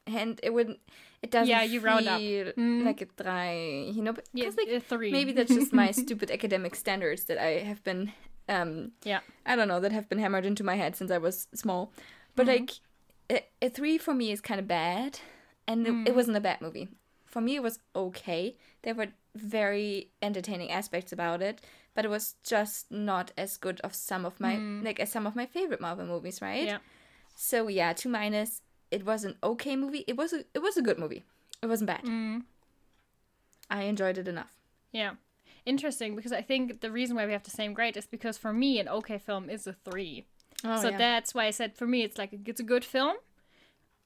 [0.06, 0.78] hand, it wouldn't.
[1.20, 2.20] It doesn't Yeah, you round up.
[2.20, 2.84] Mm.
[2.84, 4.12] like a 3, you know?
[4.12, 5.10] Because Yeah, like a three.
[5.10, 8.12] maybe that's just my stupid academic standards that I have been,
[8.48, 9.20] um, yeah.
[9.44, 11.92] I don't know, that have been hammered into my head since I was small.
[12.36, 12.70] But like,
[13.28, 15.18] a, a 3 for me is kind of bad,
[15.66, 16.88] and it, it wasn't a bad movie.
[17.26, 18.56] For me, it was okay.
[18.82, 21.60] There were very entertaining aspects about it,
[21.94, 24.84] but it was just not as good of some of my mm.
[24.84, 26.64] like as some of my favorite Marvel movies, right?
[26.64, 26.78] Yeah.
[27.34, 28.62] So yeah, two minus.
[28.90, 30.04] It was an okay movie.
[30.06, 31.24] It was a it was a good movie.
[31.62, 32.04] It wasn't bad.
[32.04, 32.44] Mm.
[33.70, 34.52] I enjoyed it enough.
[34.92, 35.12] Yeah.
[35.66, 38.52] Interesting because I think the reason why we have the same grade is because for
[38.52, 40.24] me an okay film is a three.
[40.64, 40.98] Oh, so yeah.
[40.98, 43.16] that's why I said for me it's like it's a good film.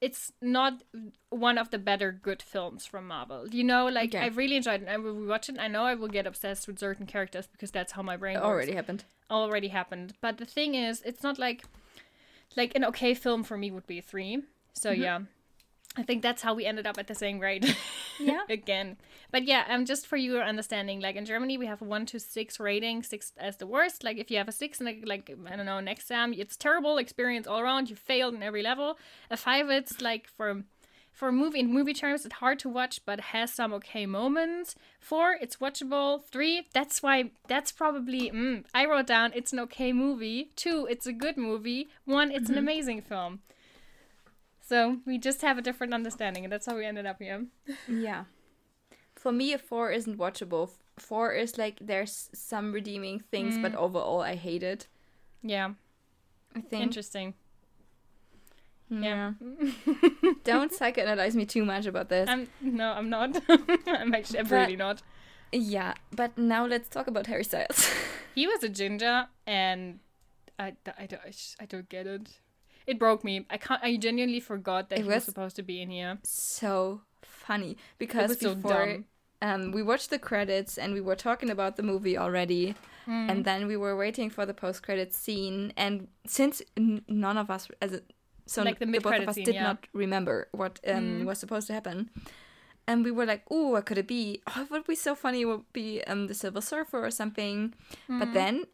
[0.07, 0.83] It's not
[1.31, 3.47] one of the better good films from Marvel.
[3.49, 4.24] You know, like Okay.
[4.24, 4.89] I really enjoyed it.
[4.89, 5.57] And I will watch it.
[5.61, 8.45] I know I will get obsessed with certain characters because that's how my brain works.
[8.47, 9.05] already happened.
[9.31, 10.15] already happened.
[10.20, 11.62] But the thing is, it's not like
[12.57, 14.43] like an okay film for me would be three.
[14.74, 15.03] So Mm-hmm.
[15.03, 15.19] yeah,
[15.97, 17.77] I think that's how we ended up at the same grade.
[18.20, 18.43] Yeah.
[18.48, 18.98] Again,
[19.32, 22.20] but yeah, um, just for your understanding, like in Germany we have a one to
[22.20, 24.05] six rating, six as the worst.
[24.05, 26.56] Like if you have a six in like, like I don't know an exam, it's
[26.56, 27.90] terrible experience all around.
[27.90, 28.98] You failed in every level.
[29.31, 30.62] A five, it's like for
[31.12, 34.74] for a movie in movie terms, it's hard to watch, but has some okay moments.
[35.01, 36.24] Four, it's watchable.
[36.24, 40.52] Three, that's why that's probably mm, I wrote down it's an okay movie.
[40.56, 41.89] Two, it's a good movie.
[42.05, 43.40] One, it's an amazing film.
[44.73, 47.44] So we just have a different understanding, and that's how we ended up here.
[47.86, 48.24] Yeah.
[49.15, 50.70] For me, a four isn't watchable.
[50.99, 53.77] Four is like there's some redeeming things, but mm.
[53.77, 54.89] overall, I hate it.
[55.43, 55.73] Yeah,
[56.57, 56.85] I think.
[56.85, 57.35] interesting.
[58.89, 59.35] Yeah.
[60.44, 62.27] Don't psychoanalyze me too much about this.
[62.31, 63.43] I'm no, I'm not.
[63.86, 65.03] I'm actually I'm But- really not.
[65.53, 67.90] yeah, but now let's talk about Harry Styles.
[68.35, 69.99] He was a ginger, and
[70.59, 72.40] I, I, don't- I, sh- I don't get it.
[72.87, 73.47] It broke me.
[73.51, 73.83] I can't.
[73.83, 76.19] I genuinely forgot that It he was was- supposed to be in here.
[76.25, 79.05] so funny because so before dumb.
[79.43, 83.29] um, we watched the credits and we were talking about the movie already, Hmm.
[83.31, 85.73] and then we were waiting for the post credits scene.
[85.77, 88.01] And since n- none of us, as a,
[88.47, 89.61] so Like the both of us scene, did yeah.
[89.63, 89.67] Hmm.
[89.69, 92.11] not remember what um, was supposed to happen.
[92.89, 94.43] And we were like, "Oh, what could it be?
[94.49, 95.43] Oh, it would be so funny.
[95.43, 97.75] It would be um, the Silver Surfer or something."
[98.09, 98.19] Hmm.
[98.19, 98.65] But then,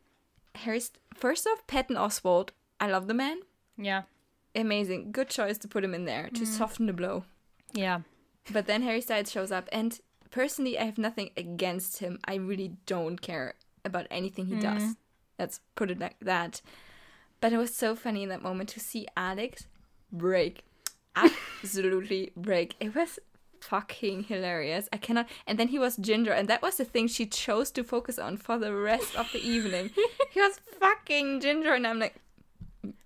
[0.55, 2.51] Harry's first off, Patton Oswalt.
[2.81, 3.41] I love the man.
[3.79, 4.03] Yeah,
[4.55, 6.47] Amazing, good choice to put him in there to mm.
[6.47, 7.25] soften the blow.
[7.73, 8.01] yeah.
[8.51, 10.01] But then Harry Styles shows up, and
[10.31, 12.19] personally, I have nothing against him.
[12.25, 14.83] I really don't care about anything he does.
[14.83, 14.97] Mm.
[15.39, 16.63] Let's put it like that.
[17.41, 19.67] But it was so funny in that moment to see Alex
[20.11, 20.65] break.
[21.17, 22.75] Absolutely break.
[22.81, 23.19] It was
[23.61, 24.89] fucking hilarious.
[24.93, 25.29] I cannot.
[25.47, 28.39] And then he was Ginger, and that was the thing she chose to focus on
[28.39, 29.91] for the rest of the evening.
[30.31, 32.17] he was fucking Ginger, and I'm like,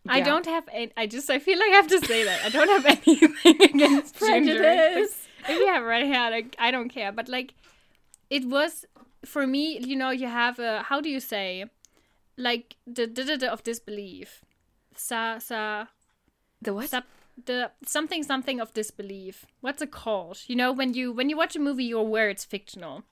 [0.08, 0.24] I yeah.
[0.24, 0.68] don't have.
[0.72, 1.30] Any, I just.
[1.30, 4.16] I feel like I have to say that I don't have anything against.
[4.16, 5.28] Prejudice.
[5.48, 7.12] If you have red hair, like I don't care.
[7.12, 7.54] But like,
[8.30, 8.84] it was
[9.24, 9.78] for me.
[9.78, 11.66] You know, you have a how do you say,
[12.36, 14.44] like the da da da of disbelief,
[14.96, 15.86] sa sa
[16.60, 16.90] The what?
[16.90, 17.06] Sup-
[17.44, 19.46] the something something of disbelief.
[19.60, 20.42] What's it called?
[20.46, 23.04] You know, when you when you watch a movie, you're aware it's fictional,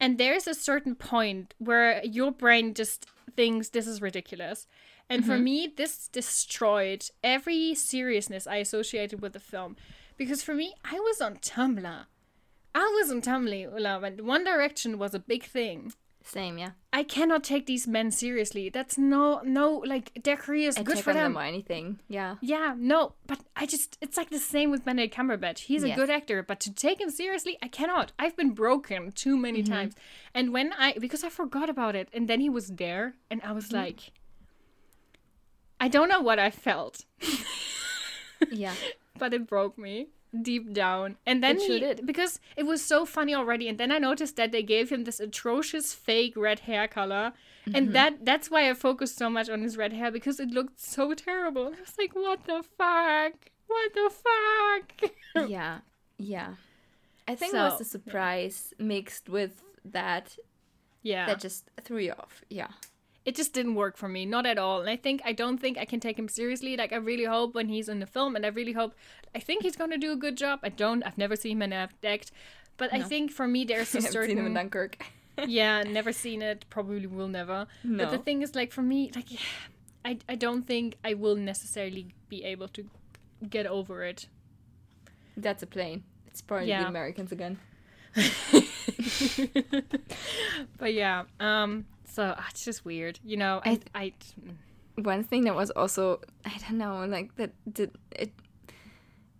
[0.00, 4.66] and there's a certain point where your brain just thinks this is ridiculous.
[5.08, 9.76] And for me, this destroyed every seriousness I associated with the film,
[10.16, 12.04] because for me, I was on Tumblr.
[12.74, 15.92] I was on Tumblr when One Direction was a big thing.
[16.24, 16.70] Same, yeah.
[16.92, 18.68] I cannot take these men seriously.
[18.68, 21.34] That's no, no, like their career is I good for them.
[21.34, 22.00] them or anything.
[22.08, 22.34] Yeah.
[22.40, 25.60] Yeah, no, but I just it's like the same with Benedict Cumberbatch.
[25.60, 28.10] He's a good actor, but to take him seriously, I cannot.
[28.18, 29.72] I've been broken too many Mm-hmm.
[29.72, 29.94] times.
[30.34, 33.46] And when I because I forgot about it and then he was there and I
[33.46, 33.54] Mm-hmm.
[33.54, 34.10] was like
[35.80, 37.04] I don't know what I felt,
[38.50, 38.74] Yeah.
[39.18, 40.08] but it broke me
[40.42, 41.16] deep down.
[41.24, 42.06] And then It sure he, did.
[42.06, 45.20] because it was so funny already and then I noticed that they gave him this
[45.20, 47.32] atrocious fake red hair color.
[47.66, 47.74] Mm-hmm.
[47.76, 50.78] And that that's why I focused so much on his red hair because it looked
[50.80, 51.66] so terrible.
[51.66, 53.32] I was like, what the fuck?
[53.66, 55.10] What the fuck?
[55.48, 55.78] yeah.
[56.18, 56.54] Yeah.
[57.26, 60.36] I think it was So, the surprise mixed with that
[61.02, 61.26] yeah.
[61.26, 62.44] that just threw you off.
[62.50, 62.68] Yeah.
[63.26, 64.80] It just didn't work for me, not at all.
[64.80, 66.76] And I think I don't think I can take him seriously.
[66.76, 68.94] Like I really hope when he's in the film, and I really hope
[69.34, 70.60] I think he's gonna do a good job.
[70.62, 71.02] I don't.
[71.02, 72.30] I've never seen him in an act,
[72.76, 75.04] but I think for me there's a haven't seen him in Dunkirk.
[75.46, 76.64] yeah, never seen it.
[76.70, 77.66] Probably will never.
[77.82, 78.04] No.
[78.04, 79.28] But the thing is, like for me, like
[80.04, 82.88] I I don't think I will necessarily be able to
[83.50, 84.28] get over it.
[85.36, 86.04] That's a plane.
[86.28, 86.82] It's probably Yeah.
[86.82, 87.58] the Americans again.
[90.78, 91.86] But yeah, um,
[92.16, 93.54] so ah, it's just weird, you know.
[93.70, 93.72] I
[94.02, 94.06] I,
[95.12, 96.02] One thing that was also
[96.52, 97.90] I don't know, like that did
[98.24, 98.32] it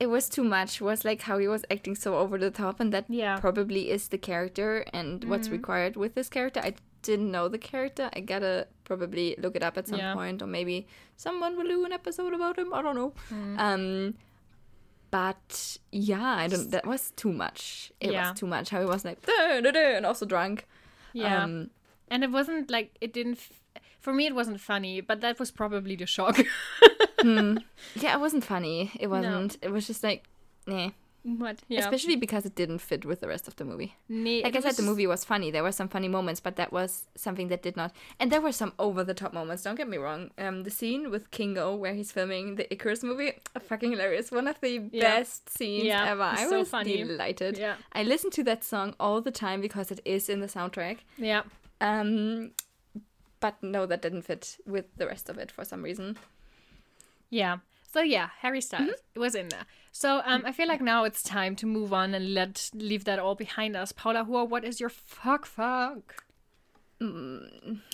[0.05, 2.93] it was too much was like how he was acting so over the top and
[2.93, 3.21] that Yeah.
[3.35, 3.41] Mm-hmm.
[3.47, 6.61] probably is the character and what's required with this character.
[6.69, 6.73] I
[7.09, 8.11] didn't know the character.
[8.17, 10.13] I gotta probably look it up at some Yeah.
[10.21, 10.77] point or maybe
[11.17, 12.75] someone will do an episode about him.
[12.75, 13.13] I don't know.
[13.33, 13.59] Mm.
[13.69, 14.15] Um
[15.11, 17.91] but yeah, I don't that was too much.
[18.01, 18.31] It Yeah.
[18.31, 18.69] was too much.
[18.71, 20.67] How he was like "Duh, duh, duh," and also drunk.
[21.15, 21.43] yeah.
[21.45, 21.71] Um
[22.09, 23.39] and it wasn't like it didn't.
[23.39, 23.53] F-
[24.01, 26.39] for me, it wasn't funny, but that was probably the shock.
[27.25, 28.91] yeah, it wasn't funny.
[29.01, 29.57] It wasn't.
[29.63, 30.25] It was just like
[30.67, 30.91] nah.
[31.25, 31.59] what?
[31.69, 31.81] Yeah.
[31.81, 33.97] Especially because it didn't fit with the rest of the movie.
[34.09, 35.51] Nee, Like I said, the movie was funny.
[35.51, 37.93] There were some funny moments, but that was something that did not.
[38.21, 39.65] And there were some over the top moments.
[39.65, 40.31] Don't get me wrong.
[40.39, 44.31] Um, the scene with Kingo where he's filming the Ikaris movie, fucking hilarious.
[44.31, 45.01] One of the Yeah.
[45.17, 46.31] best scenes Yeah, ever.
[46.33, 46.97] it's I so was funny.
[46.99, 47.59] delighted.
[47.59, 47.75] Yeah.
[47.93, 50.99] I listen to that song all the time because it is in the soundtrack.
[51.19, 51.43] Yeah.
[51.81, 52.53] Um,
[53.41, 56.17] but no, that didn't fit with the rest of it for some reason.
[57.31, 57.59] Yeah.
[57.93, 59.15] So yeah, Harry Styles Mm-hmm.
[59.15, 59.65] it was in there.
[59.93, 63.19] So um, I feel like now it's time to move on and let leave that
[63.19, 63.93] all behind us.
[63.93, 66.23] Paula, Hua, what is your fuck fuck?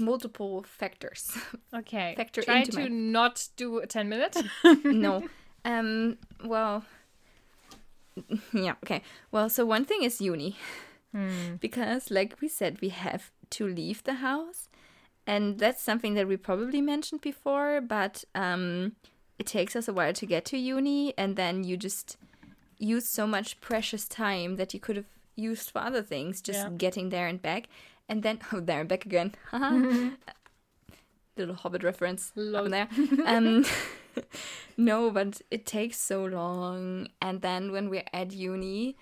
[0.01, 1.37] Multiple factors.
[1.75, 2.15] Okay.
[2.17, 4.37] Factor Try to my- not do a ten minute.
[4.85, 5.29] no.
[5.65, 6.19] Um.
[6.45, 6.85] Well.
[8.53, 8.75] Yeah.
[8.85, 9.03] Okay.
[9.31, 10.57] Well, so one thing is uni,
[11.61, 14.69] because like we said, we have to leave the house,
[15.27, 17.81] and that's something that we probably mentioned before.
[17.81, 18.97] But um,
[19.39, 22.17] it takes us a while to get to uni, and then you just
[22.79, 25.07] use so much precious time that you could have
[25.37, 26.71] used for other things, just Yeah.
[26.77, 27.69] getting there and back,
[28.09, 29.33] and then oh, there and back again.
[31.37, 32.67] Little Hobbit reference Love.
[32.67, 32.89] up there.
[33.25, 33.65] Um,
[34.77, 37.09] no, but it takes so long.
[37.23, 38.97] And then when we're at uni,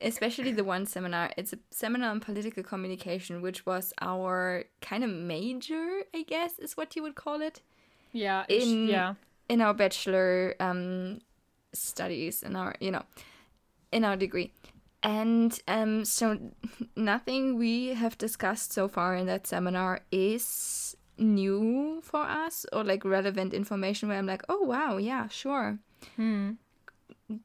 [0.00, 5.10] especially the one seminar, it's a seminar on political communication, which was our kind of
[5.10, 7.60] major, I guess, is what you would call it
[8.12, 8.44] yeah.
[8.48, 9.14] In- yeah.
[9.48, 11.20] in our bachelor um,
[11.72, 13.02] studies, in our, you know,
[13.90, 14.52] in our degree.
[15.02, 16.38] And um, so
[16.96, 23.04] nothing we have discussed so far in that seminar is new for us or like
[23.04, 25.78] relevant information where I'm like, oh wow, yeah, sure,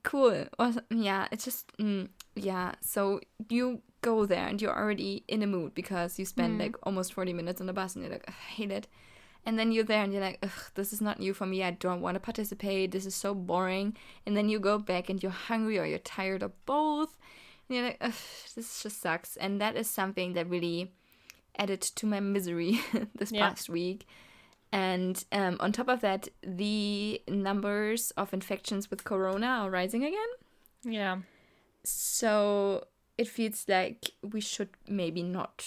[0.03, 0.45] cool.
[0.59, 2.73] Or, yeah, it's just mm, yeah.
[2.81, 3.19] So
[3.49, 7.34] you go there and you're already in a mood because you spend like almost 40
[7.34, 8.88] minutes on the bus and you're like, I hate it.
[9.45, 11.64] And then you're there and you're like, Ugh, this is not new for me.
[11.64, 12.91] I don't want to participate.
[12.91, 13.95] This is so boring.
[14.26, 17.18] And then you go back and you're hungry or you're tired or both.
[17.68, 18.14] And you're like, Ugh,
[18.55, 19.35] this just sucks.
[19.38, 20.91] And that is something that really
[21.57, 22.81] added to my misery
[23.15, 23.49] this Yeah.
[23.49, 24.05] past week.
[24.72, 30.27] And um, on top of that, the numbers of infections with corona are rising again.
[30.84, 31.18] Yeah.
[31.88, 32.85] So
[33.18, 35.65] it feels like we should maybe not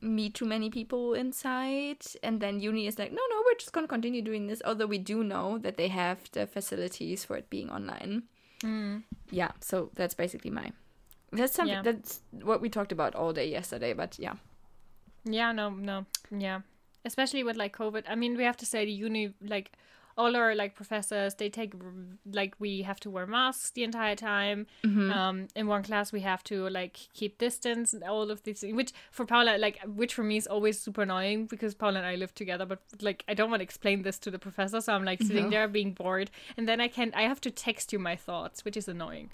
[0.00, 2.04] meet too many people inside.
[2.22, 4.62] And then uni is like, no, no, we're just going to continue doing this.
[4.64, 8.24] Although we do know that they have the facilities for it being online.
[8.62, 8.98] Hmm.
[9.30, 10.72] Yeah, so that's basically my
[11.32, 11.82] That's something Yeah.
[11.82, 14.34] that's what we talked about all day yesterday, but yeah.
[15.24, 16.60] Yeah, no, no, yeah.
[17.04, 18.04] Especially with like COVID.
[18.08, 19.72] I mean, we have to say the uni, like
[20.16, 21.74] all our like professors, they take
[22.30, 24.66] like we have to wear masks the entire time.
[24.84, 28.74] Um, in one class we have to like keep distance and all of these things.
[28.74, 32.14] Which for Paula, like, which for me is always super annoying because Paula and I
[32.16, 32.66] live together.
[32.66, 35.50] But like, I don't want to explain this to the professor, so I'm like sitting
[35.50, 37.14] there being bored, and then I can't.
[37.14, 39.30] I have to text you my thoughts, which is annoying.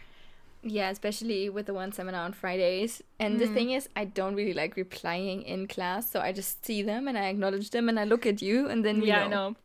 [0.62, 3.02] Yeah, especially with the one seminar on Fridays.
[3.18, 6.82] And the thing is, I don't really like replying in class, so I just see
[6.82, 9.24] them and I acknowledge them and I look at you and then we yeah, know.
[9.24, 9.56] I know.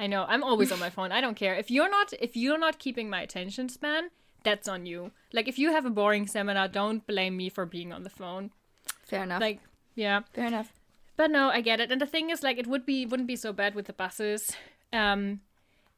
[0.00, 0.24] I know.
[0.26, 1.12] I'm always on my phone.
[1.12, 1.54] I don't care.
[1.54, 4.08] If you're not if you're not keeping my attention span,
[4.42, 5.10] that's on you.
[5.30, 8.50] Like if you have a boring seminar, don't blame me for being on the phone.
[9.04, 9.42] Fair enough.
[9.42, 9.60] Like
[9.94, 10.22] yeah.
[10.32, 10.72] Fair enough.
[11.18, 11.92] But no, I get it.
[11.92, 14.52] And the thing is like it would be wouldn't be so bad with the buses.
[14.90, 15.40] Um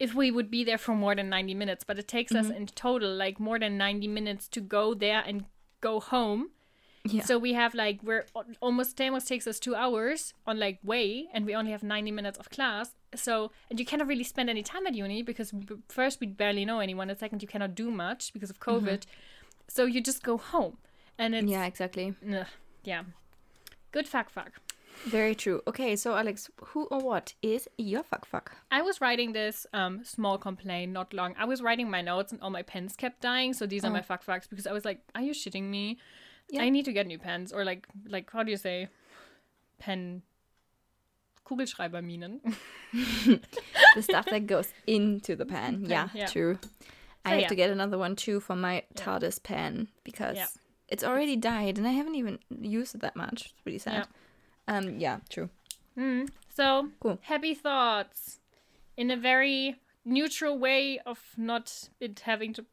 [0.01, 2.67] if we would be there for more than 90 minutes, but it takes us in
[2.67, 5.45] total like more than 90 minutes to go there and
[5.81, 6.51] go home.
[7.05, 7.25] Yeah.
[7.25, 8.27] So we have like we're
[8.61, 12.39] almost almost takes us two hours on like way, and we only have ninety minutes
[12.39, 12.95] of class.
[13.15, 15.53] So and you cannot really spend any time at uni because
[15.89, 19.03] first we barely know anyone, and second you cannot do much because of COVID.
[19.67, 20.79] So you just go home,
[21.19, 22.15] and it's yeah, exactly.
[22.33, 22.47] ugh,
[22.85, 23.03] yeah,
[23.91, 24.53] good fuck fuck.
[25.05, 25.61] Very true.
[25.67, 28.53] Okay, so Alex, who or what is your fuck fuck?
[28.71, 31.35] I was writing this um small complaint not long.
[31.37, 34.03] I was writing my notes and all my pens kept dying, so these are my
[34.03, 35.99] fuck fucks because I was like, "Are you shitting me?
[36.51, 36.63] Yeah.
[36.63, 38.89] I need to get new pens or like like how do you say
[39.79, 40.23] pen
[41.47, 42.41] Kugelschreiberminen."
[43.95, 45.85] The stuff that goes into the pen.
[45.87, 46.27] Yeah, yeah.
[46.27, 46.59] true.
[47.27, 47.49] I have yeah.
[47.49, 50.39] to get another one too for my TARDIS pen because
[50.89, 53.51] it's already died and I haven't even used it that much.
[53.53, 54.09] It's pretty sad.
[54.67, 55.51] Um, yeah, true.
[56.49, 57.19] So, Cool.
[57.23, 58.41] happy thoughts
[58.97, 62.65] in a very neutral way of not it having to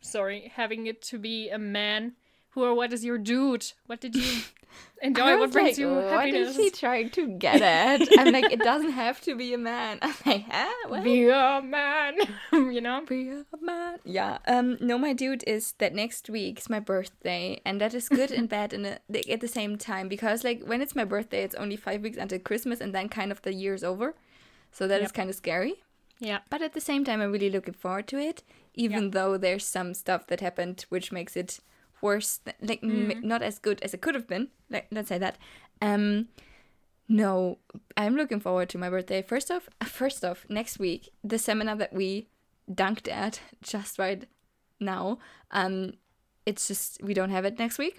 [0.00, 2.12] sorry, having it to be a man.
[2.54, 3.72] Who or what is your dude?
[3.86, 4.42] What did you
[5.02, 5.38] enjoy?
[5.38, 6.50] What brings like, you what happiness?
[6.50, 8.00] is he trying to get at?
[8.18, 9.98] I'm like, it doesn't have to be a man.
[10.02, 10.72] I'm like, huh?
[10.88, 11.02] What?
[11.04, 12.14] Be a man,
[12.52, 13.02] you know?
[13.06, 13.98] Be a man.
[14.04, 14.38] Yeah.
[14.46, 14.76] Um.
[14.80, 18.48] No, my dude is that next week is my birthday, and that is good and
[18.48, 21.54] bad in a, like, at the same time because like when it's my birthday, it's
[21.56, 24.14] only five weeks until Christmas, and then kind of the year's over,
[24.70, 25.14] so that is Yep.
[25.14, 25.82] kind of scary.
[26.20, 26.38] Yeah.
[26.50, 28.44] But at the same time, I'm really looking forward to it,
[28.74, 31.58] even though there's some stuff that happened which makes it
[32.04, 34.48] worse, th- like m- not as good as it could have been.
[34.70, 35.36] Like let's say that.
[35.82, 36.28] Um,
[37.08, 37.58] no,
[37.96, 39.22] I'm looking forward to my birthday.
[39.22, 42.28] First off, first off, next week the seminar that we
[42.70, 44.24] dunked at just right
[44.80, 45.18] now.
[45.50, 45.94] Um,
[46.46, 47.96] it's just we don't have it next week,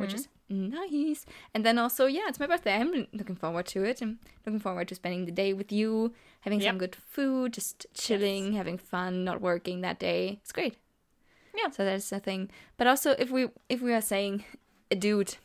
[0.00, 1.24] which is nice.
[1.54, 2.74] And then also, yeah, it's my birthday.
[2.74, 4.02] I'm looking forward to it.
[4.02, 8.52] I'm looking forward to spending the day with you, having some good food, just chilling,
[8.52, 10.38] having fun, not working that day.
[10.42, 10.74] It's great.
[11.56, 11.70] Yeah.
[11.70, 12.50] So that's the thing.
[12.76, 14.44] But also, if we if we are saying,
[14.90, 15.36] a dude,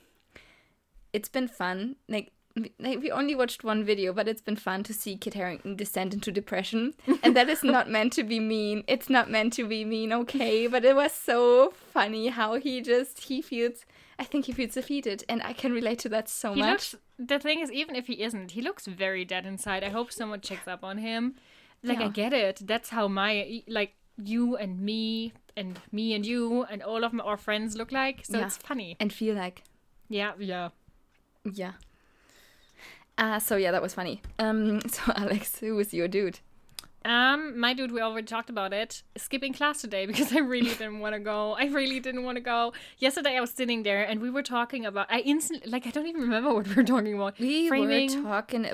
[1.14, 1.96] it's been fun.
[2.08, 2.32] Like.
[2.56, 5.76] we- Like we only watched one video, but it's been fun to see Kit Harington
[5.76, 6.94] descend into depression,
[7.24, 8.84] and that is not meant to be mean.
[8.88, 10.66] It's not meant to be mean, okay?
[10.68, 13.86] But it was so funny how he just he feels.
[14.18, 16.94] I think he feels defeated, and I can relate to that so He much.
[16.94, 16.96] looks.
[17.20, 19.84] The thing is, even if he isn't, he looks very dead inside.
[19.84, 21.36] I hope someone checks up on him.
[21.84, 22.58] Like I get it.
[22.66, 23.94] That's how my like
[24.34, 28.24] you and me and me and you and all of my, our friends look like.
[28.26, 28.46] So Yeah.
[28.46, 28.96] it's funny.
[29.00, 29.64] and feel like
[30.10, 30.70] Yeah, yeah.
[31.44, 31.74] yeah.
[33.18, 34.22] Uh, so yeah, that was funny.
[34.40, 36.40] Um, so Alex, who was your dude?
[37.06, 39.02] Um, my dude, we already talked about it.
[39.18, 41.54] Skipping class today because I really didn't want to go.
[41.54, 42.74] I really didn't want to go.
[43.00, 45.08] Yesterday I was sitting there and we were talking about.
[45.10, 47.40] I instantly like I don't even remember what we were talking about.
[47.40, 48.24] We Framing.
[48.24, 48.66] were talking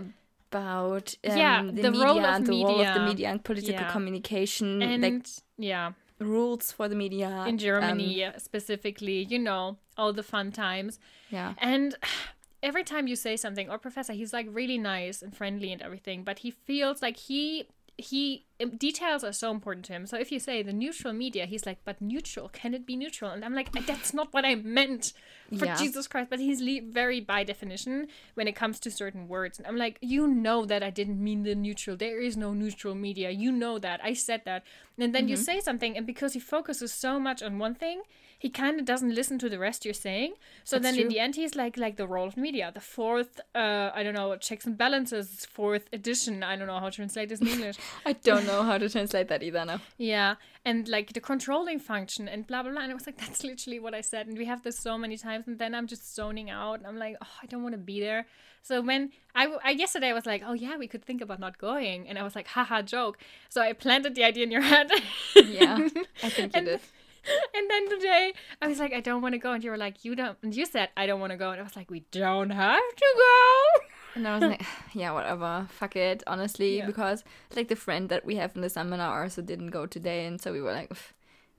[0.52, 3.06] about um, Yeah, the, the media role of and the role of the media.
[3.12, 3.92] media and political Yeah.
[3.92, 5.26] communication, and like
[5.58, 11.00] yeah, rules for the media in um, Germany specifically, you know, all the fun times.
[11.30, 11.96] yeah, And
[12.64, 16.24] every time you say something, or professor, he's like really nice and friendly and everything,
[16.24, 17.68] but he feels like he
[17.98, 20.06] he um, details are so important to him.
[20.06, 23.32] So if you say the neutral media, he's like, but neutral, can it be neutral?
[23.32, 25.14] And I'm like, that's not what I meant
[25.58, 25.76] for Yeah.
[25.76, 26.30] Jesus Christ.
[26.30, 29.58] But he's le- very by definition when it comes to certain words.
[29.58, 31.98] And I'm like, you know that I didn't mean the neutral.
[31.98, 33.30] There is no neutral media.
[33.32, 34.00] You know that.
[34.04, 34.64] I said that.
[34.98, 35.44] And then you Mm-hmm.
[35.44, 38.04] say something, and because he focuses so much on one thing,
[38.38, 40.34] he kind of doesn't listen to the rest you're saying.
[40.66, 43.40] So That's then in the end, he's like like the role of media, the fourth,
[43.56, 46.44] uh, I don't know, checks and balances, fourth edition.
[46.44, 47.78] I don't know how to translate this in English.
[48.06, 49.80] I don't know how to translate that either now.
[49.98, 52.82] Yeah, and like the controlling function and blah blah blah.
[52.82, 54.28] And I was like, that's literally what I said.
[54.28, 56.82] And we have this so many times, and then I'm just zoning out.
[56.88, 58.26] I'm like, oh, I don't want to be there.
[58.62, 61.58] So when I, I yesterday I was like, oh yeah, we could think about not
[61.58, 63.18] going, and I was like, haha, joke.
[63.50, 64.90] So I planted the idea in your head.
[65.36, 65.90] Yeah,
[66.24, 66.80] I think you And did.
[67.56, 70.06] and then today I was like, I don't want to go, and you were like,
[70.06, 70.38] you don't.
[70.44, 72.80] And you said I don't want to go, and I was like, we don't have
[72.96, 73.84] to go.
[74.16, 74.64] And I was like,
[74.94, 76.86] yeah, whatever, fuck it, honestly, Yeah.
[76.86, 77.24] because
[77.56, 80.52] like the friend that we have in the seminar also didn't go today, and so
[80.54, 80.92] we were like,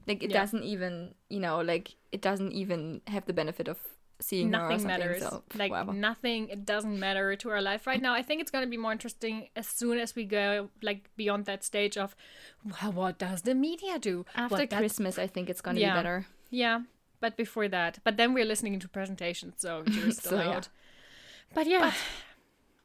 [0.06, 0.40] like it Yeah.
[0.40, 3.78] doesn't even, you know, like it doesn't even have the benefit of
[4.20, 4.86] seeing Nothing something.
[5.00, 5.22] matters.
[5.22, 5.92] So like whatever.
[5.92, 6.48] nothing.
[6.48, 8.14] It doesn't matter to our life right now.
[8.14, 11.64] I think it's gonna be more interesting as soon as we go like beyond that
[11.64, 12.14] stage of,
[12.64, 15.94] well, what does the media do After What Christmas, I think it's gonna Yeah.
[15.94, 16.26] be better.
[16.50, 16.82] Yeah,
[17.20, 20.68] but before that, but then we're listening to presentations, so you're still So, out.
[21.52, 21.92] But yeah,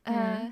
[0.10, 0.52] Uh,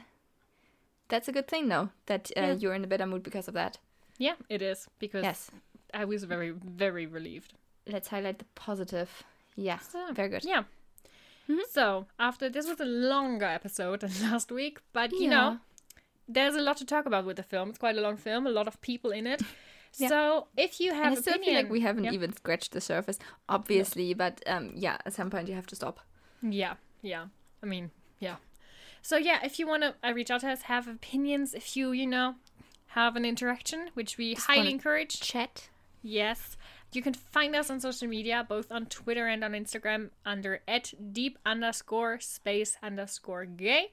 [1.09, 2.53] that's a good thing, though, that uh, Yeah.
[2.53, 3.77] you're in a better mood because of that.
[4.17, 5.51] yeah, it is because Yes.
[5.93, 7.53] I was very, very relieved.
[7.85, 9.23] Let's highlight the positive.
[9.55, 10.43] Yeah, So, very good.
[10.43, 10.63] Yeah.
[11.71, 15.29] So after this was a longer episode than last week, but you Yeah.
[15.29, 15.59] know,
[16.27, 17.69] there's a lot to talk about with the film.
[17.69, 19.41] It's quite a long film, a lot of people in it.
[19.99, 20.09] Yeah.
[20.09, 22.11] So if you have And I still feel like we haven't yeah.
[22.11, 23.17] even scratched the surface,
[23.49, 26.01] obviously, but um, yeah, at some point you have to stop.
[26.43, 27.27] Yeah, yeah.
[27.63, 27.89] I mean,
[28.19, 28.35] yeah.
[29.07, 31.93] So yeah, if you want to uh, reach out to us, have opinions, if you
[31.93, 32.35] you know
[32.87, 35.21] have an interaction, which we highly encourage.
[35.21, 35.69] Chat.
[36.03, 36.57] Yes.
[36.91, 40.93] You can find us on social media, both on Twitter and on Instagram, under at
[41.13, 43.91] deep underscore space underscore gay.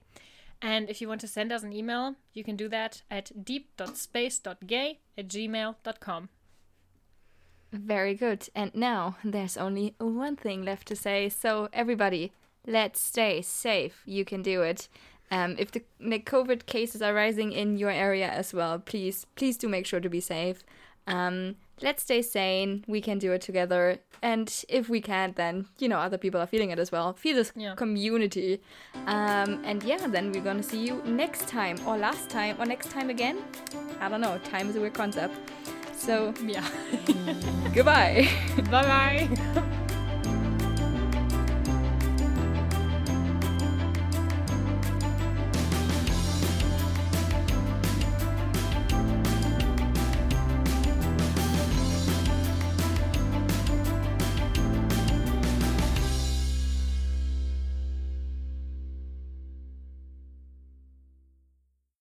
[0.61, 4.99] And if you want to send us an email, you can do that at deep.space.gay
[5.17, 6.29] at gmail.com.
[7.73, 8.49] Very good.
[8.53, 11.29] And now there's only one thing left to say.
[11.29, 12.33] So everybody,
[12.67, 14.03] let's stay safe.
[14.07, 14.89] You can do it.
[15.31, 19.57] Um, if the, the COVID cases are rising in your area as well, please, please
[19.57, 20.63] do make sure to be safe.
[21.07, 22.85] Um, let's stay sane.
[22.87, 23.99] We can do it together.
[24.23, 27.13] And if we can't, then you know other people are feeling it as well.
[27.13, 27.75] Feel this Yeah.
[27.75, 28.61] community.
[29.07, 32.91] Um, and yeah, then we're gonna see you next time, or last time, or next
[32.91, 33.39] time again.
[34.01, 34.39] I don't know.
[34.45, 35.35] Time is a weird concept.
[35.95, 36.67] So Yeah.
[37.75, 38.29] goodbye.
[38.71, 39.71] bye bye.